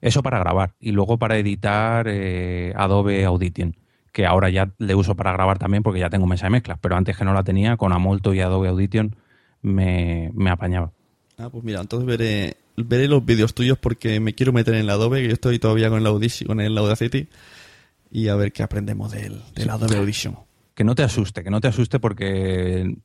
Eso 0.00 0.22
para 0.22 0.38
grabar 0.38 0.74
y 0.78 0.92
luego 0.92 1.18
para 1.18 1.36
editar 1.36 2.06
eh, 2.08 2.72
Adobe 2.76 3.24
Audition 3.24 3.74
que 4.12 4.26
ahora 4.26 4.50
ya 4.50 4.70
le 4.78 4.94
uso 4.94 5.14
para 5.14 5.32
grabar 5.32 5.58
también 5.58 5.82
porque 5.82 6.00
ya 6.00 6.10
tengo 6.10 6.26
mesa 6.26 6.46
de 6.46 6.50
mezclas, 6.50 6.78
pero 6.80 6.96
antes 6.96 7.16
que 7.16 7.24
no 7.24 7.32
la 7.32 7.44
tenía, 7.44 7.76
con 7.76 7.92
Amolto 7.92 8.34
y 8.34 8.40
Adobe 8.40 8.68
Audition 8.68 9.16
me, 9.62 10.30
me 10.34 10.50
apañaba. 10.50 10.92
Ah, 11.38 11.48
pues 11.48 11.62
mira, 11.64 11.80
entonces 11.80 12.06
veré, 12.06 12.56
veré 12.76 13.08
los 13.08 13.24
vídeos 13.24 13.54
tuyos 13.54 13.78
porque 13.78 14.20
me 14.20 14.34
quiero 14.34 14.52
meter 14.52 14.74
en 14.74 14.86
la 14.86 14.94
Adobe, 14.94 15.20
que 15.22 15.28
yo 15.28 15.34
estoy 15.34 15.58
todavía 15.58 15.88
con 15.90 16.00
el 16.04 16.76
Audacity, 16.78 17.28
y 18.10 18.28
a 18.28 18.36
ver 18.36 18.52
qué 18.52 18.62
aprendemos 18.62 19.12
del, 19.12 19.40
Adobe 19.70 19.96
Audition. 19.98 20.36
Que 20.74 20.84
no 20.84 20.94
te 20.94 21.02
asuste, 21.02 21.44
que 21.44 21.50
no 21.50 21.60
te 21.60 21.68
asuste 21.68 22.00
porque, 22.00 22.96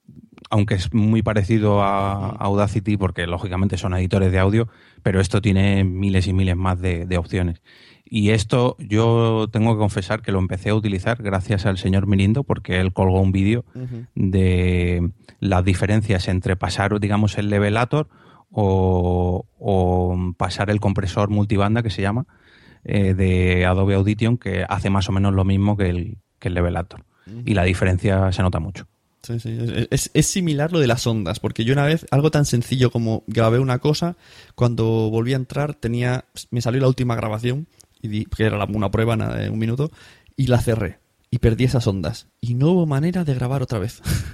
aunque 0.50 0.76
es 0.76 0.94
muy 0.94 1.22
parecido 1.22 1.84
a, 1.84 2.30
Audacity, 2.32 2.96
porque 2.98 3.28
lógicamente 3.28 3.78
son 3.78 3.94
editores 3.94 4.32
de 4.32 4.40
audio, 4.40 4.68
pero 5.04 5.20
esto 5.22 5.42
tiene 5.42 5.84
miles 5.84 6.26
y 6.28 6.34
miles 6.34 6.56
más 6.56 6.80
de 6.82 7.18
opciones. 7.18 7.62
Y 8.18 8.30
esto 8.30 8.78
yo 8.80 9.50
tengo 9.52 9.74
que 9.74 9.80
confesar 9.80 10.22
que 10.22 10.32
lo 10.32 10.40
empecé 10.40 10.70
a 10.70 10.76
utilizar 10.76 11.22
gracias 11.22 11.66
al 11.66 11.78
señor 11.78 12.08
Mirindo 12.08 12.46
porque 12.46 12.80
él 12.80 12.94
colgó 12.94 13.20
un 13.20 13.34
vídeo 13.34 13.66
de 14.16 15.10
las 15.42 15.66
diferencias 15.66 16.30
entre 16.30 16.56
pasar, 16.56 16.98
digamos, 17.02 17.38
el 17.38 17.50
levelator 17.50 18.08
o, 18.52 19.46
pasar 20.38 20.70
el 20.70 20.80
compresor 20.80 21.28
multibanda 21.30 21.84
que 21.84 21.90
se 21.90 22.02
llama 22.02 22.26
eh, 22.86 23.14
de 23.14 23.66
Adobe 23.66 23.96
Audition 23.96 24.38
que 24.38 24.66
hace 24.70 24.90
más 24.90 25.10
o 25.10 25.12
menos 25.12 25.34
lo 25.34 25.44
mismo 25.44 25.76
que 25.76 25.90
el, 25.90 26.18
que 26.40 26.48
el 26.48 26.54
levelator. 26.54 27.04
Y 27.44 27.54
la 27.54 27.64
diferencia 27.66 28.32
se 28.32 28.42
nota 28.44 28.62
mucho. 28.62 28.88
Sí, 29.24 29.40
sí. 29.40 29.58
Es, 29.90 30.12
es, 30.14 30.28
similar 30.28 30.72
lo 30.72 30.80
de 30.80 30.86
las 30.86 31.06
ondas, 31.08 31.40
porque 31.40 31.66
yo 31.66 31.74
una 31.74 31.84
vez, 31.84 32.06
algo 32.12 32.30
tan 32.30 32.46
sencillo 32.46 32.92
como 32.92 33.24
grabé 33.26 33.58
una 33.58 33.80
cosa, 33.80 34.16
cuando 34.54 34.86
volví 35.10 35.34
a 35.34 35.38
entrar 35.38 35.74
tenía, 35.74 36.26
me 36.52 36.62
salió 36.62 36.80
la 36.80 36.88
última 36.88 37.16
grabación 37.16 37.66
que 38.10 38.44
era 38.44 38.64
una 38.66 38.92
prueba 38.92 39.16
de 39.36 39.50
un 39.50 39.60
minuto, 39.60 39.92
y 40.36 40.48
la 40.48 40.60
cerré. 40.60 41.00
Y 41.32 41.40
perdí 41.40 41.66
esas 41.66 41.88
ondas. 41.88 42.28
Y 42.42 42.54
no 42.54 42.70
hubo 42.72 42.86
manera 42.86 43.24
de 43.24 43.34
grabar 43.34 43.62
otra 43.62 43.80
vez. 43.80 44.02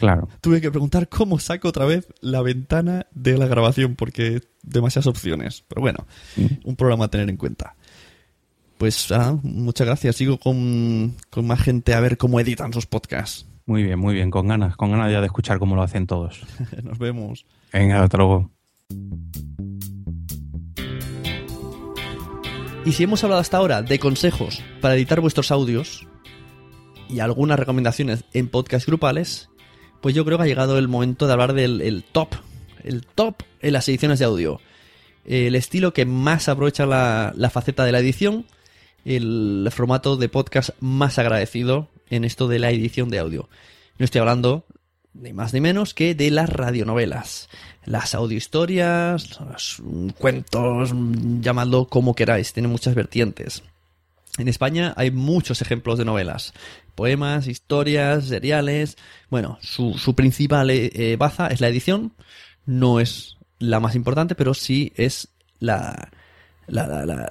Claro. 0.00 0.28
Tuve 0.40 0.60
que 0.60 0.72
preguntar 0.72 1.08
cómo 1.08 1.38
saco 1.38 1.68
otra 1.68 1.84
vez 1.84 2.08
la 2.20 2.42
ventana 2.42 3.06
de 3.14 3.38
la 3.38 3.46
grabación, 3.46 3.94
porque 3.94 4.42
demasiadas 4.62 5.06
opciones. 5.06 5.64
Pero 5.68 5.80
bueno, 5.80 6.04
mm. 6.36 6.44
un 6.68 6.74
programa 6.74 7.04
a 7.04 7.08
tener 7.08 7.30
en 7.30 7.36
cuenta. 7.36 7.76
Pues 8.76 9.08
muchas 9.42 9.86
gracias. 9.86 10.16
Sigo 10.16 10.38
con, 10.38 11.14
más 11.44 11.60
gente 11.60 11.94
a 11.94 12.00
ver 12.00 12.16
cómo 12.16 12.40
editan 12.40 12.72
sus 12.72 12.86
podcasts. 12.86 13.46
Muy 13.66 13.84
bien, 13.84 14.00
muy 14.00 14.14
bien. 14.14 14.30
Con 14.30 14.48
ganas, 14.48 14.76
con 14.76 14.90
ganas 14.90 15.12
ya 15.12 15.20
de 15.20 15.26
escuchar 15.26 15.60
cómo 15.60 15.76
lo 15.76 15.82
hacen 15.82 16.08
todos. 16.08 16.40
Nos 16.82 16.98
vemos. 16.98 17.46
Venga, 17.72 18.02
hasta 18.02 18.16
luego. 18.18 18.50
Y 22.88 22.92
si 22.92 23.02
hemos 23.02 23.22
hablado 23.22 23.42
hasta 23.42 23.58
ahora 23.58 23.82
de 23.82 23.98
consejos 23.98 24.62
para 24.80 24.94
editar 24.94 25.20
vuestros 25.20 25.50
audios 25.50 26.06
y 27.10 27.20
algunas 27.20 27.58
recomendaciones 27.58 28.24
en 28.32 28.48
podcast 28.48 28.86
grupales, 28.86 29.50
pues 30.00 30.14
yo 30.14 30.24
creo 30.24 30.38
que 30.38 30.44
ha 30.44 30.46
llegado 30.46 30.78
el 30.78 30.88
momento 30.88 31.26
de 31.26 31.32
hablar 31.34 31.52
del 31.52 32.02
top, 32.12 32.28
el 32.84 33.04
top 33.04 33.42
en 33.60 33.74
las 33.74 33.86
ediciones 33.90 34.20
de 34.20 34.24
audio. 34.24 34.58
El 35.26 35.54
estilo 35.54 35.92
que 35.92 36.06
más 36.06 36.48
aprovecha 36.48 36.86
la, 36.86 37.34
la 37.36 37.50
faceta 37.50 37.84
de 37.84 37.92
la 37.92 37.98
edición, 37.98 38.46
el 39.04 39.68
formato 39.70 40.16
de 40.16 40.30
podcast 40.30 40.70
más 40.80 41.18
agradecido 41.18 41.90
en 42.08 42.24
esto 42.24 42.48
de 42.48 42.58
la 42.58 42.70
edición 42.70 43.10
de 43.10 43.18
audio. 43.18 43.50
No 43.98 44.06
estoy 44.06 44.20
hablando 44.20 44.64
ni 45.12 45.34
más 45.34 45.52
ni 45.52 45.60
menos 45.60 45.92
que 45.92 46.14
de 46.14 46.30
las 46.30 46.48
radionovelas 46.48 47.50
las 47.88 48.14
audiohistorias, 48.14 49.40
los 49.40 49.82
cuentos, 50.18 50.92
llamadlo 51.40 51.86
como 51.88 52.14
queráis, 52.14 52.52
tiene 52.52 52.68
muchas 52.68 52.94
vertientes. 52.94 53.62
En 54.36 54.46
España 54.46 54.92
hay 54.96 55.10
muchos 55.10 55.62
ejemplos 55.62 55.98
de 55.98 56.04
novelas, 56.04 56.52
poemas, 56.94 57.48
historias, 57.48 58.26
seriales. 58.26 58.98
Bueno, 59.30 59.58
su, 59.62 59.96
principal 60.14 60.68
eh, 60.70 61.16
baza 61.18 61.48
es 61.48 61.60
la 61.62 61.68
edición, 61.68 62.12
no 62.66 63.00
es 63.00 63.38
la 63.58 63.80
más 63.80 63.94
importante, 63.94 64.34
pero 64.34 64.52
sí 64.52 64.92
es 64.96 65.28
la, 65.58 66.10
la, 66.66 67.26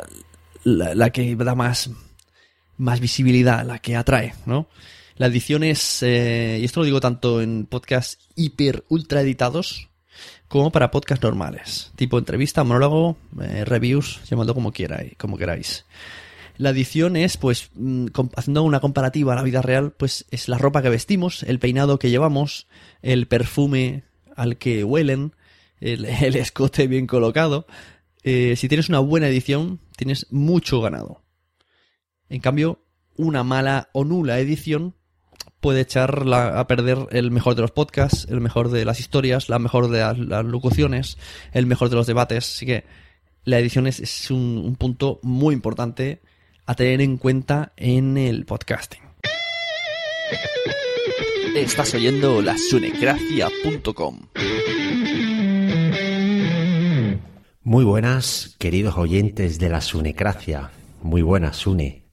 la, 0.65 1.09
que 1.11 1.35
da 1.35 1.53
más, 1.53 1.91
más 2.77 2.99
visibilidad, 2.99 3.63
la 3.63 3.77
que 3.77 3.95
atrae, 3.95 4.33
¿no? 4.47 4.67
La 5.17 5.27
edición 5.27 5.63
es, 5.63 6.03
eh, 6.03 6.57
y 6.61 6.65
esto 6.65 6.81
lo 6.81 6.85
digo 6.85 6.99
tanto 7.01 7.41
en 7.41 7.65
podcasts 7.65 8.19
hiper 8.35 8.83
ultra 8.87 9.21
editados, 9.21 9.89
como 10.47 10.71
para 10.71 10.91
podcasts 10.91 11.23
normales, 11.25 11.91
tipo 11.95 12.17
entrevista, 12.17 12.63
monólogo, 12.63 13.17
eh, 13.41 13.65
reviews, 13.65 14.21
llamadlo 14.29 14.53
como, 14.53 14.71
queráis, 14.71 15.13
como 15.17 15.37
queráis. 15.37 15.85
La 16.57 16.69
edición 16.71 17.15
es, 17.15 17.37
pues, 17.37 17.69
mm, 17.75 18.07
haciendo 18.35 18.63
una 18.63 18.79
comparativa 18.79 19.33
a 19.33 19.35
la 19.35 19.43
vida 19.43 19.61
real, 19.61 19.91
pues 19.91 20.25
es 20.31 20.47
la 20.47 20.57
ropa 20.57 20.81
que 20.81 20.89
vestimos, 20.89 21.43
el 21.43 21.59
peinado 21.59 21.99
que 21.99 22.09
llevamos, 22.09 22.67
el 23.01 23.27
perfume 23.27 24.03
al 24.35 24.57
que 24.57 24.83
huelen, 24.83 25.35
el, 25.79 26.03
escote 26.35 26.87
bien 26.87 27.07
colocado. 27.07 27.67
Eh, 28.23 28.55
si 28.55 28.67
tienes 28.69 28.89
una 28.89 28.99
buena 28.99 29.27
edición, 29.27 29.79
tienes 29.97 30.27
mucho 30.31 30.81
ganado. 30.81 31.21
En 32.29 32.41
cambio, 32.41 32.81
una 33.17 33.43
mala 33.43 33.89
o 33.93 34.03
nula 34.03 34.39
edición 34.39 34.95
puede 35.59 35.81
echar 35.81 36.23
a 36.33 36.67
perder 36.67 37.07
el 37.11 37.31
mejor 37.31 37.55
de 37.55 37.61
los 37.61 37.71
podcasts, 37.71 38.27
el 38.29 38.41
mejor 38.41 38.69
de 38.69 38.85
las 38.85 38.99
historias, 38.99 39.49
la 39.49 39.59
mejor 39.59 39.89
de 39.89 39.99
las, 39.99 40.45
locuciones, 40.45 41.17
el 41.51 41.65
mejor 41.65 41.89
de 41.89 41.95
los 41.95 42.07
debates. 42.07 42.49
Así 42.55 42.65
que 42.65 42.83
la 43.43 43.59
edición 43.59 43.87
es, 43.87 44.29
un, 44.31 44.75
punto 44.79 45.19
muy 45.23 45.53
importante 45.55 46.19
a 46.65 46.75
tener 46.75 47.01
en 47.01 47.17
cuenta 47.17 47.71
en 47.77 48.17
el 48.17 48.45
podcasting. 48.45 49.01
Estás 51.55 51.93
oyendo 51.95 52.41
la 52.41 52.55
sunecracia.com. 52.57 54.19
Muy 57.63 57.83
buenas, 57.83 58.55
queridos 58.59 58.97
oyentes 58.97 59.59
de 59.59 59.69
la 59.69 59.81
Sunecracia. 59.81 60.69
Muy 61.01 61.21
buenas, 61.21 61.57
Sune. 61.57 62.03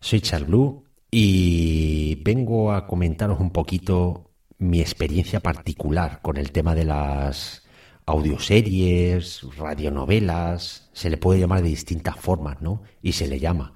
Soy 0.00 0.22
Blue 0.46 0.84
y 1.14 2.14
vengo 2.24 2.72
a 2.72 2.86
comentaros 2.86 3.38
un 3.38 3.50
poquito 3.50 4.30
mi 4.58 4.80
experiencia 4.80 5.40
particular 5.40 6.20
con 6.22 6.38
el 6.38 6.50
tema 6.52 6.74
de 6.74 6.86
las 6.86 7.64
audioseries, 8.06 9.42
radionovelas, 9.58 10.88
se 10.94 11.10
le 11.10 11.18
puede 11.18 11.40
llamar 11.40 11.60
de 11.62 11.68
distintas 11.68 12.16
formas, 12.18 12.62
¿no? 12.62 12.82
Y 13.02 13.12
se 13.12 13.28
le 13.28 13.38
llama. 13.38 13.74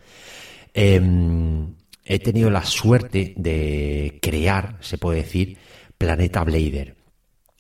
Em, 0.73 1.75
he 2.05 2.19
tenido 2.21 2.49
la 2.51 2.65
suerte 2.65 3.35
de 3.37 4.19
crear, 4.23 4.79
se 4.81 4.97
puede 4.97 5.19
decir, 5.23 5.59
Planeta 5.99 6.43
Blader, 6.43 6.97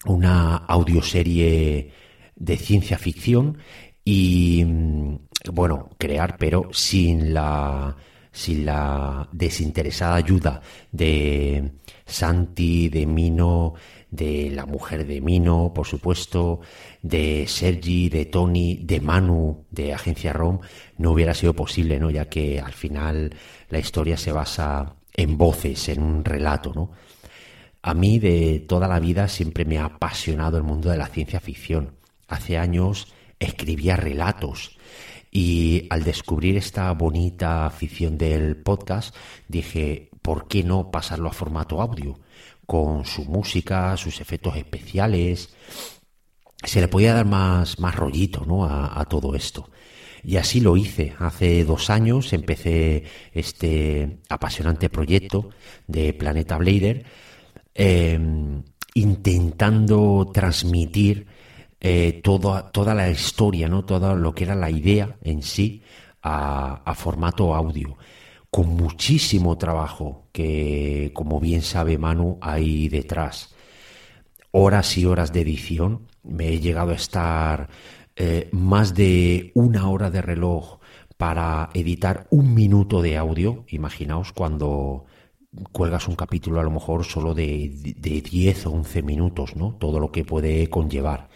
una 0.06 0.56
audioserie 0.56 1.92
de 2.34 2.56
ciencia 2.56 2.96
ficción 2.96 3.58
y, 4.04 4.64
mm, 4.66 5.16
bueno, 5.52 5.90
crear, 5.98 6.36
pero 6.38 6.68
sin 6.72 7.34
la 7.34 7.94
sin 8.36 8.66
la 8.66 9.26
desinteresada 9.32 10.14
ayuda 10.16 10.60
de 10.92 11.70
Santi, 12.04 12.90
de 12.90 13.06
Mino, 13.06 13.72
de 14.10 14.50
la 14.50 14.66
mujer 14.66 15.06
de 15.06 15.22
Mino, 15.22 15.72
por 15.74 15.86
supuesto, 15.86 16.60
de 17.00 17.46
Sergi, 17.48 18.10
de 18.10 18.26
Tony, 18.26 18.76
de 18.82 19.00
Manu, 19.00 19.64
de 19.70 19.94
Agencia 19.94 20.34
ROM, 20.34 20.60
no 20.98 21.12
hubiera 21.12 21.32
sido 21.32 21.54
posible, 21.54 21.98
¿no? 21.98 22.10
Ya 22.10 22.26
que 22.26 22.60
al 22.60 22.74
final 22.74 23.34
la 23.70 23.78
historia 23.78 24.18
se 24.18 24.32
basa 24.32 24.96
en 25.14 25.38
voces, 25.38 25.88
en 25.88 26.02
un 26.02 26.22
relato, 26.22 26.72
¿no? 26.74 26.90
A 27.80 27.94
mí 27.94 28.18
de 28.18 28.66
toda 28.68 28.86
la 28.86 29.00
vida 29.00 29.28
siempre 29.28 29.64
me 29.64 29.78
ha 29.78 29.86
apasionado 29.86 30.58
el 30.58 30.62
mundo 30.62 30.90
de 30.90 30.98
la 30.98 31.06
ciencia 31.06 31.40
ficción. 31.40 31.94
Hace 32.28 32.58
años 32.58 33.08
escribía 33.40 33.96
relatos 33.96 34.75
y 35.36 35.86
al 35.90 36.02
descubrir 36.02 36.56
esta 36.56 36.90
bonita 36.92 37.66
afición 37.66 38.16
del 38.16 38.56
podcast, 38.56 39.14
dije, 39.48 40.08
¿por 40.22 40.48
qué 40.48 40.62
no 40.64 40.90
pasarlo 40.90 41.28
a 41.28 41.32
formato 41.34 41.82
audio? 41.82 42.18
Con 42.64 43.04
su 43.04 43.26
música, 43.26 43.94
sus 43.98 44.22
efectos 44.22 44.56
especiales. 44.56 45.54
Se 46.64 46.80
le 46.80 46.88
podía 46.88 47.12
dar 47.12 47.26
más, 47.26 47.78
más 47.80 47.94
rollito 47.96 48.46
¿no? 48.46 48.64
a, 48.64 49.04
todo 49.10 49.34
esto. 49.34 49.68
Y 50.24 50.36
así 50.38 50.60
lo 50.60 50.74
hice. 50.78 51.12
Hace 51.18 51.66
dos 51.66 51.90
años 51.90 52.32
empecé 52.32 53.04
este 53.34 54.20
apasionante 54.30 54.88
proyecto 54.88 55.50
de 55.86 56.14
Planeta 56.14 56.56
Blader, 56.56 57.04
em, 57.74 58.62
intentando 58.94 60.30
transmitir 60.32 61.26
eh, 61.80 62.20
toda, 62.24 62.70
toda 62.72 62.94
la 62.94 63.10
historia, 63.10 63.68
¿no? 63.68 63.84
todo 63.84 64.14
lo 64.16 64.34
que 64.34 64.44
era 64.44 64.54
la 64.54 64.70
idea 64.70 65.18
en 65.22 65.42
sí 65.42 65.82
a, 66.22 66.94
formato 66.96 67.54
audio, 67.54 67.96
con 68.50 68.68
muchísimo 68.70 69.56
trabajo 69.58 70.26
que, 70.32 71.12
como 71.14 71.38
bien 71.40 71.62
sabe 71.62 71.98
Manu, 71.98 72.38
hay 72.40 72.88
detrás. 72.88 73.54
Horas 74.52 74.96
y 74.98 75.04
horas 75.06 75.32
de 75.34 75.42
edición. 75.42 76.08
Me 76.22 76.48
he 76.54 76.60
llegado 76.60 76.90
a 76.92 76.94
estar 76.94 77.68
eh, 78.16 78.48
más 78.52 78.94
de 78.94 79.52
una 79.54 79.88
hora 79.90 80.10
de 80.10 80.22
reloj 80.22 80.78
para 81.16 81.70
editar 81.74 82.26
un 82.30 82.54
minuto 82.54 83.02
de 83.02 83.16
audio. 83.18 83.64
Imaginaos 83.68 84.32
cuando 84.32 85.04
cuelgas 85.72 86.08
un 86.08 86.16
capítulo 86.16 86.60
a 86.60 86.64
lo 86.64 86.70
mejor 86.70 87.04
solo 87.04 87.34
de, 87.34 87.70
de 87.98 88.20
10 88.22 88.66
o 88.66 88.72
11 88.72 89.02
minutos, 89.02 89.54
¿no? 89.56 89.74
Todo 89.76 90.00
lo 90.00 90.10
que 90.12 90.24
puede 90.24 90.68
conllevar 90.70 91.28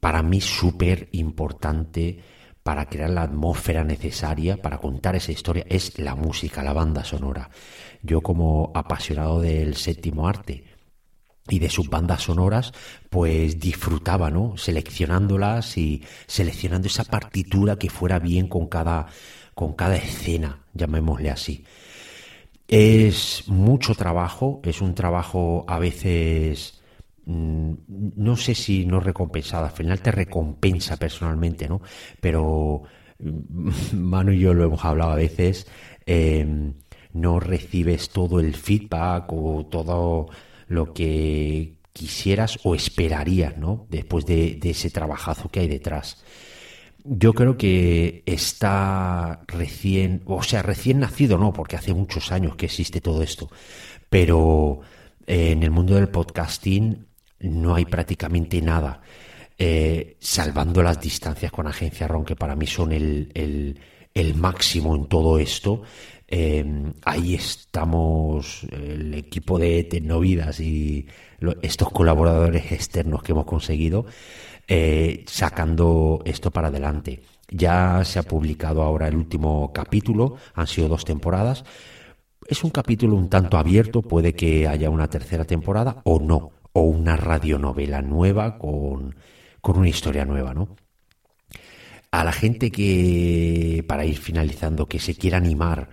para 0.00 0.22
mí 0.22 0.40
súper 0.40 1.08
importante 1.12 2.22
para 2.62 2.86
crear 2.86 3.10
la 3.10 3.22
atmósfera 3.22 3.82
necesaria 3.84 4.56
para 4.60 4.78
contar 4.78 5.16
esa 5.16 5.32
historia 5.32 5.64
es 5.68 5.98
la 5.98 6.14
música, 6.14 6.62
la 6.62 6.72
banda 6.74 7.04
sonora. 7.04 7.48
Yo 8.02 8.20
como 8.20 8.70
apasionado 8.74 9.40
del 9.40 9.74
séptimo 9.74 10.28
arte 10.28 10.64
y 11.48 11.58
de 11.60 11.70
sus 11.70 11.88
bandas 11.88 12.22
sonoras, 12.24 12.72
pues 13.08 13.58
disfrutaba, 13.58 14.30
¿no? 14.30 14.58
Seleccionándolas 14.58 15.78
y 15.78 16.04
seleccionando 16.26 16.88
esa 16.88 17.04
partitura 17.04 17.76
que 17.76 17.88
fuera 17.88 18.18
bien 18.18 18.48
con 18.48 18.66
cada, 18.68 19.06
con 19.54 19.72
cada 19.72 19.96
escena, 19.96 20.66
llamémosle 20.74 21.30
así. 21.30 21.64
Es 22.68 23.44
mucho 23.48 23.94
trabajo, 23.94 24.60
es 24.64 24.82
un 24.82 24.94
trabajo 24.94 25.64
a 25.68 25.78
veces 25.78 26.77
Mm, 27.28 27.72
no 28.16 28.36
sé 28.38 28.54
si 28.54 28.86
no 28.86 29.00
recompensada. 29.00 29.66
al 29.68 29.72
final 29.74 30.00
te 30.00 30.10
recompensa 30.10 30.96
personalmente, 30.96 31.68
¿no? 31.68 31.82
Pero 32.20 32.82
mm, 33.18 33.94
Manu 33.96 34.32
y 34.32 34.40
yo 34.40 34.54
lo 34.54 34.64
hemos 34.64 34.84
hablado 34.84 35.12
a 35.12 35.14
veces, 35.16 35.66
em, 36.06 36.72
no 37.12 37.38
recibes 37.40 38.08
todo 38.10 38.40
el 38.40 38.54
feedback 38.56 39.26
o 39.32 39.66
todo 39.66 40.28
lo 40.68 40.92
que 40.94 41.74
quisieras 41.92 42.58
o 42.64 42.74
esperarías, 42.74 43.58
¿no? 43.58 43.86
Después 43.90 44.24
de, 44.24 44.54
de 44.54 44.70
ese 44.70 44.90
trabajazo 44.90 45.50
que 45.50 45.60
hay 45.60 45.68
detrás. 45.68 46.24
Yo 47.04 47.32
creo 47.34 47.56
que 47.56 48.22
está 48.26 49.42
recién, 49.48 50.22
o 50.26 50.42
sea, 50.42 50.62
recién 50.62 51.00
nacido, 51.00 51.38
¿no? 51.38 51.52
Porque 51.52 51.76
hace 51.76 51.94
muchos 51.94 52.32
años 52.32 52.56
que 52.56 52.66
existe 52.66 53.00
todo 53.00 53.22
esto, 53.22 53.50
pero 54.10 54.80
eh, 55.26 55.52
en 55.52 55.62
el 55.62 55.70
mundo 55.70 55.94
del 55.94 56.08
podcasting 56.08 57.07
no 57.40 57.74
hay 57.74 57.84
prácticamente 57.84 58.60
nada, 58.62 59.00
eh, 59.58 60.16
salvando 60.20 60.82
las 60.82 61.00
distancias 61.00 61.52
con 61.52 61.66
Agencia 61.66 62.08
RON, 62.08 62.24
que 62.24 62.36
para 62.36 62.56
mí 62.56 62.66
son 62.66 62.92
el, 62.92 63.76
máximo 64.36 64.94
en 64.96 65.06
todo 65.06 65.38
esto. 65.38 65.82
Em, 66.30 66.92
ahí 67.04 67.34
estamos 67.34 68.66
el 68.70 69.14
equipo 69.14 69.58
de 69.58 69.84
Tecnovidas 69.84 70.60
y 70.60 71.06
estos 71.62 71.90
colaboradores 71.90 72.70
externos 72.72 73.22
que 73.22 73.32
hemos 73.32 73.46
conseguido 73.46 74.04
eh, 74.66 75.24
sacando 75.26 76.20
esto 76.26 76.50
para 76.50 76.68
adelante. 76.68 77.22
Ya 77.50 78.02
se 78.04 78.18
ha 78.18 78.24
publicado 78.24 78.82
ahora 78.82 79.08
el 79.08 79.16
último 79.16 79.72
capítulo, 79.72 80.36
han 80.54 80.66
sido 80.66 80.88
dos 80.88 81.04
temporadas. 81.06 81.64
Es 82.46 82.62
un 82.62 82.70
capítulo 82.70 83.16
un 83.16 83.30
tanto 83.30 83.56
abierto, 83.56 84.02
puede 84.02 84.34
que 84.34 84.68
haya 84.68 84.90
una 84.90 85.08
tercera 85.08 85.44
temporada 85.46 86.02
o 86.04 86.18
no 86.20 86.52
o 86.78 86.82
una 86.82 87.16
radionovela 87.16 88.00
nueva 88.02 88.56
con, 88.58 89.16
una 89.62 89.88
historia 89.88 90.24
nueva, 90.24 90.54
¿no? 90.54 90.76
A 92.12 92.22
la 92.24 92.32
gente 92.32 92.70
que, 92.72 93.84
para 93.86 94.04
ir 94.04 94.16
finalizando, 94.16 94.86
que 94.86 94.98
se 95.00 95.14
quiera 95.16 95.36
animar 95.38 95.90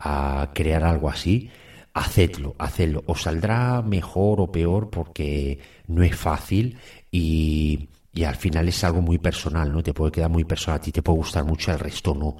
a 0.00 0.50
crear 0.54 0.82
algo 0.84 1.08
así, 1.10 1.50
hacedlo, 1.94 2.56
hacedlo. 2.58 3.04
Os 3.06 3.22
saldrá 3.22 3.80
mejor 3.82 4.40
o 4.40 4.50
peor 4.50 4.88
porque 4.90 5.58
no 5.86 6.02
es 6.02 6.16
fácil 6.16 6.78
y, 7.12 7.88
al 8.24 8.34
final 8.36 8.68
es 8.68 8.82
algo 8.84 9.02
muy 9.02 9.18
personal, 9.18 9.70
¿no? 9.72 9.82
Te 9.84 9.92
puede 9.94 10.10
quedar 10.12 10.30
muy 10.30 10.44
personal, 10.44 10.78
a 10.80 10.82
ti 10.82 10.90
te 10.92 11.02
puede 11.02 11.18
gustar 11.18 11.44
mucho, 11.44 11.70
el 11.70 11.78
resto 11.78 12.12
no. 12.14 12.38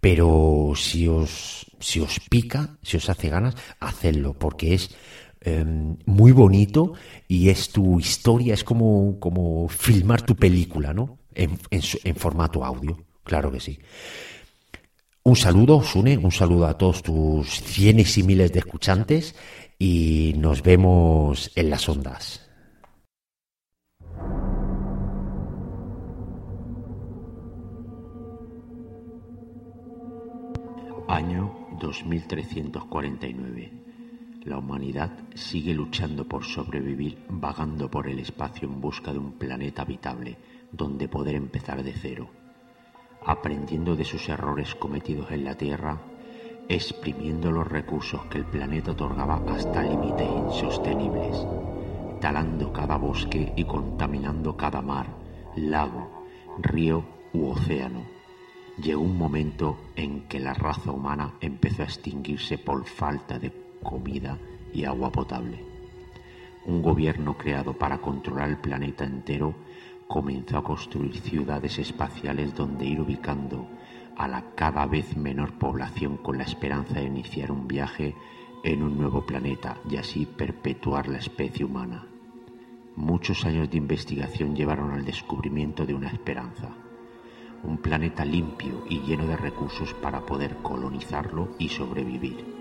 Pero 0.00 0.72
si 0.76 1.08
os, 1.08 1.66
si 1.80 1.98
os 2.00 2.20
pica, 2.30 2.76
si 2.82 2.96
os 2.98 3.08
hace 3.08 3.28
ganas, 3.28 3.56
hacedlo 3.80 4.34
porque 4.34 4.74
es 4.74 4.94
Em, 5.44 5.96
muy 6.06 6.30
bonito 6.32 6.92
y 7.26 7.48
es 7.48 7.70
tu 7.70 7.98
historia, 7.98 8.54
es 8.54 8.62
como, 8.62 9.18
como 9.18 9.68
filmar 9.68 10.22
tu 10.22 10.36
película, 10.36 10.94
¿no? 10.94 11.18
En, 11.34 11.58
formato 12.16 12.64
audio, 12.64 12.96
claro 13.24 13.50
que 13.50 13.58
sí. 13.60 13.76
Un 15.24 15.34
saludo, 15.36 15.82
Sune, 15.82 16.16
un 16.18 16.30
saludo 16.32 16.66
a 16.66 16.78
todos 16.78 17.02
tus 17.02 17.60
cienes 17.62 18.16
y 18.18 18.22
miles 18.22 18.52
de 18.52 18.60
escuchantes 18.60 19.34
y 19.80 20.32
nos 20.36 20.62
vemos 20.62 21.50
en 21.56 21.70
las 21.70 21.88
ondas. 21.88 22.48
Año 31.08 31.52
2349 31.80 33.81
la 34.44 34.58
humanidad 34.58 35.12
sigue 35.34 35.72
luchando 35.72 36.24
por 36.26 36.44
sobrevivir 36.44 37.18
vagando 37.28 37.88
por 37.88 38.08
el 38.08 38.18
espacio 38.18 38.66
en 38.68 38.80
busca 38.80 39.12
de 39.12 39.18
un 39.18 39.32
planeta 39.32 39.82
habitable 39.82 40.36
donde 40.72 41.08
poder 41.08 41.36
empezar 41.36 41.82
de 41.84 41.92
cero, 41.92 42.28
aprendiendo 43.24 43.94
de 43.94 44.04
sus 44.04 44.28
errores 44.28 44.74
cometidos 44.74 45.30
en 45.30 45.44
la 45.44 45.54
Tierra, 45.54 46.00
exprimiendo 46.68 47.52
los 47.52 47.68
recursos 47.68 48.24
que 48.26 48.38
el 48.38 48.46
planeta 48.46 48.92
otorgaba 48.92 49.40
hasta 49.48 49.82
límites 49.82 50.26
insostenibles, 50.34 51.46
talando 52.20 52.72
cada 52.72 52.96
bosque 52.96 53.52
y 53.54 53.64
contaminando 53.64 54.56
cada 54.56 54.80
mar, 54.80 55.06
lago, 55.56 56.24
río 56.58 57.04
u 57.34 57.50
océano. 57.50 58.02
Llegó 58.82 59.02
un 59.02 59.16
momento 59.18 59.76
en 59.94 60.26
que 60.26 60.40
la 60.40 60.54
raza 60.54 60.90
humana 60.90 61.34
empezó 61.42 61.82
a 61.82 61.86
extinguirse 61.86 62.56
por 62.58 62.84
falta 62.86 63.38
de 63.38 63.50
comida 63.82 64.38
y 64.72 64.84
agua 64.84 65.10
potable. 65.12 65.58
Un 66.64 66.80
gobierno 66.80 67.36
creado 67.36 67.74
para 67.74 67.98
controlar 67.98 68.48
el 68.48 68.56
planeta 68.58 69.04
entero 69.04 69.54
comenzó 70.06 70.58
a 70.58 70.64
construir 70.64 71.16
ciudades 71.20 71.78
espaciales 71.78 72.54
donde 72.54 72.86
ir 72.86 73.00
ubicando 73.00 73.66
a 74.16 74.28
la 74.28 74.54
cada 74.54 74.86
vez 74.86 75.16
menor 75.16 75.54
población 75.54 76.18
con 76.18 76.38
la 76.38 76.44
esperanza 76.44 76.94
de 76.94 77.04
iniciar 77.06 77.50
un 77.50 77.66
viaje 77.66 78.14
en 78.62 78.82
un 78.82 78.96
nuevo 78.96 79.26
planeta 79.26 79.78
y 79.90 79.96
así 79.96 80.26
perpetuar 80.26 81.08
la 81.08 81.18
especie 81.18 81.64
humana. 81.64 82.06
Muchos 82.94 83.44
años 83.46 83.70
de 83.70 83.78
investigación 83.78 84.54
llevaron 84.54 84.92
al 84.92 85.04
descubrimiento 85.04 85.86
de 85.86 85.94
una 85.94 86.08
esperanza, 86.10 86.68
un 87.64 87.78
planeta 87.78 88.24
limpio 88.24 88.84
y 88.88 89.00
lleno 89.00 89.26
de 89.26 89.36
recursos 89.36 89.94
para 89.94 90.20
poder 90.26 90.56
colonizarlo 90.62 91.54
y 91.58 91.70
sobrevivir 91.70 92.51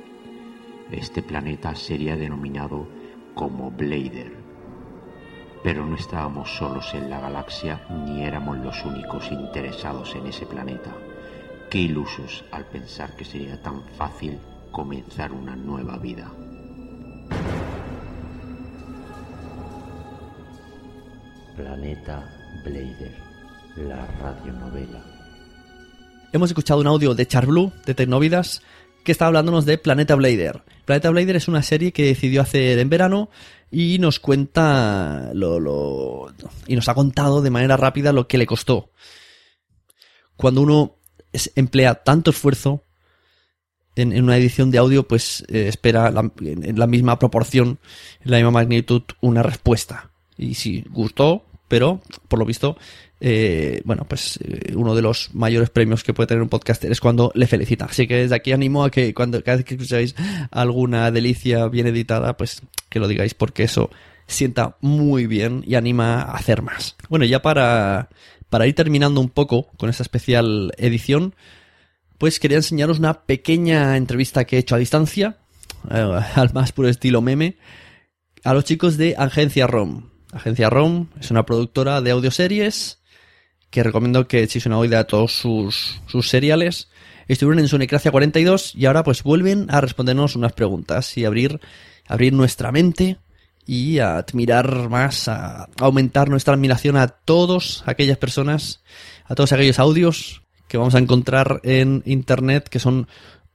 este 0.94 1.22
planeta 1.24 1.76
sería 1.76 2.16
denominado 2.16 2.86
como 3.34 3.72
Blader. 3.72 4.36
Pero 5.64 5.86
no 5.86 5.96
estábamos 5.96 6.50
solos 6.58 6.94
en 6.94 7.10
la 7.10 7.20
galaxia 7.20 7.84
ni 8.06 8.24
éramos 8.26 8.58
los 8.58 8.84
únicos 8.86 9.32
interesados 9.32 10.16
en 10.16 10.28
ese 10.28 10.46
planeta. 10.46 10.92
Qué 11.70 11.78
ilusos 11.80 12.44
al 12.52 12.66
pensar 12.66 13.16
que 13.16 13.24
sería 13.24 13.62
tan 13.62 13.84
fácil 13.98 14.38
comenzar 14.72 15.32
una 15.32 15.56
nueva 15.56 15.98
vida. 15.98 16.30
Planeta 21.56 22.28
Blader, 22.66 23.16
la 23.78 24.06
radionovela. 24.20 25.06
Hemos 26.34 26.50
escuchado 26.50 26.80
un 26.80 26.88
audio 26.88 27.14
de 27.14 27.26
Blue 27.46 27.72
de 27.86 27.94
Tecnovidas, 27.94 28.62
que 29.04 29.12
está 29.12 29.28
hablándonos 29.28 29.66
de 29.66 29.78
Planeta 29.78 30.16
Blader. 30.16 30.62
Planeta 30.86 31.10
Blader 31.10 31.36
es 31.36 31.48
una 31.48 31.64
serie 31.64 31.92
que 31.92 32.06
decidió 32.06 32.42
hacer 32.42 32.80
en 32.80 32.90
verano 32.90 33.30
y 33.72 34.00
nos 34.00 34.20
cuenta 34.20 35.32
lo, 35.34 36.32
y 36.68 36.76
nos 36.76 36.90
ha 36.90 36.94
contado 36.96 37.42
de 37.42 37.50
manera 37.50 37.78
rápida 37.78 38.14
lo 38.14 38.28
que 38.28 38.38
le 38.38 38.46
costó. 38.46 38.92
Cuando 40.36 40.62
uno 40.62 40.96
emplea 41.56 41.96
tanto 41.96 42.32
esfuerzo 42.32 42.84
en, 43.96 44.22
una 44.24 44.38
edición 44.38 44.72
de 44.72 44.78
audio, 44.78 45.08
pues 45.08 45.44
eh, 45.48 45.68
espera 45.68 46.12
en 46.42 46.80
la 46.80 46.88
misma 46.88 47.20
proporción, 47.20 47.80
en 48.24 48.32
la 48.32 48.38
misma 48.38 48.52
magnitud, 48.52 49.04
una 49.22 49.44
respuesta. 49.44 50.12
Y 50.38 50.56
si 50.56 50.84
gustó, 50.90 51.46
pero 51.72 52.02
por 52.28 52.38
lo 52.38 52.44
visto, 52.46 52.78
eh, 53.22 53.82
bueno, 53.86 54.04
pues 54.06 54.38
eh, 54.44 54.74
uno 54.76 54.94
de 54.94 55.02
los 55.02 55.34
mayores 55.34 55.70
premios 55.70 56.04
que 56.04 56.14
puede 56.14 56.28
tener 56.28 56.44
un 56.44 56.50
podcaster 56.50 56.92
es 56.92 57.00
cuando 57.00 57.32
le 57.34 57.48
felicita. 57.48 57.86
Así 57.86 58.10
que 58.10 58.18
desde 58.18 58.36
aquí 58.36 58.52
animo 58.52 58.84
a 58.84 58.92
que 58.92 59.14
cuando 59.14 59.42
cada 59.42 59.56
vez 59.56 59.66
que 59.66 59.76
escucháis 59.76 60.14
alguna 60.52 61.10
delicia 61.12 61.66
bien 61.70 61.88
editada, 61.88 62.36
pues 62.36 62.62
que 62.90 63.00
lo 63.00 63.08
digáis 63.08 63.34
porque 63.36 63.64
eso 63.64 63.90
sienta 64.28 64.76
muy 64.82 65.28
bien 65.28 65.64
y 65.66 65.76
anima 65.76 66.24
a 66.24 66.32
hacer 66.34 66.62
más. 66.62 66.98
Bueno, 67.08 67.24
ya 67.24 67.42
para, 67.42 68.10
ir 68.68 68.76
terminando 68.76 69.22
un 69.22 69.30
poco 69.30 69.70
con 69.78 69.90
esta 69.90 70.04
especial 70.04 70.74
edición, 70.78 71.36
pues 72.18 72.38
quería 72.42 72.58
enseñaros 72.58 73.00
una 73.00 73.22
pequeña 73.22 73.96
entrevista 73.96 74.44
que 74.44 74.58
he 74.58 74.60
hecho 74.60 74.76
a 74.76 74.80
distancia, 74.80 75.38
eh, 75.90 76.20
al 76.36 76.52
más 76.54 76.74
puro 76.74 76.90
estilo 76.90 77.22
meme, 77.22 77.56
a 78.44 78.54
los 78.54 78.66
chicos 78.66 78.98
de 78.98 79.16
Agencia 79.18 79.68
ROM. 79.68 80.11
Agencia 80.34 80.70
ROM 80.70 81.08
es 81.20 81.30
una 81.32 81.46
productora 81.46 82.02
de 82.02 82.12
audioseries 82.12 83.00
que 83.70 83.84
recomiendo 83.84 84.28
que 84.28 84.48
una 84.66 84.78
oída 84.80 85.00
a 85.00 85.04
todos 85.06 85.34
sus, 85.34 86.02
sus 86.08 86.30
seriales. 86.30 86.90
Estuvieron 87.28 87.60
en 87.60 87.68
Sunecracia 87.68 88.12
42 88.12 88.74
y 88.76 88.86
ahora 88.86 89.04
pues 89.04 89.24
vuelven 89.24 89.68
a 89.70 89.80
respondernos 89.82 90.36
unas 90.36 90.54
preguntas 90.54 91.16
y 91.18 91.26
abrir, 91.26 91.60
abrir 92.08 92.34
nuestra 92.34 92.72
mente 92.72 93.18
y 93.66 94.00
a 94.00 94.18
admirar 94.18 94.90
más, 94.90 95.28
a 95.28 95.70
aumentar 95.80 96.30
nuestra 96.30 96.54
admiración 96.54 96.98
a 96.98 97.08
todas 97.08 97.84
aquellas 97.86 98.18
personas, 98.18 98.82
a 99.26 99.36
todos 99.36 99.52
aquellos 99.54 99.80
audios 99.80 100.42
que 100.68 100.78
vamos 100.78 100.96
a 100.96 101.00
encontrar 101.00 101.60
en 101.64 102.04
internet 102.06 102.68
que 102.68 102.80
son 102.80 103.08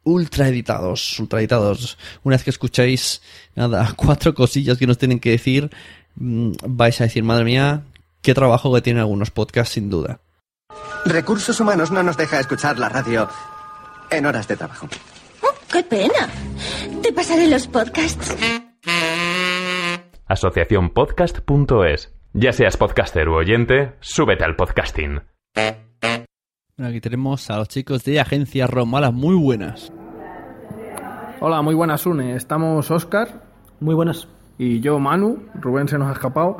ultra 0.04 0.48
editados, 0.48 1.18
ultra 1.18 1.40
editados. 1.40 1.98
Una 2.22 2.36
vez 2.36 2.44
que 2.44 2.50
escucháis, 2.50 3.20
nada, 3.54 3.92
cuatro 3.96 4.34
cosillas 4.34 4.78
que 4.78 4.86
nos 4.86 4.98
tienen 4.98 5.18
que 5.18 5.30
decir, 5.30 5.70
Mm, 6.18 6.52
vais 6.66 7.00
a 7.00 7.04
decir, 7.04 7.22
madre 7.22 7.44
mía, 7.44 7.84
qué 8.22 8.34
trabajo 8.34 8.72
que 8.74 8.80
tienen 8.80 9.00
algunos 9.00 9.30
podcasts 9.30 9.74
sin 9.74 9.90
duda. 9.90 10.20
Recursos 11.04 11.60
Humanos 11.60 11.90
no 11.90 12.02
nos 12.02 12.16
deja 12.16 12.40
escuchar 12.40 12.78
la 12.78 12.88
radio 12.88 13.28
en 14.10 14.26
horas 14.26 14.48
de 14.48 14.56
trabajo. 14.56 14.88
Oh, 15.42 15.54
¡Qué 15.70 15.82
pena! 15.82 16.28
Te 17.02 17.12
pasaré 17.12 17.46
los 17.46 17.66
podcasts. 17.68 18.34
Asociaciónpodcast.es. 20.26 22.12
Ya 22.32 22.52
seas 22.52 22.76
podcaster 22.76 23.28
u 23.28 23.36
oyente, 23.36 23.94
súbete 24.00 24.44
al 24.44 24.56
podcasting. 24.56 25.22
aquí 26.78 27.00
tenemos 27.00 27.50
a 27.50 27.58
los 27.58 27.68
chicos 27.68 28.04
de 28.04 28.20
Agencia 28.20 28.66
Romala. 28.66 29.10
muy 29.10 29.34
buenas. 29.34 29.92
Hola, 31.40 31.60
muy 31.62 31.74
buenas, 31.74 32.06
Une. 32.06 32.34
Estamos 32.34 32.90
Oscar. 32.90 33.42
Muy 33.80 33.94
buenas 33.94 34.26
y 34.58 34.80
yo, 34.80 34.98
Manu. 34.98 35.42
Rubén 35.54 35.88
se 35.88 35.98
nos 35.98 36.08
ha 36.08 36.12
escapado. 36.12 36.58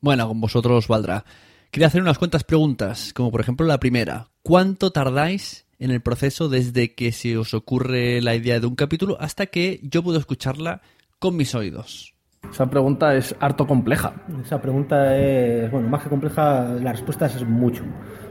Bueno, 0.00 0.28
con 0.28 0.40
vosotros 0.40 0.88
valdrá. 0.88 1.24
Quería 1.70 1.88
hacer 1.88 2.02
unas 2.02 2.18
cuantas 2.18 2.44
preguntas, 2.44 3.12
como 3.12 3.30
por 3.30 3.40
ejemplo 3.40 3.66
la 3.66 3.80
primera. 3.80 4.28
¿Cuánto 4.42 4.92
tardáis 4.92 5.66
en 5.78 5.90
el 5.90 6.00
proceso 6.00 6.48
desde 6.48 6.94
que 6.94 7.12
se 7.12 7.36
os 7.36 7.54
ocurre 7.54 8.20
la 8.22 8.34
idea 8.34 8.60
de 8.60 8.66
un 8.66 8.76
capítulo 8.76 9.16
hasta 9.20 9.46
que 9.46 9.80
yo 9.82 10.02
puedo 10.02 10.18
escucharla 10.18 10.82
con 11.18 11.36
mis 11.36 11.54
oídos? 11.54 12.14
Esa 12.52 12.66
pregunta 12.70 13.14
es 13.14 13.34
harto 13.40 13.66
compleja. 13.66 14.14
Esa 14.44 14.60
pregunta 14.62 15.16
es, 15.18 15.70
bueno, 15.70 15.88
más 15.88 16.02
que 16.04 16.08
compleja, 16.08 16.64
la 16.80 16.92
respuesta 16.92 17.26
es 17.26 17.42
mucho, 17.44 17.82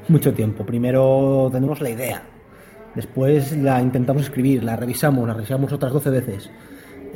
mucho 0.08 0.34
tiempo. 0.34 0.66
Primero 0.66 1.50
tenemos 1.52 1.82
la 1.82 1.90
idea, 1.90 2.24
después 2.96 3.58
la 3.58 3.82
intentamos 3.82 4.24
escribir, 4.24 4.64
la 4.64 4.78
revisamos, 4.78 5.28
la 5.28 5.34
revisamos 5.34 5.74
otras 5.74 5.92
12 5.92 6.10
veces, 6.12 6.50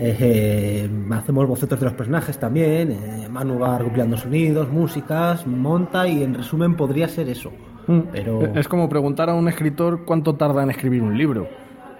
eh, 0.01 0.15
eh, 0.17 0.89
hacemos 1.11 1.45
bocetos 1.45 1.77
de 1.77 1.83
los 1.85 1.93
personajes 1.93 2.39
también. 2.39 2.89
Eh, 2.93 3.27
Manu 3.29 3.59
va 3.59 3.77
recopilando 3.77 4.15
sonidos, 4.15 4.69
músicas, 4.69 5.45
monta 5.45 6.07
y 6.07 6.23
en 6.23 6.35
resumen 6.35 6.75
podría 6.77 7.09
ser 7.09 7.27
eso. 7.27 7.51
Mm. 7.85 7.99
Pero... 8.13 8.41
Es 8.55 8.69
como 8.69 8.87
preguntar 8.87 9.29
a 9.29 9.33
un 9.35 9.49
escritor 9.49 10.05
cuánto 10.05 10.35
tarda 10.35 10.63
en 10.63 10.69
escribir 10.69 11.01
un 11.01 11.17
libro. 11.17 11.49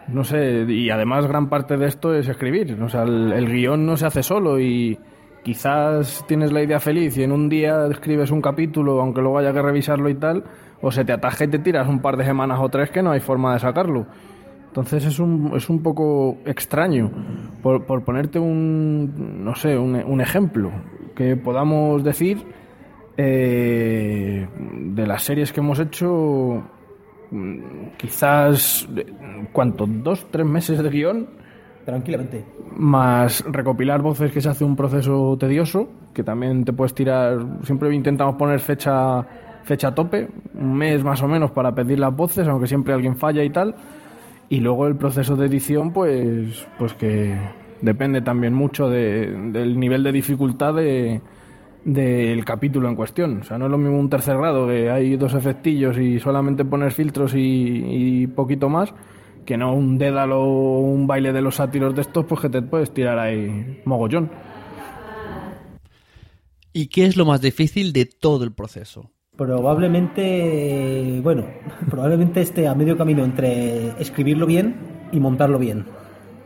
No 0.08 0.24
sé, 0.24 0.64
y 0.70 0.90
además 0.90 1.28
gran 1.28 1.50
parte 1.50 1.76
de 1.76 1.88
esto 1.88 2.14
es 2.16 2.30
escribir. 2.30 2.72
el, 3.04 3.46
guión 3.52 3.86
no 3.86 3.98
se 3.98 4.06
hace 4.06 4.24
solo 4.24 4.60
y 4.62 4.98
quizás 5.44 6.24
tienes 6.26 6.54
la 6.54 6.64
idea 6.64 6.80
feliz 6.80 7.18
y 7.18 7.24
en 7.24 7.34
un 7.34 7.50
día 7.50 7.86
escribes 7.88 8.32
un 8.32 8.42
capítulo, 8.42 9.02
aunque 9.02 9.20
luego 9.20 9.40
haya 9.40 9.52
que 9.52 9.62
revisarlo 9.62 10.10
y 10.10 10.16
tal, 10.16 10.46
o 10.82 10.90
se 10.92 11.04
te 11.04 11.12
ataje 11.12 11.44
y 11.44 11.48
te 11.50 11.60
tiras 11.60 11.88
un 11.90 12.02
par 12.02 12.16
de 12.16 12.24
semanas 12.24 12.60
o 12.62 12.70
tres 12.70 12.92
que 12.92 13.04
no 13.04 13.12
hay 13.12 13.20
forma 13.20 13.54
de 13.54 13.60
sacarlo. 13.60 14.08
Entonces 14.70 15.04
es 15.08 15.20
un, 15.20 15.52
es 15.56 15.68
un 15.70 15.82
poco 15.82 16.38
extraño. 16.46 17.10
Por, 17.64 17.84
ponerte 18.06 18.38
un, 18.40 19.44
no 19.44 19.56
sé, 19.56 19.76
un, 19.78 20.22
ejemplo 20.22 20.72
que 21.16 21.36
podamos 21.36 22.04
decir 22.04 22.38
eh, 23.18 24.48
de 24.80 25.08
las 25.08 25.24
series 25.24 25.52
que 25.52 25.60
hemos 25.62 25.80
hecho, 25.80 26.62
mm, 27.32 27.56
quizás, 27.98 28.88
¿cuánto? 29.52 29.88
¿Dos, 29.88 30.28
tres 30.30 30.46
meses 30.46 30.82
de 30.84 30.90
guión? 30.90 31.28
Tranquilamente. 31.84 32.46
Más 32.76 33.44
recopilar 33.48 34.04
voces 34.04 34.32
que 34.32 34.40
se 34.40 34.50
hace 34.50 34.64
un 34.64 34.76
proceso 34.76 35.36
tedioso, 35.40 35.90
que 36.14 36.22
también 36.24 36.64
te 36.64 36.74
puedes 36.74 36.94
tirar, 36.94 37.40
siempre 37.64 37.94
intentamos 37.96 38.36
poner 38.36 38.60
fecha 38.60 39.26
fecha 39.64 39.94
tope, 39.94 40.28
un 40.56 40.74
mes 40.74 41.04
más 41.04 41.22
o 41.22 41.28
menos 41.28 41.52
para 41.52 41.76
pedir 41.76 42.00
las 42.00 42.16
voces, 42.16 42.48
aunque 42.48 42.66
siempre 42.68 42.94
alguien 42.94 43.16
falla 43.18 43.44
y 43.44 43.50
tal. 43.50 43.76
Y 44.50 44.62
luego 44.62 44.88
el 44.88 44.96
proceso 44.98 45.36
de 45.36 45.46
edición, 45.46 45.94
pues, 45.94 46.66
pues 46.80 46.94
que 46.94 47.38
depende 47.82 48.22
también 48.22 48.54
mucho 48.56 48.90
del 48.90 49.80
nivel 49.80 50.02
de 50.04 50.12
dificultad 50.12 50.74
del 51.86 52.46
capítulo 52.46 52.90
en 52.90 52.96
cuestión. 52.96 53.42
O 53.42 53.44
sea, 53.44 53.60
no 53.60 53.66
es 53.66 53.72
lo 53.72 53.78
mismo 53.78 54.00
un 54.00 54.10
tercer 54.10 54.38
grado, 54.38 54.68
que 54.68 54.90
hay 54.90 55.16
dos 55.18 55.36
efectillos 55.36 56.00
y 56.00 56.20
solamente 56.20 56.66
pones 56.66 56.96
filtros 56.96 57.36
y, 57.36 57.38
y 57.40 58.26
poquito 58.28 58.70
más, 58.70 58.92
que 59.46 59.56
no 59.56 59.72
un 59.76 60.00
dédalo 60.00 60.42
o 60.42 60.80
un 60.80 61.06
baile 61.06 61.32
de 61.32 61.42
los 61.44 61.56
sátiros 61.58 61.94
de 61.94 62.02
estos, 62.02 62.26
pues 62.26 62.42
que 62.42 62.50
te 62.50 62.64
puedes 62.64 62.92
tirar 62.92 63.20
ahí 63.20 63.82
mogollón. 63.86 64.32
¿Y 66.74 66.88
qué 66.88 67.06
es 67.06 67.16
lo 67.18 67.26
más 67.26 67.40
difícil 67.42 67.94
de 67.94 68.06
todo 68.06 68.46
el 68.46 68.52
proceso? 68.52 69.12
Probablemente, 69.40 71.22
bueno, 71.24 71.46
probablemente 71.90 72.42
esté 72.42 72.68
a 72.68 72.76
medio 72.76 72.98
camino 72.98 73.24
entre 73.24 73.88
escribirlo 74.02 74.46
bien 74.46 74.76
y 75.14 75.20
montarlo 75.22 75.58
bien. 75.58 75.86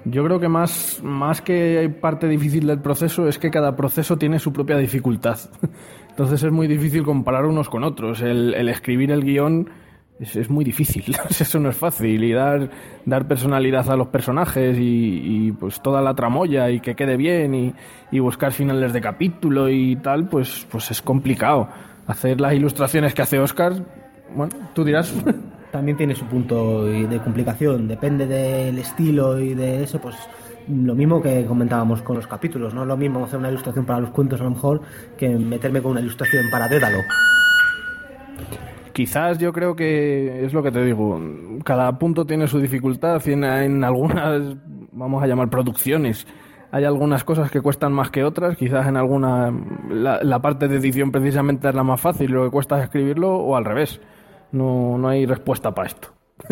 Yo 0.05 0.23
creo 0.23 0.39
que 0.39 0.47
más, 0.47 0.99
más 1.01 1.41
que 1.41 1.91
parte 1.99 2.27
difícil 2.27 2.67
del 2.67 2.81
proceso 2.83 3.27
es 3.27 3.39
que 3.39 3.49
cada 3.49 3.75
proceso 3.75 4.19
tiene 4.19 4.37
su 4.37 4.53
propia 4.53 4.77
dificultad. 4.77 5.39
Entonces 6.11 6.43
es 6.43 6.51
muy 6.51 6.67
difícil 6.67 7.01
comparar 7.03 7.47
unos 7.47 7.67
con 7.67 7.83
otros. 7.83 8.21
El, 8.21 8.53
escribir 8.69 9.09
el 9.11 9.23
guión 9.23 9.71
es, 10.19 10.47
muy 10.51 10.63
difícil, 10.63 11.03
eso 11.31 11.59
no 11.59 11.69
es 11.69 11.75
fácil. 11.75 12.23
Y 12.23 12.31
dar, 12.31 12.69
dar 13.07 13.27
personalidad 13.27 13.89
a 13.89 13.95
los 13.95 14.09
personajes 14.09 14.77
y, 14.79 15.51
pues 15.59 15.81
toda 15.81 15.99
la 15.99 16.13
tramoya 16.13 16.69
y 16.69 16.79
que 16.79 16.93
quede 16.93 17.17
bien 17.17 17.55
y, 17.55 17.73
y 18.11 18.19
buscar 18.19 18.51
finales 18.51 18.93
de 18.93 19.01
capítulo 19.01 19.67
y 19.67 19.95
tal, 19.95 20.27
pues, 20.29 20.67
pues 20.69 20.91
es 20.91 21.01
complicado 21.01 21.69
hacer 22.07 22.39
las 22.41 22.53
ilustraciones 22.53 23.13
que 23.13 23.21
hace 23.21 23.39
Oscar, 23.39 23.73
bueno, 24.35 24.53
tú 24.73 24.83
dirás. 24.83 25.13
También 25.71 25.97
tiene 25.97 26.13
su 26.13 26.25
punto 26.27 26.85
de 26.85 27.17
complicación, 27.17 27.87
depende 27.87 28.27
del 28.27 28.77
estilo 28.77 29.39
y 29.39 29.55
de 29.55 29.81
eso, 29.81 29.99
pues 29.99 30.15
lo 30.71 30.93
mismo 30.93 31.19
que 31.19 31.45
comentábamos 31.45 32.03
con 32.03 32.15
los 32.15 32.27
capítulos, 32.27 32.75
¿no? 32.75 32.85
Lo 32.85 32.95
mismo 32.95 33.25
hacer 33.25 33.39
una 33.39 33.49
ilustración 33.49 33.83
para 33.83 33.99
los 34.01 34.11
cuentos 34.11 34.39
a 34.39 34.43
lo 34.43 34.51
mejor 34.51 34.81
que 35.17 35.27
meterme 35.29 35.81
con 35.81 35.93
una 35.93 36.01
ilustración 36.01 36.43
para 36.51 36.67
Dédalo. 36.67 36.99
Quizás 38.93 39.39
yo 39.39 39.51
creo 39.51 39.75
que 39.75 40.45
es 40.45 40.53
lo 40.53 40.61
que 40.61 40.69
te 40.69 40.83
digo, 40.85 41.19
cada 41.65 41.91
punto 41.97 42.23
tiene 42.23 42.45
su 42.45 42.59
dificultad, 42.59 43.27
en, 43.27 43.43
en 43.43 43.83
algunas, 43.83 44.43
vamos 44.91 45.23
a 45.23 45.25
llamar 45.25 45.49
producciones, 45.49 46.27
hay 46.73 46.85
algunas 46.85 47.23
cosas 47.23 47.51
que 47.51 47.61
cuestan 47.61 47.93
más 47.93 48.09
que 48.09 48.23
otras, 48.23 48.57
quizás 48.57 48.87
en 48.87 48.97
alguna 48.97 49.53
la, 49.91 50.41
parte 50.41 50.67
de 50.67 50.77
edición 50.77 51.11
precisamente 51.11 51.69
es 51.69 51.75
la 51.75 51.83
más 51.83 52.01
fácil, 52.01 52.31
lo 52.31 52.45
que 52.45 52.49
cuesta 52.49 52.79
es 52.79 52.85
escribirlo 52.85 53.29
o 53.35 53.55
al 53.55 53.63
revés. 53.63 54.01
No, 54.51 55.07
hay 55.07 55.27
respuesta 55.27 55.69
para 55.75 55.89
esto. 55.89 56.07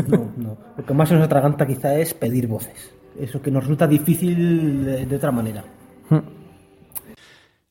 No, 0.08 0.32
no. 0.38 0.58
Lo 0.78 0.86
que 0.86 0.94
más 0.94 1.12
nos 1.12 1.24
atraganta 1.24 1.66
quizá 1.66 1.96
es 1.98 2.14
pedir 2.14 2.46
voces. 2.46 2.94
Eso 3.20 3.42
que 3.42 3.50
nos 3.50 3.64
resulta 3.64 3.88
difícil 3.88 4.86
de, 4.86 5.16
otra 5.16 5.32
manera. 5.32 5.64
Hmm. 6.08 6.20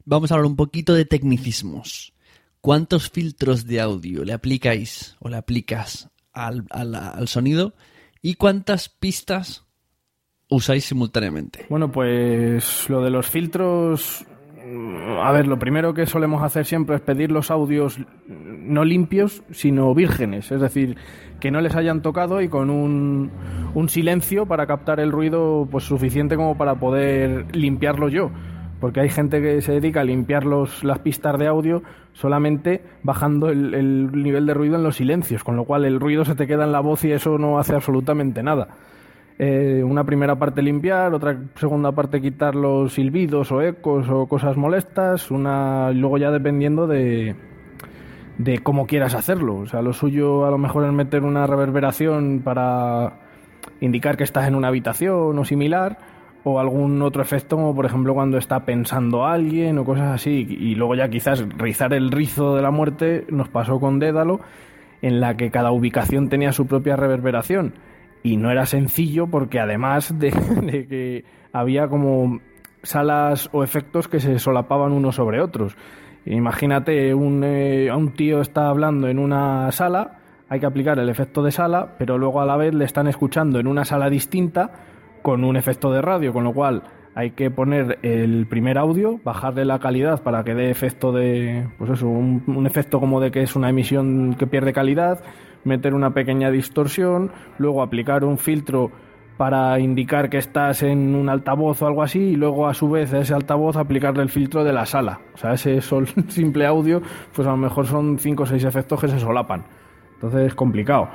Vamos 0.05 0.33
a 0.33 0.35
hablar 0.35 0.47
un 0.47 0.57
poquito 0.57 0.95
de 0.95 1.05
tecnicismos. 1.05 2.15
¿Cuántos 2.61 3.11
filtros 3.11 3.65
de 3.65 3.81
audio 3.81 4.25
le 4.25 4.33
aplicáis 4.33 5.15
o 5.21 5.29
le 5.29 5.37
aplicas 5.37 6.11
al 6.33 6.65
sonido? 7.29 7.75
¿Y 8.23 8.35
cuántas 8.35 8.89
pistas 8.89 9.67
usáis 10.51 10.85
simultáneamente? 10.85 11.65
Bueno, 11.71 11.91
pues 11.91 12.89
lo 12.91 13.03
de 13.03 13.11
los 13.11 13.27
filtros 13.31 14.27
a 15.23 15.33
ver, 15.33 15.49
lo 15.49 15.59
primero 15.59 15.95
que 15.95 16.07
solemos 16.07 16.43
hacer 16.43 16.65
siempre 16.67 16.97
es 16.97 17.01
pedir 17.01 17.33
los 17.33 17.51
audios 17.51 17.99
no 18.29 18.85
limpios, 18.85 19.43
sino 19.51 19.93
vírgenes, 19.95 20.53
es 20.53 20.61
decir, 20.61 20.97
que 21.41 21.51
no 21.51 21.61
les 21.61 21.75
hayan 21.75 22.03
tocado 22.03 22.41
y 22.43 22.49
con 22.49 22.69
un, 22.71 23.31
silencio 23.89 24.47
para 24.47 24.67
captar 24.67 25.01
el 25.01 25.11
ruido 25.11 25.67
pues 25.71 25.85
suficiente 25.85 26.37
como 26.37 26.57
para 26.57 26.77
poder 26.77 27.47
limpiarlo 27.57 28.09
yo. 28.11 28.31
Porque 28.81 29.01
hay 29.01 29.09
gente 29.11 29.43
que 29.43 29.61
se 29.61 29.73
dedica 29.73 30.03
a 30.03 30.05
limpiar 30.05 30.45
los, 30.45 30.85
las 30.85 31.01
pistas 31.01 31.37
de 31.39 31.49
audio 31.49 31.83
solamente 32.13 32.83
bajando 33.03 33.49
el, 33.49 33.75
el 33.75 34.13
nivel 34.23 34.47
de 34.47 34.55
ruido 34.55 34.77
en 34.77 34.85
los 34.85 34.97
silencios, 34.97 35.43
con 35.43 35.57
lo 35.57 35.65
cual 35.65 35.85
el 35.85 35.99
ruido 35.99 36.25
se 36.25 36.37
te 36.37 36.47
queda 36.47 36.65
en 36.65 36.73
la 36.73 36.81
voz 36.81 37.03
y 37.05 37.11
eso 37.11 37.39
no 37.39 37.59
hace 37.59 37.75
absolutamente 37.75 38.43
nada. 38.43 38.69
Eh, 39.43 39.83
una 39.83 40.05
primera 40.05 40.35
parte 40.39 40.61
limpiar, 40.61 41.15
otra 41.15 41.35
segunda 41.55 41.93
parte 41.93 42.21
quitar 42.21 42.55
los 42.55 42.93
silbidos 42.93 43.51
o 43.51 43.63
ecos 43.63 44.07
o 44.11 44.27
cosas 44.27 44.55
molestas, 44.59 45.31
una 45.31 45.91
luego 45.93 46.19
ya 46.19 46.31
dependiendo 46.31 46.87
de, 46.87 47.37
de 48.37 48.59
cómo 48.59 48.87
quieras 48.87 49.15
hacerlo. 49.15 49.55
O 49.61 49.67
sea, 49.67 49.81
lo 49.81 49.95
suyo 49.95 50.45
a 50.45 50.51
lo 50.51 50.59
mejor 50.59 50.85
es 50.85 50.93
meter 50.93 51.25
una 51.25 51.47
reverberación 51.47 52.43
para 52.45 53.13
indicar 53.81 54.19
que 54.19 54.25
estás 54.25 54.47
en 54.47 54.55
una 54.57 54.69
habitación 54.69 55.39
o 55.39 55.45
similar, 55.47 55.97
o 56.45 56.61
algún 56.61 57.01
otro 57.01 57.23
efecto, 57.23 57.57
como 57.57 57.75
por 57.75 57.87
ejemplo 57.87 58.13
cuando 58.13 58.37
está 58.37 58.67
pensando 58.67 59.25
alguien 59.25 59.79
o 59.79 59.87
cosas 59.87 60.13
así. 60.15 60.47
Y 60.51 60.75
luego 60.75 60.97
ya 60.97 61.09
quizás 61.09 61.47
rizar 61.57 61.95
el 61.95 62.11
rizo 62.11 62.55
de 62.57 62.61
la 62.61 62.71
muerte 62.71 63.25
nos 63.31 63.49
pasó 63.49 63.81
con 63.81 64.01
Dédalo, 64.01 64.41
en 65.01 65.19
la 65.19 65.39
que 65.39 65.51
cada 65.51 65.73
ubicación 65.73 66.29
tenía 66.29 66.53
su 66.53 66.67
propia 66.67 66.95
reverberación 66.97 67.73
y 68.23 68.37
no 68.37 68.51
era 68.51 68.67
sencillo 68.67 69.27
porque 69.27 69.61
además 69.61 70.15
de, 70.19 70.31
que 70.31 71.25
había 71.53 71.89
como 71.89 72.41
salas 72.83 73.51
o 73.53 73.63
efectos 73.63 74.09
que 74.09 74.21
se 74.21 74.39
solapaban 74.39 74.93
unos 74.93 75.17
sobre 75.17 75.41
otros. 75.41 75.77
Imagínate, 76.27 77.15
un, 77.15 77.43
eh, 77.45 77.91
un 77.95 78.13
tío 78.13 78.41
está 78.41 78.69
hablando 78.69 79.09
en 79.09 79.19
una 79.19 79.71
sala, 79.73 80.19
hay 80.51 80.61
que 80.61 80.67
aplicar 80.67 80.99
el 80.99 81.09
efecto 81.09 81.43
de 81.43 81.51
sala, 81.51 81.95
pero 81.99 82.19
luego 82.19 82.41
a 82.43 82.47
la 82.47 82.57
vez 82.57 82.75
le 82.75 82.85
están 82.85 83.07
escuchando 83.07 83.59
en 83.59 83.67
una 83.67 83.85
sala 83.85 84.11
distinta 84.11 84.71
con 85.23 85.45
un 85.45 85.57
efecto 85.57 85.91
de 85.93 86.03
radio, 86.03 86.33
con 86.33 86.45
lo 86.45 86.53
cual 86.53 86.83
hay 87.15 87.33
que 87.33 87.51
poner 87.51 87.99
el 88.03 88.47
primer 88.49 88.77
audio, 88.79 89.19
bajarle 89.25 89.65
la 89.65 89.79
calidad 89.79 90.23
para 90.23 90.45
que 90.45 90.55
dé 90.55 90.71
efecto 90.71 91.11
de, 91.13 91.67
pues 91.79 91.91
eso, 91.91 92.07
un 92.09 92.67
efecto 92.67 93.01
como 93.01 93.21
de 93.21 93.31
que 93.31 93.43
es 93.43 93.57
una 93.57 93.71
emisión 93.71 94.35
que 94.39 94.47
pierde 94.47 94.73
calidad, 94.75 95.23
meter 95.65 95.95
una 95.95 96.11
pequeña 96.15 96.51
distorsión, 96.51 97.31
luego 97.59 97.83
aplicar 97.83 98.25
un 98.25 98.39
filtro 98.39 98.91
para 99.37 99.79
indicar 99.81 100.29
que 100.29 100.37
estás 100.37 100.83
en 100.83 101.15
un 101.15 101.29
altavoz 101.31 101.81
o 101.81 101.87
algo 101.87 102.03
así, 102.03 102.21
y 102.21 102.37
luego 102.37 102.69
a 102.69 102.75
su 102.75 102.91
vez 102.91 103.13
a 103.15 103.21
ese 103.21 103.33
altavoz 103.33 103.77
aplicarle 103.77 104.23
el 104.23 104.29
filtro 104.29 104.65
de 104.65 104.73
la 104.73 104.85
sala. 104.85 105.21
O 105.35 105.39
sea, 105.39 105.55
ese 105.55 105.79
simple 106.29 106.67
audio, 106.67 107.01
pues 107.35 107.49
a 107.49 107.53
lo 107.53 107.57
mejor 107.57 107.87
son 107.87 108.19
5 108.19 108.43
o 108.43 108.47
6 108.47 108.65
efectos 108.65 109.01
que 109.01 109.09
se 109.09 109.19
solapan. 109.19 109.65
Entonces 110.17 110.49
es 110.49 110.55
complicado. 110.55 111.09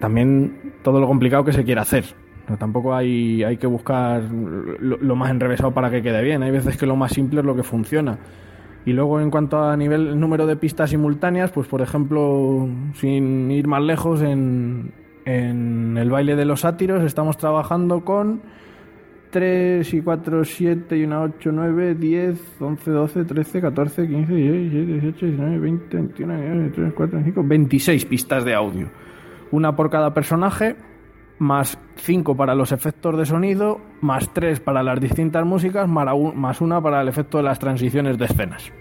También 0.00 0.72
todo 0.82 0.98
lo 1.00 1.06
complicado 1.06 1.44
que 1.44 1.52
se 1.52 1.62
quiere 1.62 1.80
hacer. 1.80 2.04
tampoco 2.58 2.92
hay, 2.92 3.44
hay 3.44 3.56
que 3.56 3.68
buscar 3.68 4.22
lo 4.28 5.14
más 5.14 5.30
enrevesado 5.30 5.70
para 5.72 5.90
que 5.92 6.02
quede 6.02 6.22
bien. 6.24 6.42
Hay 6.42 6.50
veces 6.50 6.76
que 6.76 6.86
lo 6.86 6.96
más 6.96 7.12
simple 7.12 7.38
es 7.38 7.46
lo 7.46 7.54
que 7.54 7.62
funciona. 7.62 8.18
Y 8.84 8.92
luego 8.92 9.20
en 9.20 9.30
cuanto 9.30 9.62
a 9.62 9.76
nivel 9.76 10.18
número 10.18 10.46
de 10.46 10.56
pistas 10.56 10.90
simultáneas, 10.90 11.52
pues 11.52 11.68
por 11.68 11.82
ejemplo, 11.82 12.68
sin 12.94 13.50
ir 13.50 13.68
más 13.68 13.82
lejos, 13.82 14.22
en, 14.22 14.90
en 15.24 15.96
el 15.98 16.10
baile 16.10 16.34
de 16.34 16.44
los 16.44 16.60
sátiros 16.60 17.04
estamos 17.04 17.36
trabajando 17.36 18.04
con 18.04 18.42
3 19.30 19.94
y 19.94 20.00
4, 20.00 20.44
7 20.44 20.96
y 20.96 21.04
1, 21.04 21.22
8, 21.38 21.50
9, 21.52 21.94
10, 21.94 22.56
11, 22.60 22.90
12, 22.90 23.24
13, 23.24 23.60
14, 23.60 24.08
15, 24.08 24.34
16, 24.34 24.86
18, 25.00 25.26
19, 25.26 25.58
20, 25.60 25.96
21, 25.96 26.34
22, 26.34 26.58
23, 26.58 26.92
4, 26.94 27.20
5, 27.24 27.42
26 27.44 28.04
pistas 28.06 28.44
de 28.44 28.54
audio. 28.54 28.88
Una 29.52 29.76
por 29.76 29.90
cada 29.90 30.12
personaje 30.12 30.74
más 31.42 31.76
5 31.96 32.36
para 32.36 32.54
los 32.54 32.70
efectos 32.72 33.18
de 33.18 33.26
sonido, 33.26 33.80
más 34.00 34.32
3 34.32 34.60
para 34.60 34.82
las 34.84 34.98
distintas 35.00 35.44
músicas, 35.44 35.88
más 35.88 36.60
1 36.60 36.82
para 36.82 37.02
el 37.02 37.08
efecto 37.08 37.38
de 37.38 37.44
las 37.44 37.58
transiciones 37.58 38.16
de 38.16 38.24
escenas. 38.24 38.72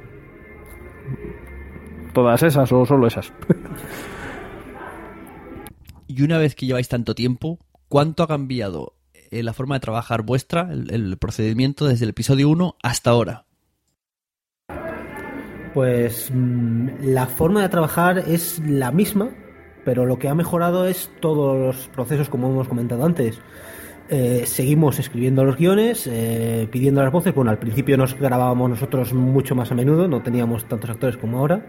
¿Todas 2.14 2.44
esas 2.44 2.72
o 2.72 2.86
solo 2.86 3.08
esas? 3.08 3.34
y 6.08 6.22
una 6.22 6.38
vez 6.38 6.56
que 6.56 6.66
lleváis 6.68 6.88
tanto 6.88 7.16
tiempo, 7.16 7.58
¿cuánto 7.90 8.22
ha 8.24 8.28
cambiado 8.28 8.94
eh, 9.32 9.42
la 9.44 9.54
forma 9.54 9.76
de 9.76 9.80
trabajar 9.82 10.22
vuestra, 10.22 10.70
el, 10.74 11.18
procedimiento 11.18 11.88
desde 11.88 12.06
el 12.06 12.10
episodio 12.12 12.50
1 12.50 12.76
hasta 12.84 13.10
ahora? 13.10 13.46
Pues 15.74 16.30
mm, 16.34 16.88
la 17.02 17.26
forma 17.28 17.62
de 17.64 17.70
trabajar 17.70 18.20
es 18.20 18.60
la 18.60 18.92
misma, 18.92 19.30
pero 19.84 20.06
lo 20.06 20.20
que 20.20 20.28
ha 20.30 20.36
mejorado 20.36 20.86
es 20.88 21.12
todos 21.20 21.58
los 21.58 21.88
procesos 21.90 22.30
como 22.30 22.50
hemos 22.50 22.68
comentado 22.68 23.06
antes. 23.06 23.40
Eh, 24.10 24.44
seguimos 24.46 25.00
escribiendo 25.00 25.44
los 25.46 25.56
guiones, 25.56 26.08
eh, 26.12 26.68
pidiendo 26.70 27.02
las 27.02 27.12
voces. 27.12 27.34
Bueno, 27.34 27.52
al 27.52 27.60
principio 27.60 27.98
nos 27.98 28.18
grabábamos 28.20 28.70
nosotros 28.70 29.14
mucho 29.14 29.56
más 29.56 29.72
a 29.72 29.76
menudo, 29.76 30.08
no 30.08 30.22
teníamos 30.22 30.66
tantos 30.66 30.90
actores 30.90 31.18
como 31.18 31.38
ahora. 31.38 31.66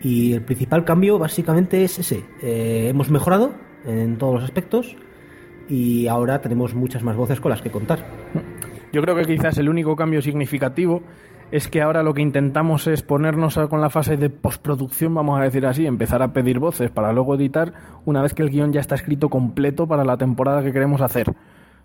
Y 0.00 0.34
el 0.34 0.42
principal 0.42 0.84
cambio 0.84 1.18
básicamente 1.18 1.84
es 1.84 1.98
ese. 1.98 2.24
Eh, 2.42 2.88
hemos 2.90 3.10
mejorado 3.10 3.52
en 3.84 4.16
todos 4.18 4.34
los 4.34 4.44
aspectos 4.44 4.96
y 5.68 6.06
ahora 6.06 6.40
tenemos 6.40 6.74
muchas 6.74 7.02
más 7.02 7.16
voces 7.16 7.40
con 7.40 7.50
las 7.50 7.62
que 7.62 7.70
contar. 7.70 8.00
Yo 8.92 9.02
creo 9.02 9.16
que 9.16 9.24
quizás 9.24 9.58
el 9.58 9.68
único 9.68 9.96
cambio 9.96 10.22
significativo 10.22 11.02
es 11.54 11.68
que 11.68 11.80
ahora 11.82 12.02
lo 12.02 12.14
que 12.14 12.20
intentamos 12.20 12.88
es 12.88 13.02
ponernos 13.04 13.56
con 13.70 13.80
la 13.80 13.88
fase 13.88 14.16
de 14.16 14.28
postproducción, 14.28 15.14
vamos 15.14 15.38
a 15.38 15.44
decir 15.44 15.64
así, 15.66 15.86
empezar 15.86 16.20
a 16.20 16.32
pedir 16.32 16.58
voces 16.58 16.90
para 16.90 17.12
luego 17.12 17.36
editar 17.36 17.72
una 18.04 18.22
vez 18.22 18.34
que 18.34 18.42
el 18.42 18.50
guión 18.50 18.72
ya 18.72 18.80
está 18.80 18.96
escrito 18.96 19.28
completo 19.28 19.86
para 19.86 20.02
la 20.04 20.16
temporada 20.16 20.64
que 20.64 20.72
queremos 20.72 21.00
hacer. 21.00 21.32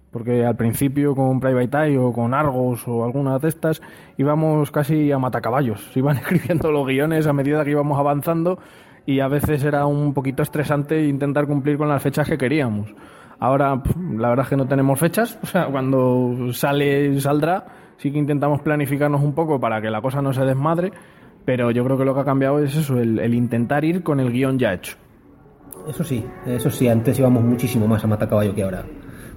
Porque 0.09 0.43
al 0.43 0.55
principio 0.55 1.13
con 1.13 1.39
Private 1.39 1.86
Eye 1.86 1.99
o 1.99 2.11
con 2.11 2.34
Argos 2.34 2.84
o 2.88 3.05
alguna 3.05 3.38
de 3.38 3.47
estas 3.47 3.80
íbamos 4.17 4.72
casi 4.72 5.11
a 5.11 5.20
matacaballos. 5.20 5.91
Se 5.93 5.99
iban 5.99 6.17
escribiendo 6.17 6.72
los 6.72 6.88
guiones 6.88 7.28
a 7.28 7.34
medida 7.34 7.63
que 7.63 7.70
íbamos 7.70 7.99
avanzando 7.99 8.57
y 9.05 9.20
a 9.20 9.28
veces 9.28 9.63
era 9.63 9.86
un 9.86 10.15
poquito 10.15 10.41
estresante 10.41 11.05
intentar 11.05 11.45
cumplir 11.45 11.78
con 11.78 11.89
las 11.89 12.01
fechas 12.01 12.28
que 12.28 12.39
queríamos. 12.39 12.91
Ahora, 13.39 13.80
la 14.17 14.30
verdad 14.30 14.45
es 14.45 14.49
que 14.49 14.57
no 14.57 14.65
tenemos 14.67 14.99
fechas, 14.99 15.38
o 15.43 15.45
sea, 15.45 15.67
cuando 15.67 16.51
sale, 16.53 17.22
saldrá 17.22 17.65
sí 18.00 18.12
que 18.12 18.18
intentamos 18.18 18.62
planificarnos 18.62 19.22
un 19.22 19.34
poco 19.34 19.60
para 19.60 19.82
que 19.82 19.89
la 19.91 20.02
cosa 20.02 20.22
no 20.22 20.34
se 20.34 20.43
desmadre, 20.43 20.91
pero 21.45 21.70
yo 21.72 21.84
creo 21.84 21.97
que 21.97 22.06
lo 22.06 22.14
que 22.14 22.22
ha 22.22 22.26
cambiado 22.26 22.60
es 22.64 22.76
eso, 22.76 22.97
el, 22.97 23.34
intentar 23.34 23.84
ir 23.86 24.04
con 24.04 24.20
el 24.20 24.32
guión 24.32 24.58
ya 24.58 24.74
hecho. 24.74 24.95
Eso 25.88 26.04
sí, 26.04 26.26
eso 26.45 26.70
sí, 26.70 26.88
antes 26.88 27.20
íbamos 27.20 27.43
muchísimo 27.43 27.88
más 27.88 28.04
a 28.04 28.08
mata 28.08 28.28
caballo 28.28 28.54
que 28.56 28.64
ahora. 28.64 28.84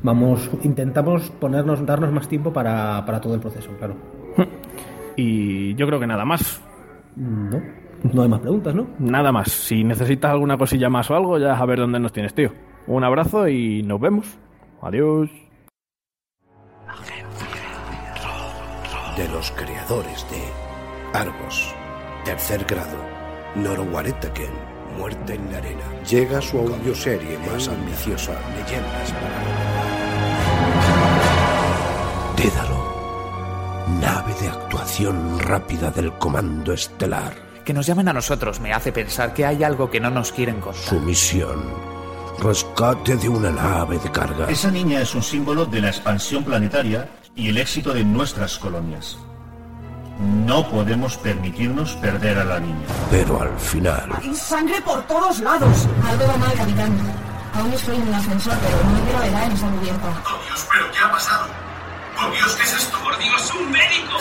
Vamos, 0.03 0.51
intentamos 0.63 1.31
ponernos, 1.41 1.85
darnos 1.87 2.13
más 2.13 2.29
tiempo 2.29 2.53
para, 2.53 3.05
para 3.05 3.21
todo 3.21 3.35
el 3.35 3.41
proceso, 3.41 3.71
claro. 3.79 3.95
Y 5.17 5.75
yo 5.75 5.87
creo 5.87 6.01
que 6.01 6.07
nada 6.07 6.25
más. 6.25 6.61
No, 7.17 7.61
no 8.13 8.23
hay 8.23 8.29
más 8.29 8.41
preguntas, 8.41 8.75
¿no? 8.75 8.87
Nada 8.99 9.31
más. 9.33 9.49
Si 9.51 9.85
necesitas 9.85 10.33
alguna 10.33 10.57
cosilla 10.57 10.89
más 10.89 11.11
o 11.11 11.17
algo, 11.17 11.39
ya 11.39 11.55
a 11.55 11.67
ver 11.67 11.79
dónde 11.79 12.01
nos 12.01 12.13
tienes, 12.13 12.35
tío. 12.35 12.51
Un 12.89 13.05
abrazo 13.05 13.49
y 13.49 13.83
nos 13.83 14.01
vemos. 14.01 14.39
Adiós. 14.81 15.31
de 19.17 19.27
los 19.29 19.51
creadores 19.53 20.27
de 20.31 20.43
Argos, 21.19 21.73
tercer 22.25 22.65
grado, 22.65 22.97
Norwaretaken, 23.55 24.51
Muerte 24.97 25.35
en 25.35 25.53
la 25.53 25.59
Arena. 25.59 25.85
Llega 26.09 26.41
su 26.41 26.59
audioserie 26.59 27.39
más 27.41 27.69
ambiciosa, 27.69 28.33
Leyendas 28.57 29.13
para 29.13 29.93
Dédalo, 32.37 33.95
nave 34.01 34.33
de 34.41 34.49
actuación 34.49 35.39
rápida 35.41 35.91
del 35.91 36.13
Comando 36.15 36.73
Estelar. 36.73 37.35
Que 37.67 37.75
nos 37.75 37.85
llamen 37.87 38.09
a 38.09 38.13
nosotros 38.15 38.61
me 38.61 38.73
hace 38.73 38.93
pensar 38.93 39.35
que 39.35 39.45
hay 39.45 39.63
algo 39.63 39.91
que 39.91 40.01
no 40.01 40.09
nos 40.11 40.33
quieren 40.33 40.59
contar. 40.61 40.83
Su 40.83 40.99
misión, 41.01 41.63
rescate 42.43 43.15
de 43.17 43.29
una 43.29 43.51
nave 43.51 43.99
de 43.99 44.11
carga. 44.11 44.49
Esa 44.51 44.71
niña 44.71 45.03
es 45.03 45.15
un 45.15 45.23
símbolo 45.23 45.67
de 45.67 45.83
la 45.83 45.89
expansión 45.89 46.43
planetaria 46.43 47.07
y 47.35 47.49
el 47.49 47.59
éxito 47.59 47.93
de 47.95 48.05
nuestras 48.05 48.59
colonias. 48.59 49.17
No 50.45 50.69
podemos 50.71 51.17
permitirnos 51.17 51.93
perder 51.97 52.39
a 52.39 52.45
la 52.45 52.61
niña. 52.61 52.87
Pero 53.11 53.41
al 53.41 53.59
final... 53.59 54.11
Hay 54.21 54.35
sangre 54.35 54.81
por 54.83 55.01
todos 55.07 55.41
lados. 55.41 55.89
Algo 56.09 56.27
va 56.29 56.37
mal, 56.37 56.53
capitán. 56.53 56.97
Aún 57.55 57.73
estoy 57.73 57.97
en 57.97 58.03
un 58.09 58.15
ascensor, 58.15 58.55
pero 58.63 58.91
no 58.91 59.05
quiero 59.05 59.19
ver 59.21 59.45
en 59.47 59.51
¿eh? 59.51 59.55
esa 59.55 59.69
cubierta. 59.69 60.09
Oh, 60.27 60.39
pero 60.73 60.91
qué 60.93 60.99
ha 60.99 61.11
pasado! 61.13 61.45
¡Por 62.17 62.25
oh, 62.31 62.35
Dios, 62.35 62.55
qué 62.55 62.63
es 62.63 62.75
esto! 62.77 62.99
¡Por 63.03 63.19
Dios, 63.19 63.53
un 63.59 63.71
médico! 63.73 64.13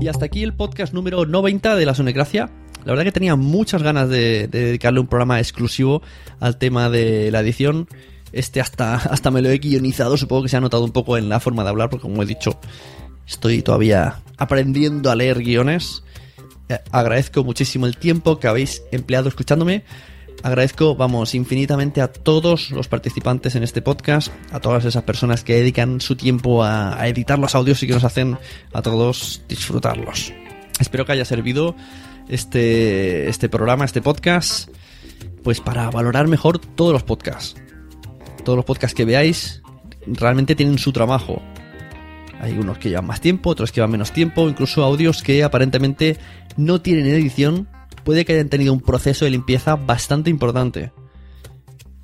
Y 0.01 0.07
hasta 0.09 0.27
aquí 0.27 0.43
el 0.43 0.55
podcast 0.55 0.93
número 0.93 1.27
90 1.27 1.75
de 1.75 1.85
la 1.85 1.93
Sonegracia. 1.95 2.51
La 2.85 2.93
verdad 2.93 3.03
que 3.05 3.13
tenía 3.13 3.35
muchas 3.35 3.83
ganas 3.83 4.09
de, 4.09 4.47
dedicarle 4.47 5.01
un 5.01 5.09
programa 5.09 5.41
exclusivo 5.41 6.03
al 6.39 6.57
tema 6.57 6.89
de 6.89 7.33
la 7.33 7.41
edición. 7.41 7.89
Este 8.33 8.61
hasta, 8.61 8.95
hasta 8.95 9.31
me 9.33 9.43
lo 9.43 9.49
he 9.51 9.59
guionizado, 9.59 10.17
supongo 10.17 10.45
que 10.45 10.51
se 10.51 10.57
ha 10.57 10.61
notado 10.61 10.85
un 10.85 10.93
poco 10.93 11.17
en 11.17 11.29
la 11.29 11.41
forma 11.41 11.65
de 11.65 11.71
hablar, 11.71 11.91
porque 11.91 12.03
como 12.03 12.23
he 12.23 12.27
dicho, 12.27 12.59
estoy 13.27 13.63
todavía 13.63 14.21
aprendiendo 14.37 15.11
a 15.11 15.17
leer 15.17 15.39
guiones. 15.41 16.05
Eh, 16.69 16.79
agradezco 16.93 17.43
muchísimo 17.43 17.87
el 17.87 17.97
tiempo 17.97 18.39
que 18.39 18.47
habéis 18.47 18.83
empleado 18.93 19.29
escuchándome. 19.29 19.83
Agradezco, 20.43 20.95
vamos, 20.95 21.35
infinitamente 21.35 22.01
a 22.01 22.07
todos 22.13 22.71
los 22.71 22.87
participantes 22.87 23.57
en 23.57 23.65
este 23.65 23.83
podcast, 23.83 24.29
a 24.53 24.61
todas 24.61 24.85
esas 24.85 25.03
personas 25.03 25.43
que 25.43 25.55
dedican 25.57 26.01
su 26.01 26.15
tiempo 26.15 26.63
a, 26.63 26.97
editar 27.09 27.39
los 27.41 27.57
audios 27.57 27.83
y 27.83 27.89
que 27.89 27.93
nos 27.95 28.05
hacen 28.05 28.39
a 28.73 28.81
todos 28.81 29.43
disfrutarlos. 29.49 30.33
Espero 30.79 31.05
que 31.05 31.13
haya 31.13 31.25
servido 31.25 31.75
este, 32.29 33.29
este 33.29 33.49
programa, 33.49 33.85
este 33.85 34.01
podcast, 34.01 34.69
pues 35.43 35.61
para 35.61 35.91
valorar 35.91 36.29
mejor 36.29 36.61
todos 36.61 36.93
los 36.93 37.03
podcasts. 37.03 37.61
Todos 38.45 38.57
los 38.57 38.65
podcasts 38.65 38.95
que 38.95 39.05
veáis 39.05 39.61
realmente 40.07 40.55
tienen 40.55 40.79
su 40.79 40.93
trabajo. 40.93 41.43
Hay 42.41 42.57
unos 42.57 42.79
que 42.79 42.91
llevan 42.91 43.09
más 43.09 43.21
tiempo, 43.21 43.51
otros 43.51 43.73
que 43.73 43.77
llevan 43.79 43.91
menos 43.91 44.13
tiempo, 44.13 44.49
incluso 44.49 44.85
audios 44.85 45.25
que 45.25 45.43
aparentemente 45.43 46.17
no 46.57 46.81
tienen 46.81 47.07
edición, 47.07 47.67
puede 48.09 48.25
que 48.25 48.33
hayan 48.33 48.49
tenido 48.49 48.73
un 48.73 48.81
proceso 48.81 49.27
de 49.27 49.31
limpieza 49.33 49.75
bastante 49.77 50.31
importante. 50.31 50.93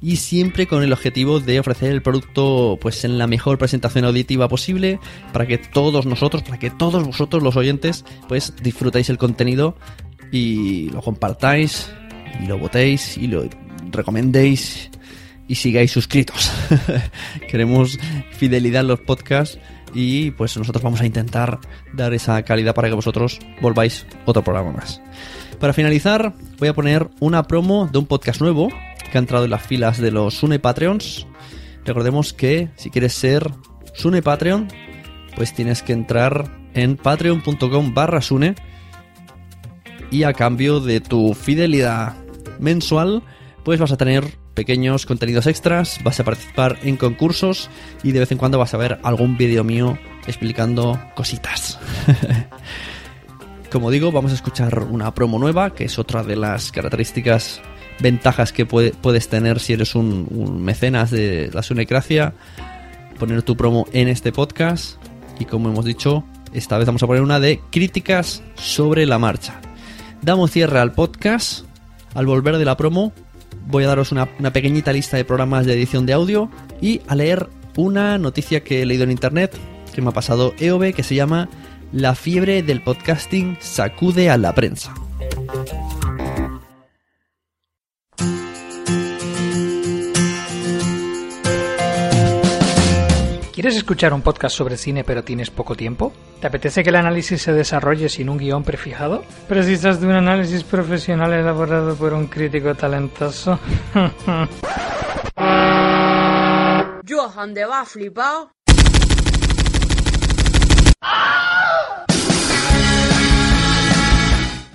Y 0.02 0.16
siempre 0.16 0.66
con 0.66 0.82
el 0.82 0.92
objetivo 0.92 1.40
de 1.40 1.58
ofrecer 1.58 1.90
el 1.90 2.02
producto 2.02 2.76
pues 2.78 3.06
en 3.06 3.16
la 3.16 3.26
mejor 3.26 3.56
presentación 3.56 4.04
auditiva 4.04 4.46
posible 4.46 5.00
para 5.32 5.46
que 5.46 5.56
todos 5.56 6.04
nosotros, 6.04 6.42
para 6.42 6.58
que 6.58 6.68
todos 6.68 7.02
vosotros 7.06 7.42
los 7.42 7.56
oyentes 7.56 8.04
pues 8.28 8.52
disfrutéis 8.62 9.08
el 9.08 9.16
contenido 9.16 9.78
y 10.30 10.90
lo 10.90 11.00
compartáis 11.00 11.90
y 12.38 12.48
lo 12.48 12.58
votéis 12.58 13.16
y 13.16 13.26
lo 13.26 13.48
recomendéis 13.90 14.90
y 15.48 15.54
sigáis 15.54 15.90
suscritos. 15.90 16.52
Queremos 17.50 17.98
fidelidad 18.32 18.82
en 18.82 18.88
los 18.88 19.00
podcasts 19.00 19.58
y 19.94 20.32
pues 20.32 20.54
nosotros 20.58 20.82
vamos 20.84 21.00
a 21.00 21.06
intentar 21.06 21.60
dar 21.94 22.12
esa 22.12 22.42
calidad 22.42 22.74
para 22.74 22.90
que 22.90 22.94
vosotros 22.94 23.38
volváis 23.62 24.04
otro 24.26 24.44
programa 24.44 24.72
más. 24.72 25.00
Para 25.60 25.72
finalizar, 25.72 26.34
voy 26.58 26.68
a 26.68 26.74
poner 26.74 27.08
una 27.20 27.44
promo 27.44 27.88
de 27.90 27.98
un 27.98 28.06
podcast 28.06 28.40
nuevo 28.40 28.68
que 29.10 29.16
ha 29.18 29.18
entrado 29.20 29.44
en 29.44 29.50
las 29.52 29.62
filas 29.62 29.98
de 29.98 30.10
los 30.10 30.34
Sune 30.34 30.58
Patreons. 30.58 31.26
Recordemos 31.84 32.32
que 32.32 32.70
si 32.76 32.90
quieres 32.90 33.12
ser 33.12 33.48
Sune 33.94 34.20
Patreon, 34.22 34.68
pues 35.36 35.54
tienes 35.54 35.82
que 35.82 35.92
entrar 35.92 36.50
en 36.74 36.96
patreon.com 36.96 37.94
barra 37.94 38.20
Sune 38.20 38.54
y 40.10 40.24
a 40.24 40.32
cambio 40.32 40.80
de 40.80 41.00
tu 41.00 41.34
fidelidad 41.34 42.14
mensual, 42.58 43.22
pues 43.64 43.78
vas 43.80 43.92
a 43.92 43.96
tener 43.96 44.38
pequeños 44.54 45.06
contenidos 45.06 45.46
extras, 45.46 45.98
vas 46.04 46.18
a 46.20 46.24
participar 46.24 46.78
en 46.82 46.96
concursos 46.96 47.70
y 48.02 48.12
de 48.12 48.20
vez 48.20 48.32
en 48.32 48.38
cuando 48.38 48.58
vas 48.58 48.74
a 48.74 48.78
ver 48.78 48.98
algún 49.02 49.36
vídeo 49.36 49.62
mío 49.64 49.98
explicando 50.26 50.98
cositas. 51.14 51.78
Como 53.74 53.90
digo, 53.90 54.12
vamos 54.12 54.30
a 54.30 54.36
escuchar 54.36 54.84
una 54.88 55.12
promo 55.14 55.36
nueva, 55.36 55.74
que 55.74 55.82
es 55.84 55.98
otra 55.98 56.22
de 56.22 56.36
las 56.36 56.70
características, 56.70 57.60
ventajas 57.98 58.52
que 58.52 58.64
puedes 58.66 59.28
tener 59.28 59.58
si 59.58 59.72
eres 59.72 59.96
un, 59.96 60.62
mecenas 60.62 61.10
de 61.10 61.50
la 61.52 61.60
Sunecracia. 61.60 62.34
Poner 63.18 63.42
tu 63.42 63.56
promo 63.56 63.84
en 63.92 64.06
este 64.06 64.30
podcast. 64.30 64.98
Y 65.40 65.46
como 65.46 65.70
hemos 65.70 65.84
dicho, 65.84 66.22
esta 66.52 66.78
vez 66.78 66.86
vamos 66.86 67.02
a 67.02 67.08
poner 67.08 67.20
una 67.24 67.40
de 67.40 67.58
críticas 67.72 68.44
sobre 68.54 69.06
la 69.06 69.18
marcha. 69.18 69.60
Damos 70.22 70.52
cierre 70.52 70.78
al 70.78 70.92
podcast. 70.92 71.64
Al 72.14 72.26
volver 72.26 72.58
de 72.58 72.64
la 72.64 72.76
promo, 72.76 73.12
voy 73.66 73.82
a 73.82 73.88
daros 73.88 74.12
una, 74.12 74.28
una, 74.38 74.52
pequeñita 74.52 74.92
lista 74.92 75.16
de 75.16 75.24
programas 75.24 75.66
de 75.66 75.72
edición 75.72 76.06
de 76.06 76.12
audio 76.12 76.48
y 76.80 77.00
a 77.08 77.16
leer 77.16 77.48
una 77.74 78.18
noticia 78.18 78.62
que 78.62 78.82
he 78.82 78.86
leído 78.86 79.02
en 79.02 79.10
internet 79.10 79.52
que 79.92 80.00
me 80.00 80.10
ha 80.10 80.12
pasado 80.12 80.54
EOB 80.60 80.92
que 80.94 81.02
se 81.04 81.14
llama 81.16 81.48
la 81.96 82.16
fiebre 82.16 82.64
del 82.64 82.80
podcasting 82.82 83.56
sacude 83.60 84.28
a 84.28 84.36
la 84.36 84.52
prensa. 84.52 84.92
¿Quieres 93.52 93.76
escuchar 93.76 94.12
un 94.12 94.22
podcast 94.22 94.56
sobre 94.56 94.76
cine 94.76 95.04
pero 95.04 95.22
tienes 95.22 95.50
poco 95.50 95.76
tiempo? 95.76 96.12
¿Te 96.40 96.48
apetece 96.48 96.82
que 96.82 96.88
el 96.90 96.96
análisis 96.96 97.40
se 97.40 97.52
desarrolle 97.52 98.08
sin 98.08 98.28
un 98.28 98.38
guión 98.38 98.64
prefijado? 98.64 99.22
¿Precisas 99.46 100.00
de 100.00 100.08
un 100.08 100.14
análisis 100.14 100.64
profesional 100.64 101.32
elaborado 101.32 101.94
por 101.94 102.12
un 102.12 102.26
crítico 102.26 102.74
talentoso? 102.74 103.60
Johan 107.04 107.54
de 107.54 107.64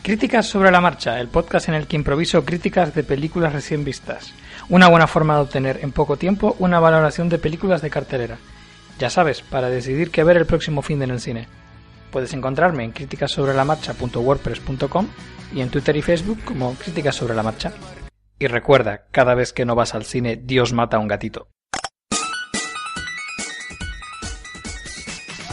Críticas 0.09 0.47
sobre 0.49 0.71
la 0.71 0.81
marcha, 0.81 1.19
el 1.19 1.27
podcast 1.27 1.69
en 1.69 1.75
el 1.75 1.85
que 1.85 1.95
improviso 1.95 2.43
críticas 2.43 2.95
de 2.95 3.03
películas 3.03 3.53
recién 3.53 3.83
vistas. 3.85 4.33
Una 4.67 4.87
buena 4.87 5.05
forma 5.05 5.35
de 5.35 5.41
obtener 5.41 5.81
en 5.83 5.91
poco 5.91 6.17
tiempo 6.17 6.55
una 6.57 6.79
valoración 6.79 7.29
de 7.29 7.37
películas 7.37 7.83
de 7.83 7.91
cartelera. 7.91 8.39
Ya 8.97 9.11
sabes, 9.11 9.43
para 9.43 9.69
decidir 9.69 10.09
qué 10.09 10.23
ver 10.23 10.37
el 10.37 10.47
próximo 10.47 10.81
fin 10.81 10.97
de 10.97 11.05
en 11.05 11.11
el 11.11 11.19
cine. 11.19 11.47
Puedes 12.11 12.33
encontrarme 12.33 12.85
en 12.85 12.91
criticasobrelamarcha.wordpress.com 12.91 15.05
y 15.53 15.61
en 15.61 15.69
Twitter 15.69 15.95
y 15.95 16.01
Facebook 16.01 16.39
como 16.43 16.73
Críticas 16.73 17.13
sobre 17.15 17.35
la 17.35 17.43
marcha. 17.43 17.71
Y 18.39 18.47
recuerda, 18.47 19.03
cada 19.11 19.35
vez 19.35 19.53
que 19.53 19.65
no 19.65 19.75
vas 19.75 19.93
al 19.93 20.05
cine, 20.05 20.37
Dios 20.41 20.73
mata 20.73 20.97
a 20.97 21.01
un 21.01 21.07
gatito. 21.07 21.49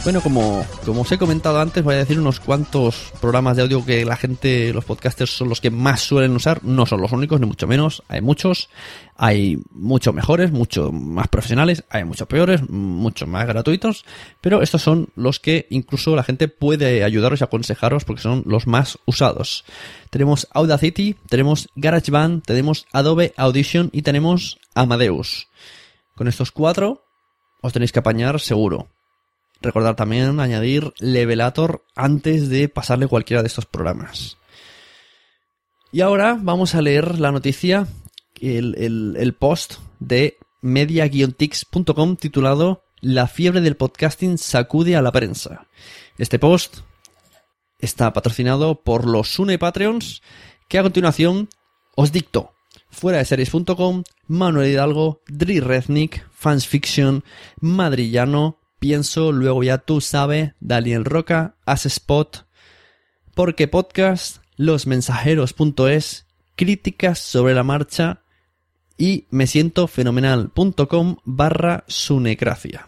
Bueno, 0.07 0.21
como, 0.21 0.65
como 0.85 1.01
os 1.01 1.11
he 1.11 1.17
comentado 1.17 1.59
antes, 1.59 1.83
voy 1.83 1.95
a 1.95 1.97
decir 1.97 2.17
unos 2.17 2.39
cuantos 2.39 3.11
programas 3.19 3.57
de 3.57 3.63
audio 3.63 3.83
que 3.85 4.05
la 4.05 4.15
gente, 4.15 4.71
los 4.71 4.85
podcasters 4.85 5.29
son 5.31 5.49
los 5.49 5.59
que 5.59 5.69
más 5.69 5.99
suelen 5.99 6.33
usar. 6.33 6.63
No 6.63 6.85
son 6.85 7.01
los 7.01 7.11
únicos, 7.11 7.41
ni 7.41 7.45
mucho 7.45 7.67
menos. 7.67 8.01
Hay 8.07 8.21
muchos. 8.21 8.69
Hay 9.17 9.57
muchos 9.71 10.13
mejores, 10.13 10.53
muchos 10.53 10.93
más 10.93 11.27
profesionales, 11.27 11.83
hay 11.89 12.05
muchos 12.05 12.25
peores, 12.29 12.61
muchos 12.69 13.27
más 13.27 13.45
gratuitos. 13.47 14.05
Pero 14.39 14.61
estos 14.61 14.81
son 14.81 15.09
los 15.17 15.41
que 15.41 15.67
incluso 15.71 16.15
la 16.15 16.23
gente 16.23 16.47
puede 16.47 17.03
ayudaros 17.03 17.41
y 17.41 17.43
aconsejaros 17.43 18.05
porque 18.05 18.21
son 18.21 18.43
los 18.45 18.65
más 18.65 18.99
usados. 19.05 19.65
Tenemos 20.09 20.47
Audacity, 20.53 21.17
tenemos 21.27 21.67
GarageBand, 21.75 22.43
tenemos 22.45 22.85
Adobe 22.93 23.33
Audition 23.35 23.89
y 23.91 24.03
tenemos 24.03 24.57
Amadeus. 24.73 25.49
Con 26.15 26.29
estos 26.29 26.51
cuatro 26.53 27.03
os 27.61 27.73
tenéis 27.73 27.91
que 27.91 27.99
apañar 27.99 28.39
seguro. 28.39 28.87
Recordar 29.61 29.95
también 29.95 30.39
añadir 30.39 30.93
Levelator 30.99 31.83
antes 31.95 32.49
de 32.49 32.69
pasarle 32.69 33.07
cualquiera 33.07 33.41
de 33.41 33.47
estos 33.47 33.65
programas. 33.65 34.37
Y 35.91 36.01
ahora 36.01 36.37
vamos 36.39 36.75
a 36.75 36.81
leer 36.81 37.19
la 37.19 37.31
noticia, 37.31 37.87
el, 38.39 38.75
el, 39.17 39.33
post 39.33 39.75
de 39.99 40.37
media-tix.com 40.61 42.17
titulado 42.17 42.83
La 43.01 43.27
fiebre 43.27 43.61
del 43.61 43.75
podcasting 43.77 44.37
sacude 44.37 44.95
a 44.95 45.01
la 45.01 45.11
prensa. 45.11 45.65
Este 46.17 46.37
post 46.37 46.79
está 47.79 48.13
patrocinado 48.13 48.81
por 48.81 49.07
los 49.07 49.29
Sune 49.33 49.57
Patreons 49.57 50.21
que 50.67 50.77
a 50.77 50.83
continuación 50.83 51.49
os 51.95 52.11
dicto. 52.11 52.51
Fuera 52.91 53.19
de 53.19 53.25
series.com, 53.25 54.03
Manuel 54.27 54.71
Hidalgo, 54.71 55.21
Dri 55.27 55.63
Fans 56.31 56.67
Fiction, 56.67 57.23
Madrillano, 57.59 58.57
Pienso, 58.79 59.31
luego 59.31 59.63
ya 59.63 59.79
tú 59.79 60.01
sabes, 60.01 60.51
Daniel 60.59 61.03
Roca, 61.05 61.55
hace 61.65 61.87
Spot, 61.87 62.45
Porque 63.33 63.67
Podcast, 63.67 64.37
losmensajeros.es, 64.55 66.27
críticas 66.55 67.19
sobre 67.19 67.55
la 67.55 67.63
marcha 67.63 68.21
y 68.97 69.25
me 69.31 69.47
siento 69.47 69.87
fenomenal.com 69.87 71.17
barra 71.25 71.85
sunecracia. 71.87 72.87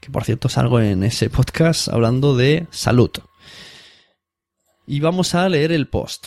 Que 0.00 0.10
por 0.10 0.24
cierto 0.24 0.48
salgo 0.48 0.80
en 0.80 1.04
ese 1.04 1.30
podcast 1.30 1.88
hablando 1.88 2.36
de 2.36 2.66
salud. 2.70 3.10
Y 4.86 5.00
vamos 5.00 5.34
a 5.34 5.48
leer 5.48 5.70
el 5.72 5.86
post. 5.88 6.26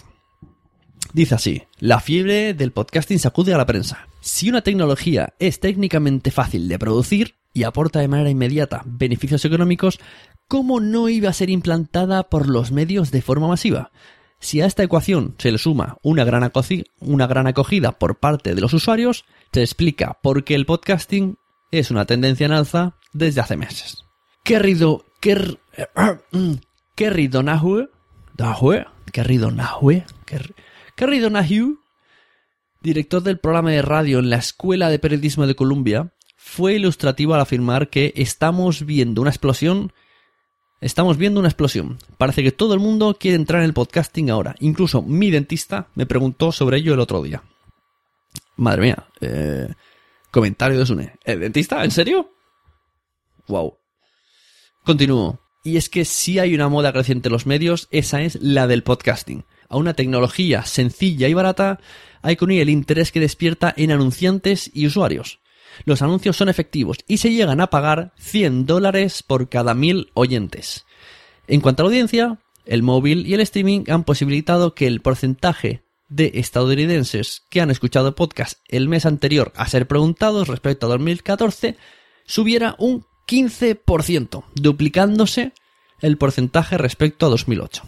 Dice 1.12 1.36
así, 1.36 1.64
la 1.80 2.00
fiebre 2.00 2.54
del 2.54 2.72
podcasting 2.72 3.20
sacude 3.20 3.54
a 3.54 3.58
la 3.58 3.66
prensa. 3.66 4.08
Si 4.22 4.50
una 4.50 4.62
tecnología 4.62 5.34
es 5.40 5.60
técnicamente 5.60 6.32
fácil 6.32 6.68
de 6.70 6.80
producir 6.80 7.36
y 7.54 7.64
aporta 7.64 8.00
de 8.00 8.08
manera 8.08 8.30
inmediata 8.30 8.82
beneficios 8.86 9.44
económicos, 9.46 10.00
¿cómo 10.48 10.80
no 10.80 11.10
iba 11.10 11.30
a 11.30 11.34
ser 11.34 11.50
implantada 11.50 12.24
por 12.30 12.48
los 12.50 12.72
medios 12.72 13.12
de 13.12 13.22
forma 13.22 13.48
masiva? 13.48 13.92
Si 14.40 14.62
a 14.62 14.66
esta 14.66 14.84
ecuación 14.84 15.36
se 15.38 15.52
le 15.52 15.58
suma 15.58 15.98
una 16.04 16.24
gran, 16.24 16.50
una 17.00 17.28
gran 17.28 17.48
acogida 17.48 17.92
por 17.94 18.18
parte 18.20 18.56
de 18.56 18.62
los 18.62 18.74
usuarios, 18.74 19.26
se 19.54 19.62
explica 19.62 20.18
por 20.22 20.44
qué 20.44 20.56
el 20.56 20.66
podcasting 20.66 21.38
es 21.72 21.92
una 21.92 22.06
tendencia 22.06 22.46
en 22.46 22.52
alza 22.54 22.96
desde 23.14 23.42
hace 23.42 23.56
meses. 23.56 24.04
Querido, 24.44 25.06
quer, 25.22 25.60
querido 26.96 27.44
Nahue, 27.44 27.90
Nahue, 28.38 28.86
querido 29.14 29.52
Nahue, 29.52 30.06
Carrie 30.96 31.20
Donahue, 31.22 31.76
director 32.82 33.22
del 33.24 33.40
programa 33.40 33.72
de 33.72 33.82
radio 33.82 34.20
en 34.20 34.30
la 34.30 34.38
Escuela 34.38 34.90
de 34.90 35.00
Periodismo 35.00 35.48
de 35.48 35.56
Columbia, 35.56 36.14
fue 36.36 36.76
ilustrativo 36.76 37.34
al 37.34 37.42
afirmar 37.42 37.90
que 37.90 38.14
estamos 38.16 38.86
viendo 38.86 39.22
una 39.22 39.32
explosión. 39.32 39.92
Estamos 40.82 41.18
viendo 41.18 41.40
una 41.40 41.50
explosión. 41.50 41.98
Parece 42.18 42.44
que 42.44 42.52
todo 42.52 42.74
el 42.76 42.80
mundo 42.80 43.18
quiere 43.20 43.36
entrar 43.38 43.62
en 43.62 43.66
el 43.68 43.74
podcasting 43.74 44.30
ahora. 44.30 44.56
Incluso 44.60 45.02
mi 45.02 45.32
dentista 45.32 45.88
me 45.96 46.06
preguntó 46.06 46.52
sobre 46.52 46.78
ello 46.78 46.94
el 46.94 47.00
otro 47.00 47.24
día. 47.24 47.42
Madre 48.58 48.82
mía. 48.82 49.08
Eh, 49.22 49.70
comentario 50.30 50.78
de 50.78 50.86
Sune. 50.86 51.14
¿El 51.24 51.40
dentista? 51.40 51.84
¿En 51.86 51.92
serio? 51.92 52.30
Wow. 53.48 53.78
Continúo. 54.84 55.40
Y 55.64 55.78
es 55.78 55.88
que 55.90 56.04
si 56.06 56.38
hay 56.40 56.54
una 56.54 56.68
moda 56.68 56.92
creciente 56.92 57.30
en 57.30 57.34
los 57.34 57.46
medios, 57.48 57.88
esa 57.92 58.22
es 58.22 58.38
la 58.42 58.68
del 58.68 58.84
podcasting 58.84 59.46
a 59.74 59.78
una 59.78 59.96
tecnología 59.96 60.62
sencilla 60.66 61.28
y 61.28 61.34
barata, 61.34 61.80
hay 62.22 62.36
que 62.36 62.46
unir 62.46 62.62
el 62.62 62.70
interés 62.70 63.12
que 63.12 63.20
despierta 63.20 63.74
en 63.76 63.92
anunciantes 63.92 64.70
y 64.72 64.86
usuarios. 64.86 65.40
Los 65.84 66.04
anuncios 66.04 66.38
son 66.38 66.48
efectivos 66.48 67.00
y 67.08 67.18
se 67.18 67.32
llegan 67.32 67.60
a 67.60 67.72
pagar 67.72 68.14
100 68.18 68.68
dólares 68.68 69.24
por 69.24 69.50
cada 69.50 69.74
1000 69.74 70.12
oyentes. 70.14 70.86
En 71.48 71.60
cuanto 71.60 71.82
a 71.82 71.84
la 71.84 71.88
audiencia, 71.88 72.38
el 72.66 72.84
móvil 72.84 73.26
y 73.26 73.34
el 73.34 73.40
streaming 73.42 73.86
han 73.90 74.04
posibilitado 74.04 74.76
que 74.76 74.86
el 74.86 75.02
porcentaje 75.02 75.82
de 76.08 76.34
estadounidenses 76.36 77.42
que 77.50 77.60
han 77.60 77.72
escuchado 77.72 78.14
podcast 78.16 78.60
el 78.68 78.88
mes 78.88 79.08
anterior 79.08 79.52
a 79.56 79.68
ser 79.68 79.88
preguntados 79.88 80.50
respecto 80.50 80.86
a 80.86 80.90
2014 80.90 81.78
subiera 82.28 82.76
un 82.78 83.06
15%, 83.28 84.44
duplicándose 84.54 85.52
el 86.02 86.20
porcentaje 86.20 86.78
respecto 86.78 87.26
a 87.26 87.30
2008. 87.30 87.82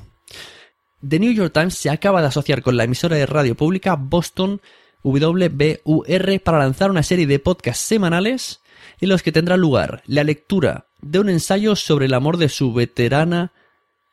The 1.07 1.19
New 1.19 1.29
York 1.33 1.53
Times 1.53 1.75
se 1.77 1.91
acaba 1.91 2.19
de 2.21 2.27
asociar 2.29 2.63
con 2.63 2.77
la 2.77 2.83
emisora 2.85 3.15
de 3.15 3.27
radio 3.27 3.53
pública 3.55 3.95
Boston 3.95 4.59
WBUR 5.03 6.39
para 6.41 6.57
lanzar 6.57 6.89
una 6.89 7.03
serie 7.03 7.27
de 7.27 7.37
podcasts 7.37 7.85
semanales 7.85 8.59
en 8.99 9.09
los 9.09 9.21
que 9.21 9.31
tendrá 9.31 9.55
lugar 9.55 10.01
la 10.07 10.23
lectura 10.23 10.87
de 11.03 11.19
un 11.19 11.29
ensayo 11.29 11.75
sobre 11.75 12.07
el 12.07 12.15
amor 12.15 12.37
de 12.37 12.49
su 12.49 12.73
veterana 12.73 13.53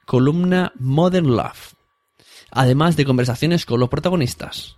columna 0.05 0.72
Modern 0.78 1.34
Love, 1.34 1.72
además 2.51 2.95
de 2.97 3.07
conversaciones 3.07 3.64
con 3.64 3.80
los 3.80 3.88
protagonistas. 3.88 4.76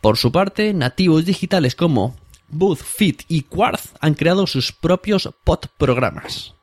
Por 0.00 0.16
su 0.18 0.32
parte, 0.32 0.74
nativos 0.74 1.24
digitales 1.24 1.76
como 1.76 2.16
Booth, 2.48 2.80
Fit 2.82 3.22
y 3.28 3.42
Quartz 3.42 3.94
han 4.00 4.14
creado 4.14 4.48
sus 4.48 4.72
propios 4.72 5.30
pod 5.44 5.66
programas. 5.78 6.54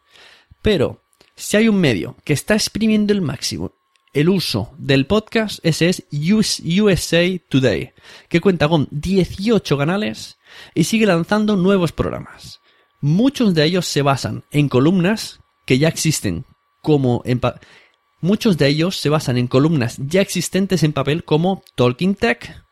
Pero, 0.62 1.02
si 1.36 1.56
hay 1.56 1.70
un 1.70 1.78
medio 1.78 2.18
que 2.26 2.34
está 2.34 2.56
exprimiendo 2.56 3.14
el 3.14 3.22
máximo 3.22 3.72
el 4.16 4.30
uso 4.30 4.74
del 4.78 5.06
podcast, 5.08 5.60
ese 5.64 5.90
es 5.90 6.06
USA 6.18 7.38
Today, 7.50 7.92
que 8.30 8.40
cuenta 8.40 8.70
con 8.70 8.88
18 8.90 9.78
canales 9.78 10.38
y 10.74 10.86
sigue 10.86 11.06
lanzando 11.06 11.58
nuevos 11.58 11.92
programas. 11.92 12.62
Muchos 13.02 13.54
de 13.54 13.66
ellos 13.66 13.86
se 13.86 14.02
basan 14.04 14.46
en 14.52 14.70
columnas 14.70 15.42
que 15.66 15.78
ya 15.80 15.90
existen, 15.90 16.46
como 16.82 17.24
en 17.26 17.42
muchos 18.22 18.58
de 18.58 18.70
ellos 18.70 18.96
se 18.98 19.10
basan 19.10 19.38
en 19.38 19.48
columnas 19.48 19.98
ya 20.00 20.22
existentes 20.22 20.84
en 20.84 20.94
papel 20.94 21.26
como 21.26 21.62
Talking 21.76 22.16
Tech, 22.16 22.64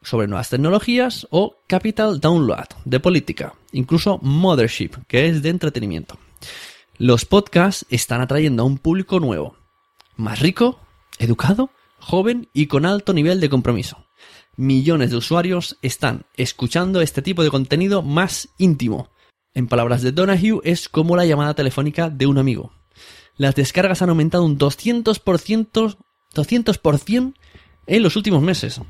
sobre 0.00 0.26
nuevas 0.26 0.48
tecnologías, 0.48 1.26
o 1.30 1.56
Capital 1.66 2.18
Download, 2.18 2.64
de 2.86 2.98
política, 2.98 3.52
incluso 3.72 4.18
Mothership, 4.22 4.92
que 5.06 5.26
es 5.26 5.42
de 5.42 5.50
entretenimiento. 5.50 6.16
Los 6.96 7.26
podcasts 7.26 7.84
están 7.90 8.22
atrayendo 8.22 8.62
a 8.62 8.66
un 8.66 8.78
público 8.78 9.20
nuevo 9.20 9.54
más 10.18 10.40
rico, 10.40 10.78
educado, 11.20 11.70
joven 12.00 12.48
y 12.52 12.66
con 12.66 12.84
alto 12.86 13.12
nivel 13.14 13.38
de 13.40 13.48
compromiso. 13.48 14.04
Millones 14.56 15.10
de 15.12 15.16
usuarios 15.16 15.78
están 15.80 16.24
escuchando 16.36 17.00
este 17.00 17.22
tipo 17.22 17.44
de 17.44 17.50
contenido 17.50 18.02
más 18.02 18.48
íntimo. 18.58 19.10
En 19.54 19.68
palabras 19.68 20.02
de 20.02 20.10
Donahue, 20.10 20.58
es 20.64 20.88
como 20.88 21.14
la 21.14 21.24
llamada 21.24 21.54
telefónica 21.54 22.10
de 22.10 22.26
un 22.26 22.36
amigo. 22.38 22.72
Las 23.36 23.54
descargas 23.54 24.02
han 24.02 24.08
aumentado 24.10 24.42
un 24.44 24.58
200%, 24.58 27.32
en 27.86 28.02
los 28.02 28.16
últimos 28.16 28.42
meses. 28.42 28.80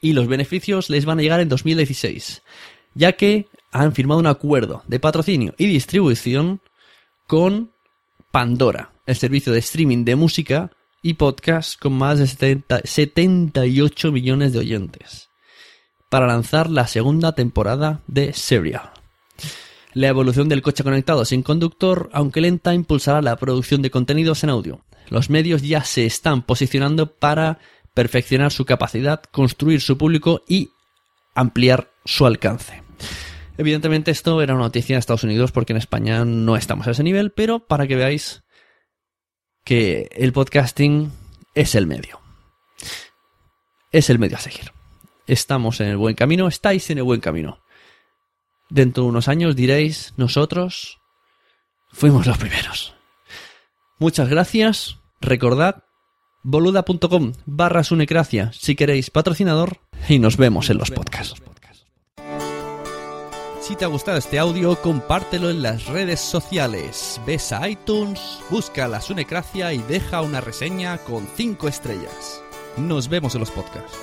Y 0.00 0.12
los 0.12 0.28
beneficios 0.28 0.88
les 0.88 1.04
van 1.04 1.18
a 1.18 1.22
llegar 1.22 1.40
en 1.40 1.48
2016, 1.48 2.42
ya 2.94 3.14
que 3.14 3.48
han 3.72 3.92
firmado 3.92 4.20
un 4.20 4.28
acuerdo 4.28 4.84
de 4.86 5.00
patrocinio 5.00 5.52
y 5.58 5.66
distribución 5.66 6.60
con 7.26 7.72
Pandora, 8.30 8.93
el 9.06 9.16
servicio 9.16 9.52
de 9.52 9.58
streaming 9.58 10.04
de 10.04 10.16
música 10.16 10.70
y 11.02 11.14
podcast 11.14 11.78
con 11.78 11.92
más 11.92 12.18
de 12.38 12.62
78 12.84 14.10
millones 14.12 14.52
de 14.52 14.58
oyentes, 14.60 15.28
para 16.08 16.26
lanzar 16.26 16.70
la 16.70 16.86
segunda 16.86 17.32
temporada 17.34 18.00
de 18.06 18.32
Serial. 18.32 18.90
La 19.92 20.08
evolución 20.08 20.48
del 20.48 20.62
coche 20.62 20.82
conectado 20.82 21.24
sin 21.24 21.42
conductor, 21.42 22.08
aunque 22.12 22.40
lenta, 22.40 22.74
impulsará 22.74 23.20
la 23.22 23.36
producción 23.36 23.82
de 23.82 23.90
contenidos 23.90 24.42
en 24.42 24.50
audio. 24.50 24.84
Los 25.08 25.28
medios 25.30 25.62
ya 25.62 25.84
se 25.84 26.06
están 26.06 26.42
posicionando 26.42 27.12
para 27.14 27.58
perfeccionar 27.92 28.50
su 28.50 28.64
capacidad, 28.64 29.22
construir 29.30 29.80
su 29.82 29.98
público 29.98 30.42
y 30.48 30.70
ampliar 31.34 31.90
su 32.04 32.26
alcance. 32.26 32.82
Evidentemente 33.58 34.10
esto 34.10 34.40
era 34.42 34.54
una 34.54 34.64
noticia 34.64 34.94
en 34.94 34.98
Estados 34.98 35.22
Unidos 35.22 35.52
porque 35.52 35.74
en 35.74 35.76
España 35.76 36.24
no 36.24 36.56
estamos 36.56 36.88
a 36.88 36.90
ese 36.90 37.04
nivel, 37.04 37.30
pero 37.30 37.60
para 37.60 37.86
que 37.86 37.94
veáis 37.94 38.42
que 39.64 40.10
el 40.12 40.32
podcasting 40.32 41.10
es 41.54 41.74
el 41.74 41.86
medio. 41.86 42.20
Es 43.90 44.10
el 44.10 44.18
medio 44.18 44.36
a 44.36 44.40
seguir. 44.40 44.72
Estamos 45.26 45.80
en 45.80 45.88
el 45.88 45.96
buen 45.96 46.14
camino, 46.14 46.46
estáis 46.48 46.90
en 46.90 46.98
el 46.98 47.04
buen 47.04 47.20
camino. 47.20 47.58
Dentro 48.68 49.04
de 49.04 49.08
unos 49.08 49.28
años 49.28 49.56
diréis, 49.56 50.12
nosotros 50.16 50.98
fuimos 51.90 52.26
los 52.26 52.36
primeros. 52.38 52.94
Muchas 53.98 54.28
gracias. 54.28 54.96
Recordad 55.20 55.84
boluda.com 56.42 57.32
barra 57.46 57.84
sunecracia 57.84 58.52
si 58.52 58.74
queréis 58.76 59.08
patrocinador 59.10 59.80
y 60.10 60.18
nos 60.18 60.36
vemos 60.36 60.68
en 60.68 60.76
los 60.76 60.90
podcasts. 60.90 61.40
Si 63.66 63.76
te 63.76 63.86
ha 63.86 63.88
gustado 63.88 64.18
este 64.18 64.38
audio, 64.38 64.76
compártelo 64.82 65.48
en 65.48 65.62
las 65.62 65.86
redes 65.86 66.20
sociales. 66.20 67.18
Ves 67.26 67.50
a 67.50 67.66
iTunes, 67.66 68.42
busca 68.50 68.86
la 68.88 69.00
Sunecracia 69.00 69.72
y 69.72 69.78
deja 69.78 70.20
una 70.20 70.42
reseña 70.42 70.98
con 70.98 71.26
5 71.34 71.66
estrellas. 71.66 72.42
Nos 72.76 73.08
vemos 73.08 73.32
en 73.34 73.40
los 73.40 73.50
podcasts. 73.50 73.98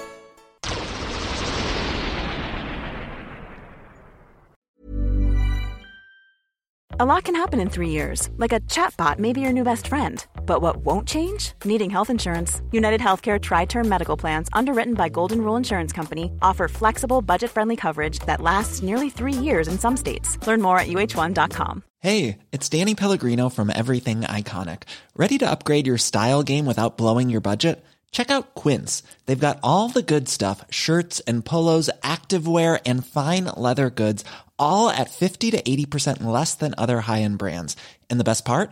A 6.99 7.05
lot 7.05 7.23
can 7.23 7.35
happen 7.35 7.59
in 7.59 7.69
years, 7.87 8.31
like 8.37 8.53
chatbot 8.67 9.19
your 9.19 9.53
new 9.53 9.63
best 9.63 9.87
friend. 9.87 10.25
But 10.45 10.61
what 10.61 10.77
won't 10.77 11.07
change? 11.07 11.53
Needing 11.65 11.89
health 11.89 12.09
insurance. 12.09 12.61
United 12.71 12.99
Healthcare 13.01 13.39
Tri 13.41 13.65
Term 13.65 13.87
Medical 13.87 14.17
Plans, 14.17 14.49
underwritten 14.53 14.93
by 14.95 15.09
Golden 15.09 15.41
Rule 15.41 15.55
Insurance 15.55 15.93
Company, 15.93 16.31
offer 16.41 16.67
flexible, 16.67 17.21
budget 17.21 17.51
friendly 17.51 17.75
coverage 17.75 18.19
that 18.19 18.41
lasts 18.41 18.81
nearly 18.81 19.09
three 19.09 19.33
years 19.33 19.67
in 19.67 19.77
some 19.79 19.95
states. 19.97 20.37
Learn 20.45 20.61
more 20.61 20.79
at 20.79 20.87
uh1.com. 20.87 21.83
Hey, 21.99 22.39
it's 22.51 22.67
Danny 22.69 22.95
Pellegrino 22.95 23.49
from 23.49 23.69
Everything 23.73 24.21
Iconic. 24.21 24.83
Ready 25.15 25.37
to 25.37 25.49
upgrade 25.49 25.85
your 25.87 25.99
style 25.99 26.41
game 26.43 26.65
without 26.65 26.97
blowing 26.97 27.29
your 27.29 27.41
budget? 27.41 27.85
Check 28.09 28.31
out 28.31 28.55
Quince. 28.55 29.03
They've 29.25 29.39
got 29.39 29.59
all 29.63 29.87
the 29.87 30.01
good 30.01 30.27
stuff 30.27 30.65
shirts 30.69 31.19
and 31.21 31.45
polos, 31.45 31.89
activewear, 32.01 32.81
and 32.85 33.05
fine 33.05 33.45
leather 33.55 33.89
goods, 33.89 34.25
all 34.57 34.89
at 34.89 35.09
50 35.11 35.51
to 35.51 35.61
80% 35.61 36.23
less 36.23 36.55
than 36.55 36.73
other 36.77 37.01
high 37.01 37.21
end 37.21 37.37
brands. 37.37 37.77
And 38.09 38.19
the 38.19 38.25
best 38.25 38.45
part? 38.45 38.71